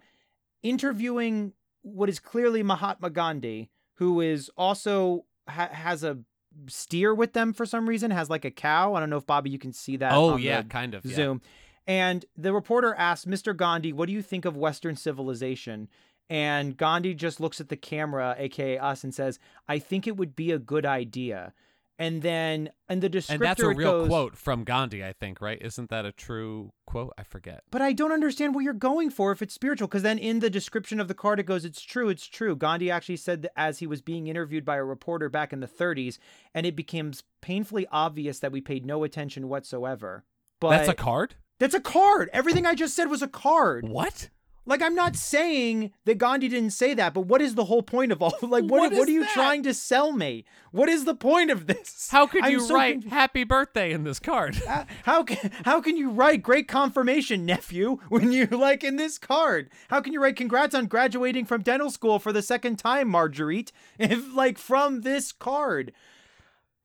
interviewing 0.62 1.52
what 1.82 2.08
is 2.08 2.18
clearly 2.18 2.62
Mahatma 2.62 3.10
Gandhi, 3.10 3.70
who 3.94 4.20
is 4.20 4.50
also 4.56 5.24
ha- 5.48 5.70
has 5.72 6.04
a 6.04 6.18
steer 6.66 7.14
with 7.14 7.32
them 7.32 7.52
for 7.52 7.64
some 7.64 7.88
reason, 7.88 8.10
has 8.10 8.28
like 8.28 8.44
a 8.44 8.50
cow. 8.50 8.94
I 8.94 9.00
don't 9.00 9.10
know 9.10 9.16
if 9.16 9.26
Bobby, 9.26 9.50
you 9.50 9.58
can 9.58 9.72
see 9.72 9.96
that. 9.96 10.12
oh 10.12 10.34
on 10.34 10.42
yeah, 10.42 10.62
the 10.62 10.68
kind 10.68 10.94
of. 10.94 11.04
yeah. 11.04 11.16
Zoom. 11.16 11.42
And 11.86 12.24
the 12.36 12.52
reporter 12.52 12.94
asks 12.94 13.24
Mr. 13.24 13.56
Gandhi, 13.56 13.92
"What 13.92 14.06
do 14.06 14.12
you 14.12 14.22
think 14.22 14.44
of 14.44 14.56
Western 14.56 14.96
civilization?" 14.96 15.88
And 16.28 16.76
Gandhi 16.76 17.14
just 17.14 17.40
looks 17.40 17.60
at 17.60 17.68
the 17.70 17.76
camera, 17.76 18.36
aka 18.38 18.78
us, 18.78 19.02
and 19.02 19.14
says, 19.14 19.38
"I 19.66 19.78
think 19.78 20.06
it 20.06 20.16
would 20.16 20.36
be 20.36 20.52
a 20.52 20.58
good 20.58 20.86
idea." 20.86 21.52
And 22.00 22.22
then, 22.22 22.70
and 22.88 23.02
the 23.02 23.10
descriptor 23.10 23.30
And 23.34 23.42
that's 23.42 23.60
a 23.62 23.68
real 23.68 24.00
goes, 24.00 24.08
quote 24.08 24.36
from 24.36 24.64
Gandhi, 24.64 25.04
I 25.04 25.12
think, 25.12 25.42
right? 25.42 25.60
Isn't 25.60 25.90
that 25.90 26.06
a 26.06 26.12
true 26.12 26.72
quote? 26.86 27.12
I 27.18 27.24
forget. 27.24 27.62
But 27.70 27.82
I 27.82 27.92
don't 27.92 28.10
understand 28.10 28.54
what 28.54 28.64
you're 28.64 28.72
going 28.72 29.10
for 29.10 29.32
if 29.32 29.42
it's 29.42 29.52
spiritual. 29.52 29.86
Because 29.86 30.02
then 30.02 30.16
in 30.18 30.38
the 30.40 30.48
description 30.48 30.98
of 30.98 31.08
the 31.08 31.14
card, 31.14 31.38
it 31.38 31.44
goes, 31.44 31.66
"It's 31.66 31.82
true, 31.82 32.08
it's 32.08 32.26
true." 32.26 32.56
Gandhi 32.56 32.90
actually 32.90 33.18
said 33.18 33.42
that 33.42 33.52
as 33.54 33.80
he 33.80 33.86
was 33.86 34.00
being 34.00 34.28
interviewed 34.28 34.64
by 34.64 34.76
a 34.76 34.84
reporter 34.84 35.28
back 35.28 35.52
in 35.52 35.60
the 35.60 35.68
30s, 35.68 36.18
and 36.54 36.64
it 36.64 36.74
becomes 36.74 37.22
painfully 37.42 37.86
obvious 37.92 38.38
that 38.38 38.50
we 38.50 38.62
paid 38.62 38.86
no 38.86 39.04
attention 39.04 39.48
whatsoever. 39.48 40.24
But 40.58 40.70
That's 40.70 40.88
a 40.88 40.94
card. 40.94 41.34
that's 41.58 41.74
a 41.74 41.80
card. 41.80 42.30
Everything 42.32 42.64
I 42.64 42.74
just 42.74 42.96
said 42.96 43.10
was 43.10 43.20
a 43.20 43.28
card. 43.28 43.86
What? 43.86 44.30
Like 44.70 44.82
I'm 44.82 44.94
not 44.94 45.16
saying 45.16 45.90
that 46.04 46.16
Gandhi 46.18 46.48
didn't 46.48 46.70
say 46.70 46.94
that, 46.94 47.12
but 47.12 47.22
what 47.22 47.42
is 47.42 47.56
the 47.56 47.64
whole 47.64 47.82
point 47.82 48.12
of 48.12 48.22
all? 48.22 48.32
Like 48.42 48.62
what? 48.64 48.70
What 48.70 48.92
What, 48.92 48.92
is 48.92 49.08
are 49.08 49.10
you 49.10 49.20
that? 49.22 49.30
trying 49.34 49.62
to 49.64 49.74
sell 49.74 50.12
me? 50.12 50.44
What 50.70 50.88
is 50.88 51.04
the 51.04 51.14
point 51.14 51.50
of 51.50 51.66
this? 51.66 52.08
How 52.10 52.26
could 52.28 52.44
I'm 52.44 52.52
you 52.52 52.60
so 52.60 52.74
write 52.76 53.02
conf- 53.02 53.12
"Happy 53.12 53.42
Birthday" 53.44 53.92
in 53.92 54.04
this 54.04 54.18
card? 54.20 54.56
Uh, 54.70 54.84
how 55.04 55.24
can 55.24 55.50
how 55.64 55.80
can 55.80 55.96
you 55.96 56.08
write 56.10 56.42
great 56.42 56.68
confirmation 56.68 57.44
nephew 57.44 57.98
when 58.08 58.30
you 58.30 58.46
like 58.52 58.84
in 58.84 58.94
this 58.96 59.18
card 59.18 59.68
how 59.88 60.00
can 60.00 60.12
you 60.12 60.22
write 60.22 60.36
congrats 60.36 60.76
on 60.76 60.86
graduating 60.86 61.44
from 61.44 61.60
dental 61.62 61.90
school 61.90 62.20
for 62.20 62.32
the 62.32 62.40
second 62.42 62.76
time 62.76 63.08
marguerite 63.08 63.72
if 63.98 64.32
like 64.32 64.56
from 64.58 65.00
this 65.00 65.32
card 65.32 65.92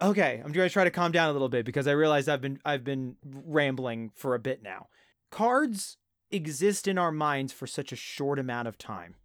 okay 0.01 0.41
i'm 0.43 0.51
going 0.51 0.67
to 0.67 0.73
try 0.73 0.83
to 0.83 0.89
calm 0.89 1.11
down 1.11 1.29
a 1.29 1.33
little 1.33 1.49
bit 1.49 1.63
because 1.63 1.85
i 1.85 1.91
realize 1.91 2.27
i've 2.27 2.41
been 2.41 2.59
i've 2.65 2.83
been 2.83 3.15
rambling 3.23 4.09
for 4.15 4.33
a 4.33 4.39
bit 4.39 4.63
now 4.63 4.87
cards 5.29 5.97
exist 6.35 6.87
in 6.87 6.97
our 6.97 7.11
minds 7.11 7.51
for 7.53 7.67
such 7.67 7.91
a 7.91 7.95
short 7.95 8.37
amount 8.37 8.67
of 8.67 8.77
time 8.77 9.15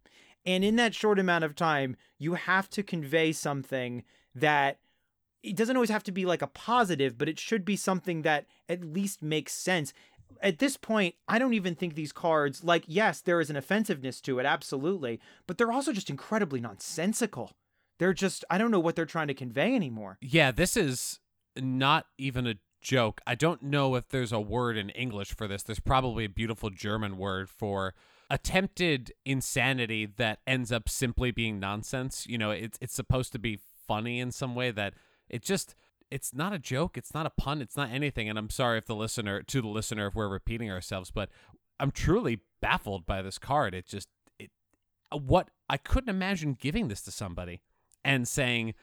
and 0.45 0.63
in 0.63 0.75
that 0.77 0.95
short 0.95 1.19
amount 1.19 1.43
of 1.43 1.55
time 1.55 1.95
you 2.17 2.33
have 2.33 2.69
to 2.71 2.83
convey 2.83 3.31
something 3.31 4.03
that 4.33 4.79
it 5.43 5.55
doesn't 5.55 5.75
always 5.75 5.89
have 5.89 6.03
to 6.03 6.11
be 6.11 6.25
like 6.25 6.41
a 6.41 6.47
positive, 6.47 7.17
but 7.17 7.27
it 7.27 7.39
should 7.39 7.65
be 7.65 7.75
something 7.75 8.21
that 8.21 8.45
at 8.69 8.83
least 8.83 9.21
makes 9.21 9.53
sense. 9.53 9.93
At 10.41 10.59
this 10.59 10.77
point, 10.77 11.15
I 11.27 11.39
don't 11.39 11.53
even 11.53 11.75
think 11.75 11.95
these 11.95 12.11
cards, 12.11 12.63
like, 12.63 12.83
yes, 12.87 13.21
there 13.21 13.41
is 13.41 13.49
an 13.49 13.55
offensiveness 13.55 14.21
to 14.21 14.39
it, 14.39 14.45
absolutely, 14.45 15.19
but 15.47 15.57
they're 15.57 15.71
also 15.71 15.93
just 15.93 16.09
incredibly 16.09 16.61
nonsensical. 16.61 17.51
They're 17.99 18.13
just, 18.13 18.45
I 18.49 18.57
don't 18.57 18.71
know 18.71 18.79
what 18.79 18.95
they're 18.95 19.05
trying 19.05 19.27
to 19.27 19.33
convey 19.33 19.75
anymore. 19.75 20.17
Yeah, 20.21 20.51
this 20.51 20.77
is 20.77 21.19
not 21.57 22.05
even 22.17 22.47
a 22.47 22.55
joke. 22.81 23.21
I 23.25 23.35
don't 23.35 23.61
know 23.63 23.95
if 23.95 24.09
there's 24.09 24.31
a 24.31 24.39
word 24.39 24.77
in 24.77 24.89
English 24.89 25.33
for 25.35 25.47
this. 25.47 25.63
There's 25.63 25.79
probably 25.79 26.25
a 26.25 26.29
beautiful 26.29 26.69
German 26.69 27.17
word 27.17 27.49
for 27.49 27.93
attempted 28.29 29.11
insanity 29.25 30.05
that 30.05 30.39
ends 30.47 30.71
up 30.71 30.89
simply 30.89 31.31
being 31.31 31.59
nonsense. 31.59 32.25
You 32.27 32.37
know, 32.37 32.51
it's 32.51 32.77
it's 32.81 32.95
supposed 32.95 33.31
to 33.33 33.39
be 33.39 33.59
funny 33.87 34.19
in 34.19 34.31
some 34.31 34.55
way 34.55 34.71
that 34.71 34.93
it 35.29 35.43
just 35.43 35.75
it's 36.09 36.33
not 36.33 36.53
a 36.53 36.59
joke, 36.59 36.97
it's 36.97 37.13
not 37.13 37.25
a 37.25 37.29
pun, 37.29 37.61
it's 37.61 37.77
not 37.77 37.89
anything. 37.89 38.29
And 38.29 38.37
I'm 38.37 38.49
sorry 38.49 38.77
if 38.77 38.85
the 38.85 38.95
listener 38.95 39.41
to 39.43 39.61
the 39.61 39.67
listener 39.67 40.07
if 40.07 40.15
we're 40.15 40.27
repeating 40.27 40.71
ourselves, 40.71 41.11
but 41.11 41.29
I'm 41.79 41.91
truly 41.91 42.41
baffled 42.61 43.05
by 43.05 43.21
this 43.21 43.37
card. 43.37 43.73
It 43.73 43.87
just 43.87 44.07
it 44.39 44.51
what 45.11 45.49
I 45.69 45.77
couldn't 45.77 46.09
imagine 46.09 46.57
giving 46.59 46.87
this 46.87 47.01
to 47.03 47.11
somebody 47.11 47.61
and 48.03 48.27
saying 48.27 48.73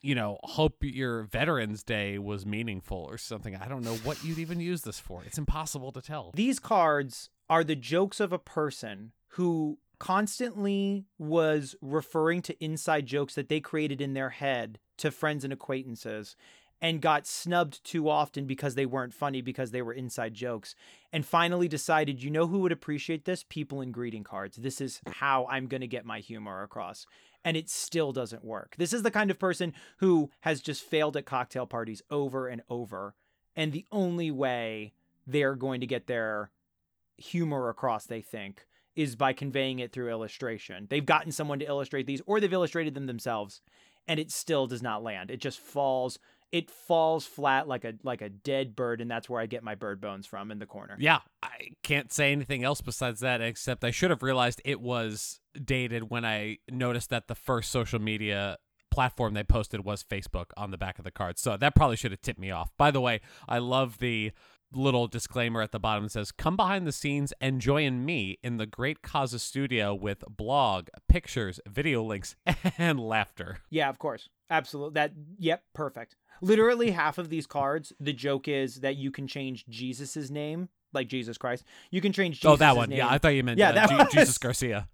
you 0.00 0.14
know, 0.14 0.38
hope 0.44 0.76
your 0.82 1.24
Veterans 1.24 1.82
Day 1.82 2.18
was 2.18 2.46
meaningful 2.46 2.98
or 2.98 3.18
something. 3.18 3.56
I 3.56 3.68
don't 3.68 3.84
know 3.84 3.96
what 3.96 4.22
you'd 4.24 4.38
even 4.38 4.60
use 4.60 4.82
this 4.82 4.98
for. 4.98 5.22
It's 5.24 5.38
impossible 5.38 5.92
to 5.92 6.00
tell. 6.00 6.32
These 6.34 6.58
cards 6.58 7.30
are 7.50 7.64
the 7.64 7.76
jokes 7.76 8.20
of 8.20 8.32
a 8.32 8.38
person 8.38 9.12
who 9.30 9.78
constantly 9.98 11.06
was 11.18 11.74
referring 11.80 12.42
to 12.42 12.64
inside 12.64 13.06
jokes 13.06 13.34
that 13.34 13.48
they 13.48 13.60
created 13.60 14.00
in 14.00 14.14
their 14.14 14.30
head 14.30 14.78
to 14.98 15.10
friends 15.10 15.44
and 15.44 15.52
acquaintances 15.52 16.36
and 16.80 17.02
got 17.02 17.26
snubbed 17.26 17.82
too 17.84 18.08
often 18.08 18.46
because 18.46 18.74
they 18.74 18.86
weren't 18.86 19.12
funny 19.12 19.40
because 19.40 19.70
they 19.72 19.82
were 19.82 19.92
inside 19.92 20.34
jokes 20.34 20.74
and 21.12 21.26
finally 21.26 21.66
decided 21.66 22.22
you 22.22 22.30
know 22.30 22.46
who 22.46 22.60
would 22.60 22.72
appreciate 22.72 23.24
this 23.24 23.44
people 23.48 23.80
in 23.80 23.90
greeting 23.90 24.22
cards 24.22 24.56
this 24.58 24.80
is 24.80 25.00
how 25.08 25.46
i'm 25.50 25.66
going 25.66 25.80
to 25.80 25.86
get 25.86 26.04
my 26.04 26.20
humor 26.20 26.62
across 26.62 27.06
and 27.44 27.56
it 27.56 27.68
still 27.68 28.12
doesn't 28.12 28.44
work. 28.44 28.74
This 28.78 28.92
is 28.92 29.02
the 29.02 29.10
kind 29.10 29.30
of 29.30 29.38
person 29.38 29.72
who 29.98 30.30
has 30.40 30.60
just 30.60 30.82
failed 30.82 31.16
at 31.16 31.26
cocktail 31.26 31.66
parties 31.66 32.02
over 32.10 32.48
and 32.48 32.62
over 32.68 33.14
and 33.56 33.72
the 33.72 33.86
only 33.90 34.30
way 34.30 34.92
they're 35.26 35.56
going 35.56 35.80
to 35.80 35.86
get 35.86 36.06
their 36.06 36.50
humor 37.16 37.68
across 37.68 38.06
they 38.06 38.20
think 38.20 38.66
is 38.94 39.16
by 39.16 39.32
conveying 39.32 39.78
it 39.78 39.92
through 39.92 40.10
illustration. 40.10 40.86
They've 40.88 41.04
gotten 41.04 41.32
someone 41.32 41.58
to 41.58 41.66
illustrate 41.66 42.06
these 42.06 42.22
or 42.26 42.40
they've 42.40 42.52
illustrated 42.52 42.94
them 42.94 43.06
themselves 43.06 43.60
and 44.06 44.18
it 44.18 44.30
still 44.30 44.66
does 44.66 44.82
not 44.82 45.02
land. 45.02 45.30
It 45.30 45.40
just 45.40 45.58
falls 45.58 46.18
it 46.52 46.70
falls 46.70 47.26
flat 47.26 47.68
like 47.68 47.84
a 47.84 47.94
like 48.02 48.22
a 48.22 48.28
dead 48.28 48.74
bird 48.74 49.00
and 49.00 49.10
that's 49.10 49.28
where 49.28 49.40
i 49.40 49.46
get 49.46 49.62
my 49.62 49.74
bird 49.74 50.00
bones 50.00 50.26
from 50.26 50.50
in 50.50 50.58
the 50.58 50.66
corner 50.66 50.96
Yeah, 50.98 51.20
I 51.42 51.70
can't 51.82 52.12
say 52.12 52.32
anything 52.32 52.64
else 52.64 52.80
besides 52.80 53.20
that, 53.20 53.40
except 53.40 53.84
I 53.84 53.90
should 53.90 54.10
have 54.10 54.22
realized 54.22 54.60
it 54.64 54.80
was 54.80 55.40
dated 55.64 56.10
when 56.10 56.24
I 56.24 56.58
noticed 56.70 57.10
that 57.10 57.28
the 57.28 57.34
first 57.34 57.70
social 57.70 58.00
media 58.00 58.58
platform 58.90 59.34
they 59.34 59.44
posted 59.44 59.84
was 59.84 60.02
Facebook 60.02 60.46
on 60.56 60.70
the 60.70 60.78
back 60.78 60.98
of 60.98 61.04
the 61.04 61.10
card. 61.10 61.38
So 61.38 61.56
that 61.56 61.74
probably 61.74 61.96
should 61.96 62.10
have 62.10 62.20
tipped 62.22 62.38
me 62.40 62.50
off. 62.50 62.70
By 62.76 62.90
the 62.90 63.00
way, 63.00 63.20
I 63.48 63.58
love 63.58 63.98
the 63.98 64.32
little 64.72 65.06
disclaimer 65.06 65.62
at 65.62 65.72
the 65.72 65.78
bottom 65.78 66.04
that 66.04 66.10
says, 66.10 66.32
"Come 66.32 66.56
behind 66.56 66.86
the 66.86 66.92
scenes 66.92 67.32
and 67.40 67.60
join 67.60 68.04
me 68.04 68.38
in 68.42 68.56
the 68.56 68.66
Great 68.66 69.02
Causa 69.02 69.38
studio 69.38 69.94
with 69.94 70.24
blog, 70.28 70.88
pictures, 71.08 71.60
video 71.66 72.02
links, 72.02 72.36
and 72.78 73.00
laughter." 73.00 73.58
Yeah, 73.70 73.88
of 73.88 73.98
course. 73.98 74.28
Absolutely. 74.50 74.94
That 74.94 75.12
yep, 75.38 75.62
perfect. 75.74 76.16
Literally 76.40 76.92
half 76.92 77.18
of 77.18 77.30
these 77.30 77.46
cards, 77.46 77.92
the 77.98 78.12
joke 78.12 78.48
is 78.48 78.76
that 78.76 78.96
you 78.96 79.10
can 79.10 79.26
change 79.26 79.66
Jesus's 79.68 80.30
name, 80.30 80.68
like 80.92 81.08
Jesus 81.08 81.36
Christ. 81.36 81.64
You 81.90 82.00
can 82.00 82.12
change 82.12 82.36
Jesus 82.36 82.50
oh, 82.50 82.56
that 82.56 82.76
one. 82.76 82.90
Name. 82.90 82.98
Yeah, 82.98 83.08
I 83.08 83.18
thought 83.18 83.28
you 83.28 83.42
meant 83.42 83.58
Yeah, 83.58 83.70
uh, 83.70 83.86
that 83.86 83.90
was- 83.98 84.12
Jesus 84.12 84.38
Garcia. 84.38 84.88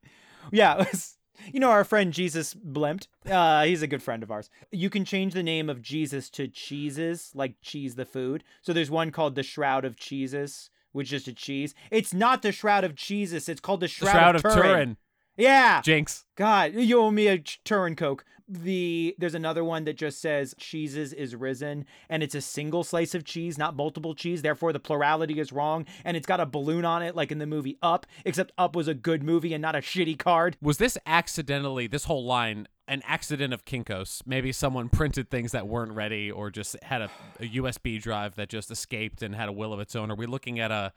Yeah, 0.50 0.80
it 0.80 0.90
was- 0.90 1.16
you 1.52 1.60
know 1.60 1.70
our 1.70 1.84
friend 1.84 2.12
Jesus 2.12 2.54
Blimpt. 2.54 3.08
Uh, 3.28 3.64
he's 3.64 3.82
a 3.82 3.86
good 3.86 4.02
friend 4.02 4.22
of 4.22 4.30
ours. 4.30 4.50
You 4.70 4.90
can 4.90 5.04
change 5.04 5.34
the 5.34 5.42
name 5.42 5.68
of 5.68 5.82
Jesus 5.82 6.30
to 6.30 6.48
cheeses, 6.48 7.30
like 7.34 7.60
cheese 7.62 7.94
the 7.94 8.04
food. 8.04 8.44
So 8.62 8.72
there's 8.72 8.90
one 8.90 9.10
called 9.10 9.34
the 9.34 9.42
Shroud 9.42 9.84
of 9.84 9.96
Cheeses, 9.96 10.70
which 10.92 11.12
is 11.12 11.24
just 11.24 11.28
a 11.28 11.32
cheese. 11.32 11.74
It's 11.90 12.14
not 12.14 12.42
the 12.42 12.52
Shroud 12.52 12.84
of 12.84 12.94
Jesus. 12.94 13.48
It's 13.48 13.60
called 13.60 13.80
the 13.80 13.86
The 13.86 13.88
Shroud, 13.88 14.12
Shroud 14.12 14.36
of, 14.36 14.44
of 14.44 14.52
Turin. 14.52 14.62
Turin. 14.62 14.96
Yeah. 15.36 15.80
Jinx. 15.82 16.24
God, 16.36 16.74
you 16.74 17.00
owe 17.00 17.10
me 17.10 17.26
a 17.26 17.38
Turin 17.38 17.96
Coke. 17.96 18.24
The 18.46 19.14
there's 19.18 19.34
another 19.34 19.64
one 19.64 19.84
that 19.84 19.96
just 19.96 20.20
says 20.20 20.54
cheeses 20.58 21.12
is 21.14 21.34
risen, 21.34 21.86
and 22.10 22.22
it's 22.22 22.34
a 22.34 22.42
single 22.42 22.84
slice 22.84 23.14
of 23.14 23.24
cheese, 23.24 23.56
not 23.56 23.74
multiple 23.74 24.14
cheese. 24.14 24.42
Therefore, 24.42 24.72
the 24.72 24.80
plurality 24.80 25.40
is 25.40 25.50
wrong, 25.52 25.86
and 26.04 26.16
it's 26.16 26.26
got 26.26 26.40
a 26.40 26.46
balloon 26.46 26.84
on 26.84 27.02
it, 27.02 27.16
like 27.16 27.32
in 27.32 27.38
the 27.38 27.46
movie 27.46 27.78
Up. 27.82 28.06
Except 28.24 28.52
Up 28.58 28.76
was 28.76 28.86
a 28.86 28.94
good 28.94 29.22
movie 29.22 29.54
and 29.54 29.62
not 29.62 29.74
a 29.74 29.78
shitty 29.78 30.18
card. 30.18 30.58
Was 30.60 30.76
this 30.76 30.98
accidentally, 31.06 31.86
this 31.86 32.04
whole 32.04 32.24
line, 32.24 32.68
an 32.86 33.02
accident 33.06 33.54
of 33.54 33.64
Kinkos? 33.64 34.20
Maybe 34.26 34.52
someone 34.52 34.90
printed 34.90 35.30
things 35.30 35.52
that 35.52 35.66
weren't 35.66 35.92
ready 35.92 36.30
or 36.30 36.50
just 36.50 36.76
had 36.82 37.00
a, 37.00 37.10
a 37.40 37.48
USB 37.48 38.00
drive 38.00 38.34
that 38.34 38.50
just 38.50 38.70
escaped 38.70 39.22
and 39.22 39.34
had 39.34 39.48
a 39.48 39.52
will 39.52 39.72
of 39.72 39.80
its 39.80 39.96
own? 39.96 40.10
Are 40.10 40.16
we 40.16 40.26
looking 40.26 40.60
at 40.60 40.70
a 40.70 40.92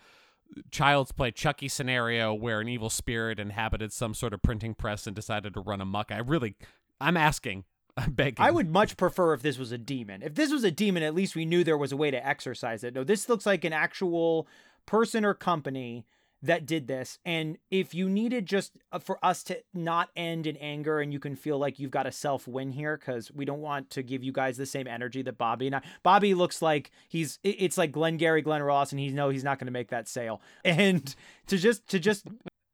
child's 0.71 1.11
play 1.11 1.31
Chucky 1.31 1.67
scenario 1.67 2.33
where 2.33 2.59
an 2.59 2.67
evil 2.67 2.89
spirit 2.89 3.39
inhabited 3.39 3.91
some 3.91 4.13
sort 4.13 4.33
of 4.33 4.41
printing 4.41 4.73
press 4.73 5.07
and 5.07 5.15
decided 5.15 5.53
to 5.53 5.61
run 5.61 5.81
amok? 5.81 6.11
I 6.11 6.19
really, 6.19 6.55
I'm 6.99 7.17
asking. 7.17 7.65
I'm 7.97 8.11
begging. 8.11 8.45
I 8.45 8.51
would 8.51 8.69
much 8.69 8.95
prefer 8.95 9.33
if 9.33 9.41
this 9.41 9.57
was 9.57 9.71
a 9.71 9.77
demon. 9.77 10.21
If 10.21 10.35
this 10.35 10.51
was 10.51 10.63
a 10.63 10.71
demon, 10.71 11.03
at 11.03 11.15
least 11.15 11.35
we 11.35 11.45
knew 11.45 11.63
there 11.63 11.77
was 11.77 11.91
a 11.91 11.97
way 11.97 12.11
to 12.11 12.27
exercise 12.27 12.83
it. 12.83 12.93
No, 12.93 13.03
this 13.03 13.27
looks 13.27 13.45
like 13.45 13.63
an 13.63 13.73
actual 13.73 14.47
person 14.85 15.25
or 15.25 15.33
company 15.33 16.05
that 16.43 16.65
did 16.65 16.87
this. 16.87 17.17
And 17.25 17.57
if 17.71 17.95
you 17.95 18.09
needed 18.09 18.45
just 18.45 18.73
uh, 18.91 18.99
for 18.99 19.17
us 19.25 19.43
to 19.43 19.63
not 19.73 20.09
end 20.15 20.45
in 20.45 20.55
anger 20.57 20.99
and 20.99 21.11
you 21.11 21.19
can 21.19 21.35
feel 21.35 21.57
like 21.57 21.79
you've 21.79 21.91
got 21.91 22.05
a 22.05 22.11
self 22.11 22.47
win 22.47 22.71
here, 22.71 22.97
because 22.97 23.31
we 23.31 23.45
don't 23.45 23.61
want 23.61 23.89
to 23.91 24.03
give 24.03 24.23
you 24.23 24.31
guys 24.31 24.57
the 24.57 24.65
same 24.65 24.87
energy 24.87 25.23
that 25.23 25.37
Bobby 25.37 25.67
and 25.67 25.77
I. 25.77 25.81
Bobby 26.03 26.33
looks 26.35 26.61
like 26.61 26.91
he's, 27.07 27.39
it's 27.43 27.77
like 27.77 27.91
Glenn 27.91 28.17
Gary, 28.17 28.41
Glen 28.41 28.61
Ross, 28.61 28.91
and 28.91 28.99
he 28.99 29.09
know 29.09 29.29
he's 29.29 29.43
not 29.43 29.57
going 29.57 29.65
to 29.65 29.71
make 29.71 29.89
that 29.89 30.07
sale. 30.07 30.41
And 30.63 31.15
to 31.47 31.57
just, 31.57 31.87
to 31.89 31.99
just, 31.99 32.27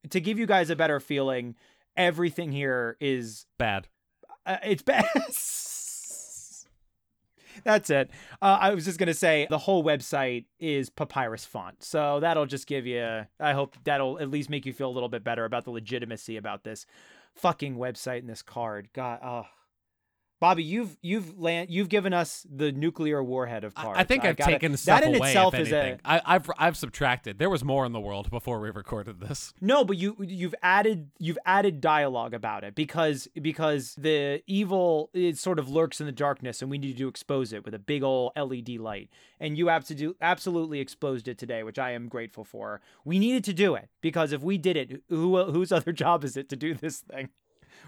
to 0.09 0.19
give 0.19 0.37
you 0.37 0.45
guys 0.45 0.69
a 0.69 0.75
better 0.75 0.99
feeling, 0.99 1.55
everything 1.95 2.51
here 2.51 2.97
is 2.99 3.45
bad. 3.57 3.87
Uh, 4.45 4.57
it's 4.63 4.81
best. 4.81 6.67
That's 7.63 7.89
it. 7.89 8.09
Uh, 8.41 8.57
I 8.59 8.73
was 8.73 8.85
just 8.85 8.97
gonna 8.99 9.13
say 9.13 9.47
the 9.49 9.59
whole 9.59 9.83
website 9.83 10.45
is 10.59 10.89
papyrus 10.89 11.45
font, 11.45 11.83
so 11.83 12.19
that'll 12.19 12.45
just 12.45 12.67
give 12.67 12.85
you. 12.85 13.25
I 13.39 13.53
hope 13.53 13.77
that'll 13.83 14.19
at 14.19 14.29
least 14.29 14.49
make 14.49 14.65
you 14.65 14.73
feel 14.73 14.89
a 14.89 14.91
little 14.91 15.09
bit 15.09 15.23
better 15.23 15.45
about 15.45 15.63
the 15.65 15.71
legitimacy 15.71 16.35
about 16.35 16.63
this 16.63 16.85
fucking 17.35 17.77
website 17.77 18.19
and 18.19 18.29
this 18.29 18.41
card. 18.41 18.89
God, 18.93 19.19
oh. 19.23 19.45
Bobby, 20.43 20.63
you've 20.65 20.97
you've 21.01 21.39
land 21.39 21.69
you've 21.69 21.87
given 21.87 22.11
us 22.11 22.45
the 22.53 22.73
nuclear 22.73 23.23
warhead 23.23 23.63
of 23.63 23.71
I- 23.77 23.81
cards. 23.83 23.99
I 23.99 24.03
think 24.03 24.25
I 24.25 24.29
I've 24.29 24.35
gotta- 24.35 24.51
taken 24.51 24.75
stuff 24.75 24.99
that 24.99 25.07
in 25.07 25.15
away. 25.15 25.29
itself 25.29 25.53
is 25.55 25.71
anything. 25.71 26.01
a 26.03 26.11
I, 26.11 26.21
I've 26.35 26.51
I've 26.57 26.75
subtracted. 26.75 27.39
There 27.39 27.49
was 27.49 27.63
more 27.63 27.85
in 27.85 27.93
the 27.93 28.01
world 28.01 28.29
before 28.29 28.59
we 28.59 28.69
recorded 28.69 29.21
this. 29.21 29.53
No, 29.61 29.85
but 29.85 29.95
you 29.95 30.17
you've 30.19 30.53
added 30.61 31.11
you've 31.17 31.37
added 31.45 31.79
dialogue 31.79 32.33
about 32.33 32.65
it 32.65 32.75
because 32.75 33.29
because 33.41 33.95
the 33.97 34.43
evil 34.45 35.11
it 35.13 35.37
sort 35.37 35.59
of 35.59 35.69
lurks 35.69 36.01
in 36.01 36.07
the 36.07 36.11
darkness 36.11 36.61
and 36.61 36.69
we 36.69 36.77
need 36.77 36.97
to 36.97 37.07
expose 37.07 37.53
it 37.53 37.63
with 37.63 37.73
a 37.73 37.79
big 37.79 38.03
old 38.03 38.33
LED 38.35 38.71
light. 38.79 39.09
And 39.39 39.57
you 39.57 39.69
absolutely 39.69 40.17
absolutely 40.19 40.81
exposed 40.81 41.29
it 41.29 41.37
today, 41.37 41.63
which 41.63 41.79
I 41.79 41.91
am 41.91 42.09
grateful 42.09 42.43
for. 42.43 42.81
We 43.05 43.17
needed 43.17 43.45
to 43.45 43.53
do 43.53 43.75
it 43.75 43.87
because 44.01 44.33
if 44.33 44.41
we 44.41 44.57
did 44.57 44.75
it, 44.75 45.03
who 45.07 45.41
whose 45.45 45.71
other 45.71 45.91
job 46.03 46.25
is 46.25 46.35
it 46.35 46.49
to 46.49 46.57
do 46.57 46.73
this 46.73 46.99
thing? 46.99 47.29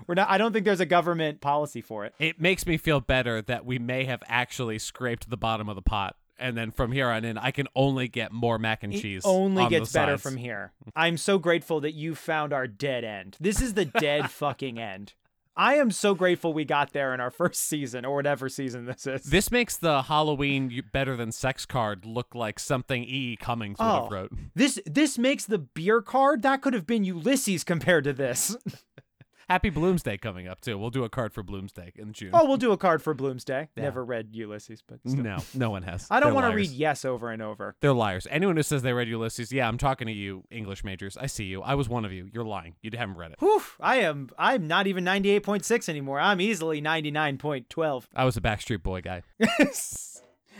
We're 0.07 0.15
not 0.15 0.29
I 0.29 0.37
don't 0.37 0.51
think 0.53 0.65
there's 0.65 0.79
a 0.79 0.85
government 0.85 1.41
policy 1.41 1.81
for 1.81 2.05
it. 2.05 2.13
It 2.19 2.39
makes 2.39 2.65
me 2.65 2.77
feel 2.77 2.99
better 3.01 3.41
that 3.43 3.65
we 3.65 3.79
may 3.79 4.05
have 4.05 4.23
actually 4.27 4.79
scraped 4.79 5.29
the 5.29 5.37
bottom 5.37 5.69
of 5.69 5.75
the 5.75 5.81
pot. 5.81 6.15
And 6.37 6.57
then 6.57 6.71
from 6.71 6.91
here 6.91 7.07
on 7.09 7.23
in, 7.23 7.37
I 7.37 7.51
can 7.51 7.67
only 7.75 8.09
get 8.09 8.33
more 8.33 8.59
mac 8.59 8.83
and 8.83 8.93
It 8.93 9.01
cheese. 9.01 9.21
only 9.23 9.63
on 9.63 9.69
gets 9.69 9.93
better 9.93 10.17
from 10.17 10.35
here. 10.35 10.73
I'm 10.93 11.15
so 11.15 11.37
grateful 11.39 11.79
that 11.79 11.93
you 11.93 12.13
found 12.13 12.51
our 12.51 12.67
dead 12.67 13.05
end. 13.05 13.37
This 13.39 13.61
is 13.61 13.73
the 13.73 13.85
dead 13.85 14.29
fucking 14.29 14.77
end. 14.77 15.13
I 15.57 15.75
am 15.75 15.89
so 15.91 16.13
grateful 16.13 16.51
we 16.51 16.65
got 16.65 16.91
there 16.91 17.13
in 17.13 17.21
our 17.21 17.31
first 17.31 17.61
season 17.69 18.03
or 18.03 18.13
whatever 18.17 18.49
season 18.49 18.83
this 18.83 19.07
is. 19.07 19.23
This 19.23 19.49
makes 19.49 19.77
the 19.77 20.01
Halloween 20.01 20.83
better 20.91 21.15
than 21.15 21.31
sex 21.31 21.65
card 21.65 22.05
look 22.05 22.35
like 22.35 22.59
something 22.59 23.05
E. 23.05 23.37
Cummings 23.39 23.79
would 23.79 23.85
Oh. 23.85 24.03
have 24.03 24.11
wrote. 24.11 24.33
This 24.53 24.81
this 24.85 25.17
makes 25.17 25.45
the 25.45 25.59
beer 25.59 26.01
card 26.01 26.41
that 26.41 26.61
could 26.61 26.73
have 26.73 26.85
been 26.85 27.05
Ulysses 27.05 27.63
compared 27.63 28.03
to 28.03 28.11
this. 28.11 28.57
Happy 29.49 29.69
Bloomsday 29.69 30.19
coming 30.19 30.47
up 30.47 30.61
too. 30.61 30.77
We'll 30.77 30.89
do 30.89 31.03
a 31.03 31.09
card 31.09 31.33
for 31.33 31.43
Bloomsday 31.43 31.95
in 31.95 32.13
June. 32.13 32.31
oh, 32.33 32.45
we'll 32.45 32.57
do 32.57 32.71
a 32.71 32.77
card 32.77 33.01
for 33.01 33.13
Bloomsday. 33.13 33.67
Yeah. 33.75 33.83
Never 33.83 34.03
read 34.03 34.29
Ulysses, 34.31 34.81
but 34.85 34.99
still. 35.05 35.23
no, 35.23 35.37
no 35.53 35.69
one 35.69 35.83
has. 35.83 36.07
I 36.11 36.19
don't 36.19 36.33
want 36.33 36.49
to 36.49 36.55
read 36.55 36.71
yes 36.71 37.05
over 37.05 37.29
and 37.31 37.41
over. 37.41 37.75
They're 37.81 37.93
liars. 37.93 38.27
Anyone 38.31 38.55
who 38.57 38.63
says 38.63 38.81
they 38.81 38.93
read 38.93 39.07
Ulysses, 39.07 39.51
yeah, 39.51 39.67
I'm 39.67 39.77
talking 39.77 40.07
to 40.07 40.13
you, 40.13 40.43
English 40.49 40.83
majors. 40.83 41.15
I 41.17 41.27
see 41.27 41.45
you. 41.45 41.61
I 41.61 41.75
was 41.75 41.87
one 41.87 42.05
of 42.05 42.11
you. 42.11 42.29
You're 42.33 42.45
lying. 42.45 42.75
You 42.81 42.91
haven't 42.97 43.17
read 43.17 43.31
it. 43.31 43.37
Whew, 43.39 43.61
I 43.79 43.97
am 43.97 44.29
I'm 44.37 44.67
not 44.67 44.87
even 44.87 45.05
98.6 45.05 45.89
anymore. 45.89 46.19
I'm 46.19 46.41
easily 46.41 46.81
99.12. 46.81 48.05
I 48.15 48.25
was 48.25 48.37
a 48.37 48.41
Backstreet 48.41 48.83
Boy 48.83 49.01
guy. 49.01 49.21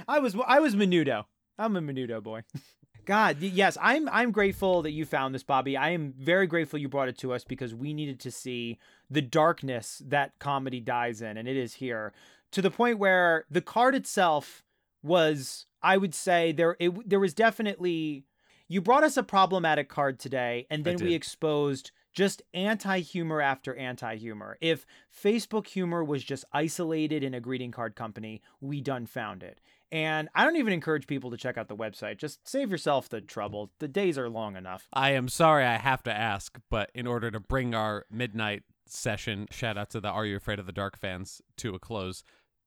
I 0.08 0.20
was 0.20 0.36
I 0.46 0.60
was 0.60 0.76
Menudo. 0.76 1.26
I'm 1.58 1.76
a 1.76 1.82
Menudo 1.82 2.22
boy. 2.22 2.44
God, 3.06 3.42
yes, 3.42 3.78
I'm 3.82 4.10
I'm 4.10 4.32
grateful 4.32 4.82
that 4.82 4.92
you 4.92 5.06
found 5.06 5.36
this, 5.36 5.44
Bobby. 5.44 5.78
I 5.78 5.92
am 5.92 6.14
very 6.18 6.48
grateful 6.48 6.80
you 6.80 6.90
brought 6.90 7.10
it 7.10 7.18
to 7.20 7.34
us 7.34 7.44
because 7.44 7.74
we 7.74 7.94
needed 7.94 8.20
to 8.22 8.32
see 8.32 8.80
the 9.10 9.22
darkness 9.22 10.02
that 10.06 10.38
comedy 10.40 10.80
dies 10.80 11.22
in, 11.22 11.38
and 11.38 11.48
it 11.48 11.56
is 11.56 11.76
here 11.76 12.14
to 12.52 12.62
the 12.62 12.72
point 12.72 13.00
where 13.00 13.46
the 13.50 13.62
card 13.62 13.96
itself 13.96 14.64
was, 15.04 15.68
I 15.84 15.98
would 15.98 16.16
say, 16.16 16.52
there 16.52 16.76
it 16.80 17.08
there 17.08 17.20
was 17.20 17.34
definitely 17.34 18.26
you 18.68 18.82
brought 18.82 19.04
us 19.04 19.18
a 19.18 19.24
problematic 19.24 19.90
card 19.90 20.20
today, 20.20 20.66
and 20.70 20.84
then 20.84 20.98
we 20.98 21.14
exposed 21.14 21.92
just 22.14 22.42
anti 22.54 23.00
humor 23.02 23.42
after 23.42 23.76
anti 23.76 24.16
humor. 24.16 24.58
If 24.62 24.86
Facebook 25.14 25.68
humor 25.68 26.04
was 26.04 26.24
just 26.24 26.46
isolated 26.54 27.24
in 27.24 27.34
a 27.34 27.40
greeting 27.40 27.72
card 27.72 27.96
company, 27.96 28.42
we 28.62 28.82
done 28.82 29.06
found 29.06 29.44
it. 29.44 29.60
And 29.96 30.28
I 30.36 30.44
don't 30.44 30.58
even 30.58 30.74
encourage 30.74 31.08
people 31.08 31.32
to 31.32 31.38
check 31.38 31.58
out 31.58 31.70
the 31.70 31.76
website. 31.76 32.18
Just 32.18 32.46
save 32.46 32.70
yourself 32.70 33.08
the 33.08 33.22
trouble. 33.22 33.72
The 33.80 33.88
days 33.88 34.18
are 34.18 34.28
long 34.28 34.58
enough. 34.58 34.90
I 34.92 35.12
am 35.12 35.30
sorry 35.30 35.64
I 35.64 35.78
have 35.78 36.04
to 36.04 36.12
ask, 36.12 36.60
but 36.70 36.92
in 36.94 37.08
order 37.08 37.32
to 37.32 37.40
bring 37.40 37.74
our 37.74 38.06
midnight 38.12 38.64
session, 38.86 39.48
shout 39.52 39.78
out 39.78 39.92
to 39.92 40.02
the 40.02 40.10
Are 40.10 40.26
You 40.26 40.36
Afraid 40.36 40.60
of 40.60 40.66
the 40.66 40.74
Dark 40.74 41.00
fans, 41.00 41.42
to 41.56 41.74
a 41.76 41.80
close, 41.80 42.26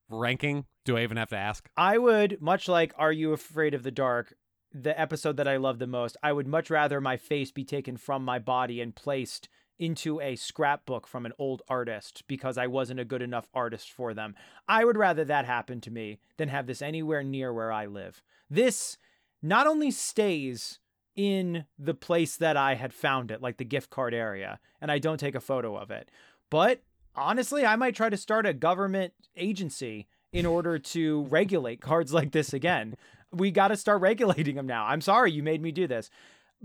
ranking, 0.08 0.64
do 0.86 0.96
I 0.96 1.02
even 1.02 1.18
have 1.18 1.28
to 1.28 1.36
ask? 1.36 1.68
I 1.76 1.98
would, 1.98 2.40
much 2.40 2.66
like 2.66 2.94
Are 2.96 3.12
You 3.12 3.34
Afraid 3.34 3.74
of 3.74 3.82
the 3.82 3.90
Dark, 3.90 4.34
the 4.72 4.98
episode 4.98 5.36
that 5.36 5.46
I 5.46 5.58
love 5.58 5.80
the 5.80 5.86
most, 5.86 6.16
I 6.22 6.32
would 6.32 6.46
much 6.46 6.70
rather 6.70 6.98
my 6.98 7.18
face 7.18 7.52
be 7.52 7.62
taken 7.62 7.98
from 7.98 8.24
my 8.24 8.38
body 8.38 8.80
and 8.80 8.96
placed 8.96 9.50
into 9.78 10.20
a 10.20 10.36
scrapbook 10.36 11.06
from 11.06 11.26
an 11.26 11.32
old 11.38 11.62
artist 11.68 12.24
because 12.26 12.58
I 12.58 12.66
wasn't 12.66 13.00
a 13.00 13.04
good 13.04 13.22
enough 13.22 13.48
artist 13.54 13.90
for 13.90 14.14
them. 14.14 14.34
I 14.66 14.84
would 14.84 14.96
rather 14.96 15.24
that 15.24 15.44
happen 15.44 15.80
to 15.82 15.90
me 15.90 16.18
than 16.36 16.48
have 16.48 16.66
this 16.66 16.82
anywhere 16.82 17.22
near 17.22 17.52
where 17.52 17.72
I 17.72 17.86
live. 17.86 18.22
This 18.50 18.98
not 19.42 19.66
only 19.66 19.90
stays 19.90 20.80
in 21.14 21.64
the 21.78 21.94
place 21.94 22.36
that 22.36 22.56
I 22.56 22.74
had 22.74 22.92
found 22.92 23.30
it, 23.30 23.42
like 23.42 23.56
the 23.56 23.64
gift 23.64 23.90
card 23.90 24.14
area, 24.14 24.60
and 24.80 24.90
I 24.90 24.98
don't 24.98 25.18
take 25.18 25.34
a 25.34 25.40
photo 25.40 25.76
of 25.76 25.90
it, 25.90 26.10
but 26.50 26.82
honestly, 27.14 27.66
I 27.66 27.76
might 27.76 27.96
try 27.96 28.08
to 28.08 28.16
start 28.16 28.46
a 28.46 28.52
government 28.52 29.12
agency 29.36 30.06
in 30.32 30.46
order 30.46 30.78
to 30.78 31.24
regulate 31.24 31.80
cards 31.80 32.12
like 32.12 32.32
this 32.32 32.52
again. 32.52 32.94
We 33.32 33.50
got 33.50 33.68
to 33.68 33.76
start 33.76 34.00
regulating 34.00 34.56
them 34.56 34.66
now. 34.66 34.86
I'm 34.86 35.00
sorry 35.00 35.32
you 35.32 35.42
made 35.42 35.62
me 35.62 35.72
do 35.72 35.86
this. 35.86 36.10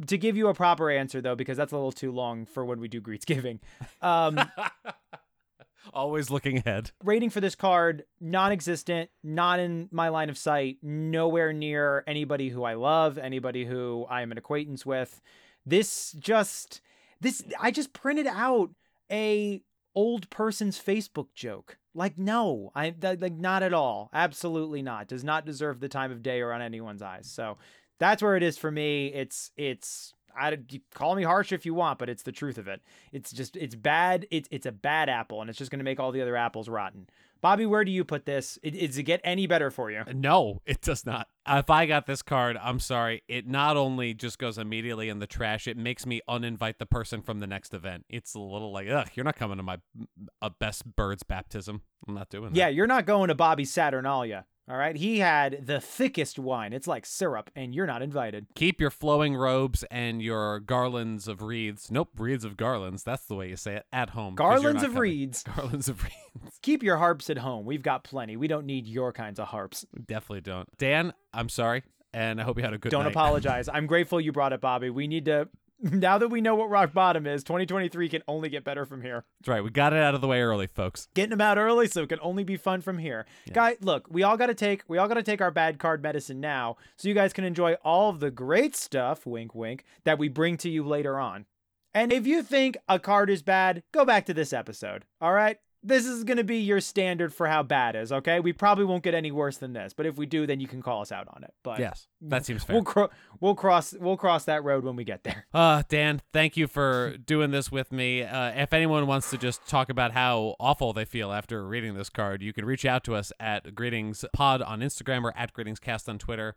To 0.07 0.17
give 0.17 0.35
you 0.35 0.47
a 0.47 0.53
proper 0.53 0.89
answer, 0.89 1.21
though, 1.21 1.35
because 1.35 1.55
that's 1.57 1.71
a 1.71 1.75
little 1.75 1.91
too 1.91 2.11
long 2.11 2.45
for 2.45 2.65
when 2.65 2.79
we 2.79 2.87
do 2.87 2.99
Greets 2.99 3.25
Giving. 3.25 3.59
Um, 4.01 4.39
Always 5.93 6.29
looking 6.29 6.57
ahead. 6.57 6.91
rating 7.03 7.29
for 7.29 7.41
this 7.41 7.55
card 7.55 8.05
non-existent 8.21 9.09
not 9.21 9.59
in 9.59 9.89
my 9.91 10.07
line 10.09 10.29
of 10.29 10.37
sight 10.37 10.77
nowhere 10.81 11.51
near 11.51 12.03
anybody 12.07 12.47
who 12.49 12.63
i 12.63 12.73
love 12.73 13.17
anybody 13.17 13.65
who 13.65 14.05
i 14.09 14.21
am 14.21 14.31
an 14.31 14.37
acquaintance 14.37 14.85
with 14.85 15.21
this 15.65 16.13
just 16.13 16.79
this 17.19 17.43
i 17.59 17.69
just 17.69 17.91
printed 17.91 18.27
out 18.27 18.69
a 19.11 19.61
old 19.93 20.29
person's 20.29 20.79
facebook 20.81 21.27
joke 21.35 21.77
like 21.93 22.17
no 22.17 22.71
i 22.75 22.93
like 23.01 23.33
not 23.33 23.61
at 23.61 23.73
all 23.73 24.09
absolutely 24.13 24.81
not 24.81 25.09
does 25.09 25.23
not 25.23 25.45
deserve 25.45 25.81
the 25.81 25.89
time 25.89 26.11
of 26.13 26.23
day 26.23 26.39
or 26.39 26.53
on 26.53 26.61
anyone's 26.61 27.01
eyes 27.01 27.29
so 27.29 27.57
That's 27.99 28.21
where 28.21 28.35
it 28.35 28.43
is 28.43 28.57
for 28.57 28.71
me. 28.71 29.07
It's 29.07 29.51
it's 29.57 30.13
I 30.35 30.57
call 30.93 31.15
me 31.15 31.23
harsh 31.23 31.51
if 31.51 31.65
you 31.65 31.73
want, 31.73 31.99
but 31.99 32.09
it's 32.09 32.23
the 32.23 32.31
truth 32.31 32.57
of 32.57 32.67
it. 32.67 32.81
It's 33.11 33.31
just 33.31 33.55
it's 33.55 33.75
bad. 33.75 34.27
It's 34.31 34.47
it's 34.51 34.65
a 34.65 34.71
bad 34.71 35.09
apple, 35.09 35.41
and 35.41 35.49
it's 35.49 35.59
just 35.59 35.71
gonna 35.71 35.83
make 35.83 35.99
all 35.99 36.11
the 36.11 36.21
other 36.21 36.35
apples 36.35 36.69
rotten. 36.69 37.07
Bobby, 37.41 37.65
where 37.65 37.83
do 37.83 37.91
you 37.91 38.05
put 38.05 38.25
this? 38.25 38.57
It, 38.63 38.71
does 38.71 38.97
it 38.97 39.03
get 39.03 39.19
any 39.21 39.47
better 39.47 39.69
for 39.69 39.91
you? 39.91 40.03
No, 40.13 40.61
it 40.65 40.79
does 40.79 41.05
not. 41.05 41.27
If 41.45 41.69
I 41.69 41.85
got 41.85 42.05
this 42.05 42.21
card, 42.21 42.57
I'm 42.61 42.79
sorry. 42.79 43.21
It 43.27 43.45
not 43.45 43.75
only 43.75 44.13
just 44.13 44.39
goes 44.39 44.57
immediately 44.57 45.09
in 45.09 45.19
the 45.19 45.27
trash, 45.27 45.67
it 45.67 45.75
makes 45.75 46.05
me 46.05 46.21
uninvite 46.29 46.77
the 46.77 46.85
person 46.85 47.21
from 47.21 47.41
the 47.41 47.47
next 47.47 47.73
event. 47.73 48.05
It's 48.09 48.33
a 48.33 48.39
little 48.39 48.71
like, 48.71 48.87
ugh, 48.87 49.09
you're 49.15 49.25
not 49.25 49.35
coming 49.35 49.57
to 49.57 49.63
my 49.63 49.79
uh, 50.41 50.51
best 50.57 50.95
bird's 50.95 51.23
baptism. 51.23 51.81
I'm 52.07 52.13
not 52.13 52.29
doing 52.29 52.53
that. 52.53 52.55
Yeah, 52.55 52.69
you're 52.69 52.87
not 52.87 53.05
going 53.05 53.27
to 53.27 53.35
Bobby 53.35 53.65
Saturnalia. 53.65 54.45
All 54.69 54.77
right. 54.77 54.95
He 54.95 55.19
had 55.19 55.65
the 55.67 55.81
thickest 55.81 56.39
wine. 56.39 56.71
It's 56.71 56.87
like 56.87 57.05
syrup, 57.05 57.49
and 57.55 57.75
you're 57.75 57.85
not 57.85 58.01
invited. 58.01 58.45
Keep 58.55 58.79
your 58.79 58.89
flowing 58.89 59.35
robes 59.35 59.83
and 59.91 60.21
your 60.21 60.61
garlands 60.61 61.27
of 61.27 61.41
wreaths. 61.41 61.91
Nope, 61.91 62.11
wreaths 62.17 62.45
of 62.45 62.55
garlands. 62.55 63.03
That's 63.03 63.25
the 63.25 63.35
way 63.35 63.49
you 63.49 63.57
say 63.57 63.75
it 63.75 63.85
at 63.91 64.11
home. 64.11 64.35
Garlands 64.43 64.81
of 64.81 64.91
coming. 64.93 65.01
reeds. 65.01 65.43
Garlands 65.43 65.89
of 65.89 66.01
reeds. 66.03 66.59
Keep 66.61 66.81
your 66.81 66.95
harps 66.97 67.29
at 67.29 67.39
home. 67.39 67.65
We've 67.65 67.83
got 67.83 68.05
plenty. 68.05 68.37
We 68.37 68.47
don't 68.47 68.65
need 68.65 68.87
your 68.87 69.11
kinds 69.11 69.37
of 69.39 69.49
harps. 69.49 69.85
Definitely 70.07 70.41
don't. 70.41 70.69
Dan, 70.77 71.11
I'm 71.33 71.49
sorry, 71.49 71.83
and 72.13 72.39
I 72.39 72.45
hope 72.45 72.57
you 72.57 72.63
had 72.63 72.73
a 72.73 72.77
good 72.77 72.89
don't 72.89 73.03
night. 73.03 73.11
apologize. 73.11 73.67
I'm 73.67 73.85
grateful 73.85 74.21
you 74.21 74.31
brought 74.31 74.53
it, 74.53 74.61
Bobby. 74.61 74.89
We 74.89 75.07
need 75.07 75.25
to. 75.25 75.49
Now 75.83 76.17
that 76.17 76.29
we 76.29 76.39
know 76.39 76.55
what 76.55 76.69
rock 76.69 76.93
bottom 76.93 77.27
is, 77.27 77.43
2023 77.43 78.07
can 78.07 78.23
only 78.25 78.47
get 78.47 78.63
better 78.63 78.85
from 78.85 79.01
here. 79.01 79.25
That's 79.41 79.49
right. 79.49 79.61
We 79.61 79.69
got 79.69 79.91
it 79.91 79.99
out 79.99 80.15
of 80.15 80.21
the 80.21 80.27
way 80.27 80.41
early, 80.41 80.67
folks. 80.67 81.09
Getting 81.13 81.31
them 81.31 81.41
out 81.41 81.57
early, 81.57 81.87
so 81.87 82.03
it 82.03 82.09
can 82.09 82.19
only 82.21 82.45
be 82.45 82.55
fun 82.55 82.79
from 82.79 82.99
here. 82.99 83.25
Guy, 83.51 83.75
look, 83.81 84.07
we 84.09 84.23
all 84.23 84.37
got 84.37 84.45
to 84.45 84.53
take 84.53 84.83
we 84.87 84.97
all 84.97 85.09
got 85.09 85.15
to 85.15 85.23
take 85.23 85.41
our 85.41 85.51
bad 85.51 85.79
card 85.79 86.01
medicine 86.01 86.39
now, 86.39 86.77
so 86.95 87.09
you 87.09 87.13
guys 87.13 87.33
can 87.33 87.43
enjoy 87.43 87.73
all 87.83 88.09
of 88.09 88.21
the 88.21 88.31
great 88.31 88.77
stuff, 88.77 89.25
wink, 89.25 89.53
wink, 89.53 89.83
that 90.05 90.17
we 90.17 90.29
bring 90.29 90.55
to 90.57 90.69
you 90.69 90.83
later 90.85 91.19
on. 91.19 91.45
And 91.93 92.13
if 92.13 92.25
you 92.25 92.43
think 92.43 92.77
a 92.87 92.97
card 92.97 93.29
is 93.29 93.41
bad, 93.41 93.83
go 93.91 94.05
back 94.05 94.25
to 94.27 94.33
this 94.33 94.53
episode. 94.53 95.03
All 95.19 95.33
right. 95.33 95.59
This 95.83 96.05
is 96.05 96.23
going 96.23 96.37
to 96.37 96.43
be 96.45 96.57
your 96.59 96.79
standard 96.79 97.33
for 97.33 97.47
how 97.47 97.61
bad 97.61 97.95
is, 97.95 98.11
okay? 98.11 98.39
We 98.39 98.53
probably 98.53 98.85
won't 98.85 99.03
get 99.03 99.13
any 99.13 99.31
worse 99.31 99.57
than 99.57 99.73
this, 99.73 99.93
but 99.93 100.05
if 100.05 100.15
we 100.17 100.25
do, 100.25 100.47
then 100.47 100.59
you 100.61 100.67
can 100.67 100.81
call 100.81 101.01
us 101.01 101.11
out 101.11 101.27
on 101.35 101.43
it. 101.43 101.53
But 101.61 101.79
Yes, 101.79 102.07
that 102.21 102.45
seems 102.45 102.63
fair. 102.63 102.75
We'll 102.75 102.85
cro- 102.85 103.09
we'll 103.41 103.55
cross 103.55 103.93
we'll 103.93 104.15
cross 104.15 104.45
that 104.45 104.63
road 104.63 104.85
when 104.85 104.95
we 104.95 105.03
get 105.03 105.23
there. 105.23 105.45
Uh, 105.53 105.83
Dan, 105.89 106.21
thank 106.31 106.55
you 106.55 106.67
for 106.67 107.17
doing 107.25 107.51
this 107.51 107.71
with 107.71 107.91
me. 107.91 108.23
Uh, 108.23 108.51
if 108.55 108.71
anyone 108.71 109.07
wants 109.07 109.29
to 109.31 109.37
just 109.37 109.67
talk 109.67 109.89
about 109.89 110.11
how 110.13 110.55
awful 110.59 110.93
they 110.93 111.05
feel 111.05 111.31
after 111.31 111.67
reading 111.67 111.95
this 111.95 112.09
card, 112.09 112.41
you 112.41 112.53
can 112.53 112.65
reach 112.65 112.85
out 112.85 113.03
to 113.03 113.15
us 113.15 113.31
at 113.39 113.75
Greetings 113.75 114.23
Pod 114.33 114.61
on 114.61 114.79
Instagram 114.79 115.23
or 115.23 115.33
at 115.37 115.53
GreetingsCast 115.53 116.07
on 116.07 116.17
Twitter. 116.17 116.55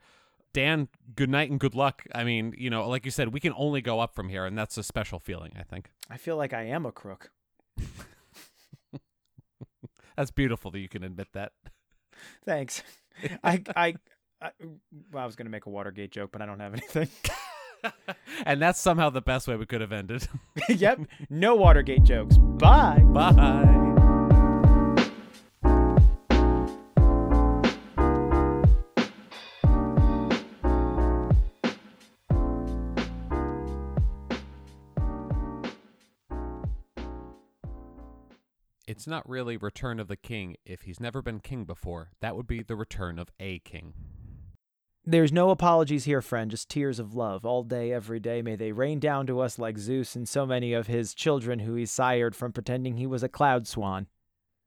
Dan, 0.52 0.88
good 1.14 1.28
night 1.28 1.50
and 1.50 1.60
good 1.60 1.74
luck. 1.74 2.04
I 2.14 2.24
mean, 2.24 2.54
you 2.56 2.70
know, 2.70 2.88
like 2.88 3.04
you 3.04 3.10
said, 3.10 3.32
we 3.34 3.40
can 3.40 3.52
only 3.56 3.82
go 3.82 4.00
up 4.00 4.14
from 4.14 4.30
here, 4.30 4.46
and 4.46 4.56
that's 4.56 4.78
a 4.78 4.82
special 4.82 5.18
feeling, 5.18 5.52
I 5.58 5.62
think. 5.62 5.90
I 6.08 6.16
feel 6.16 6.36
like 6.36 6.54
I 6.54 6.62
am 6.62 6.86
a 6.86 6.92
crook. 6.92 7.30
That's 10.16 10.30
beautiful 10.30 10.70
that 10.70 10.78
you 10.78 10.88
can 10.88 11.02
admit 11.02 11.28
that. 11.34 11.52
Thanks. 12.44 12.82
I 13.44 13.62
I, 13.74 13.94
I 14.40 14.50
well, 15.12 15.22
I 15.22 15.26
was 15.26 15.36
gonna 15.36 15.50
make 15.50 15.66
a 15.66 15.70
Watergate 15.70 16.10
joke, 16.10 16.30
but 16.32 16.42
I 16.42 16.46
don't 16.46 16.60
have 16.60 16.72
anything. 16.72 17.08
and 18.46 18.60
that's 18.60 18.80
somehow 18.80 19.10
the 19.10 19.20
best 19.22 19.48
way 19.48 19.56
we 19.56 19.66
could 19.66 19.80
have 19.80 19.92
ended. 19.92 20.26
yep. 20.68 21.00
No 21.30 21.54
Watergate 21.54 22.04
jokes. 22.04 22.38
Bye. 22.38 23.00
Bye. 23.06 23.92
It's 38.96 39.06
not 39.06 39.28
really 39.28 39.58
Return 39.58 40.00
of 40.00 40.08
the 40.08 40.16
King 40.16 40.56
if 40.64 40.82
he's 40.82 41.00
never 41.00 41.20
been 41.20 41.40
king 41.40 41.66
before. 41.66 42.12
That 42.22 42.34
would 42.34 42.46
be 42.46 42.62
the 42.62 42.74
return 42.74 43.18
of 43.18 43.28
a 43.38 43.58
king. 43.58 43.92
There's 45.04 45.30
no 45.30 45.50
apologies 45.50 46.06
here, 46.06 46.22
friend, 46.22 46.50
just 46.50 46.70
tears 46.70 46.98
of 46.98 47.14
love. 47.14 47.44
All 47.44 47.62
day, 47.62 47.92
every 47.92 48.20
day, 48.20 48.40
may 48.40 48.56
they 48.56 48.72
rain 48.72 48.98
down 48.98 49.26
to 49.26 49.40
us 49.40 49.58
like 49.58 49.76
Zeus 49.76 50.16
and 50.16 50.26
so 50.26 50.46
many 50.46 50.72
of 50.72 50.86
his 50.86 51.12
children 51.12 51.58
who 51.58 51.74
he 51.74 51.84
sired 51.84 52.34
from 52.34 52.52
pretending 52.52 52.96
he 52.96 53.06
was 53.06 53.22
a 53.22 53.28
cloud 53.28 53.66
swan. 53.66 54.06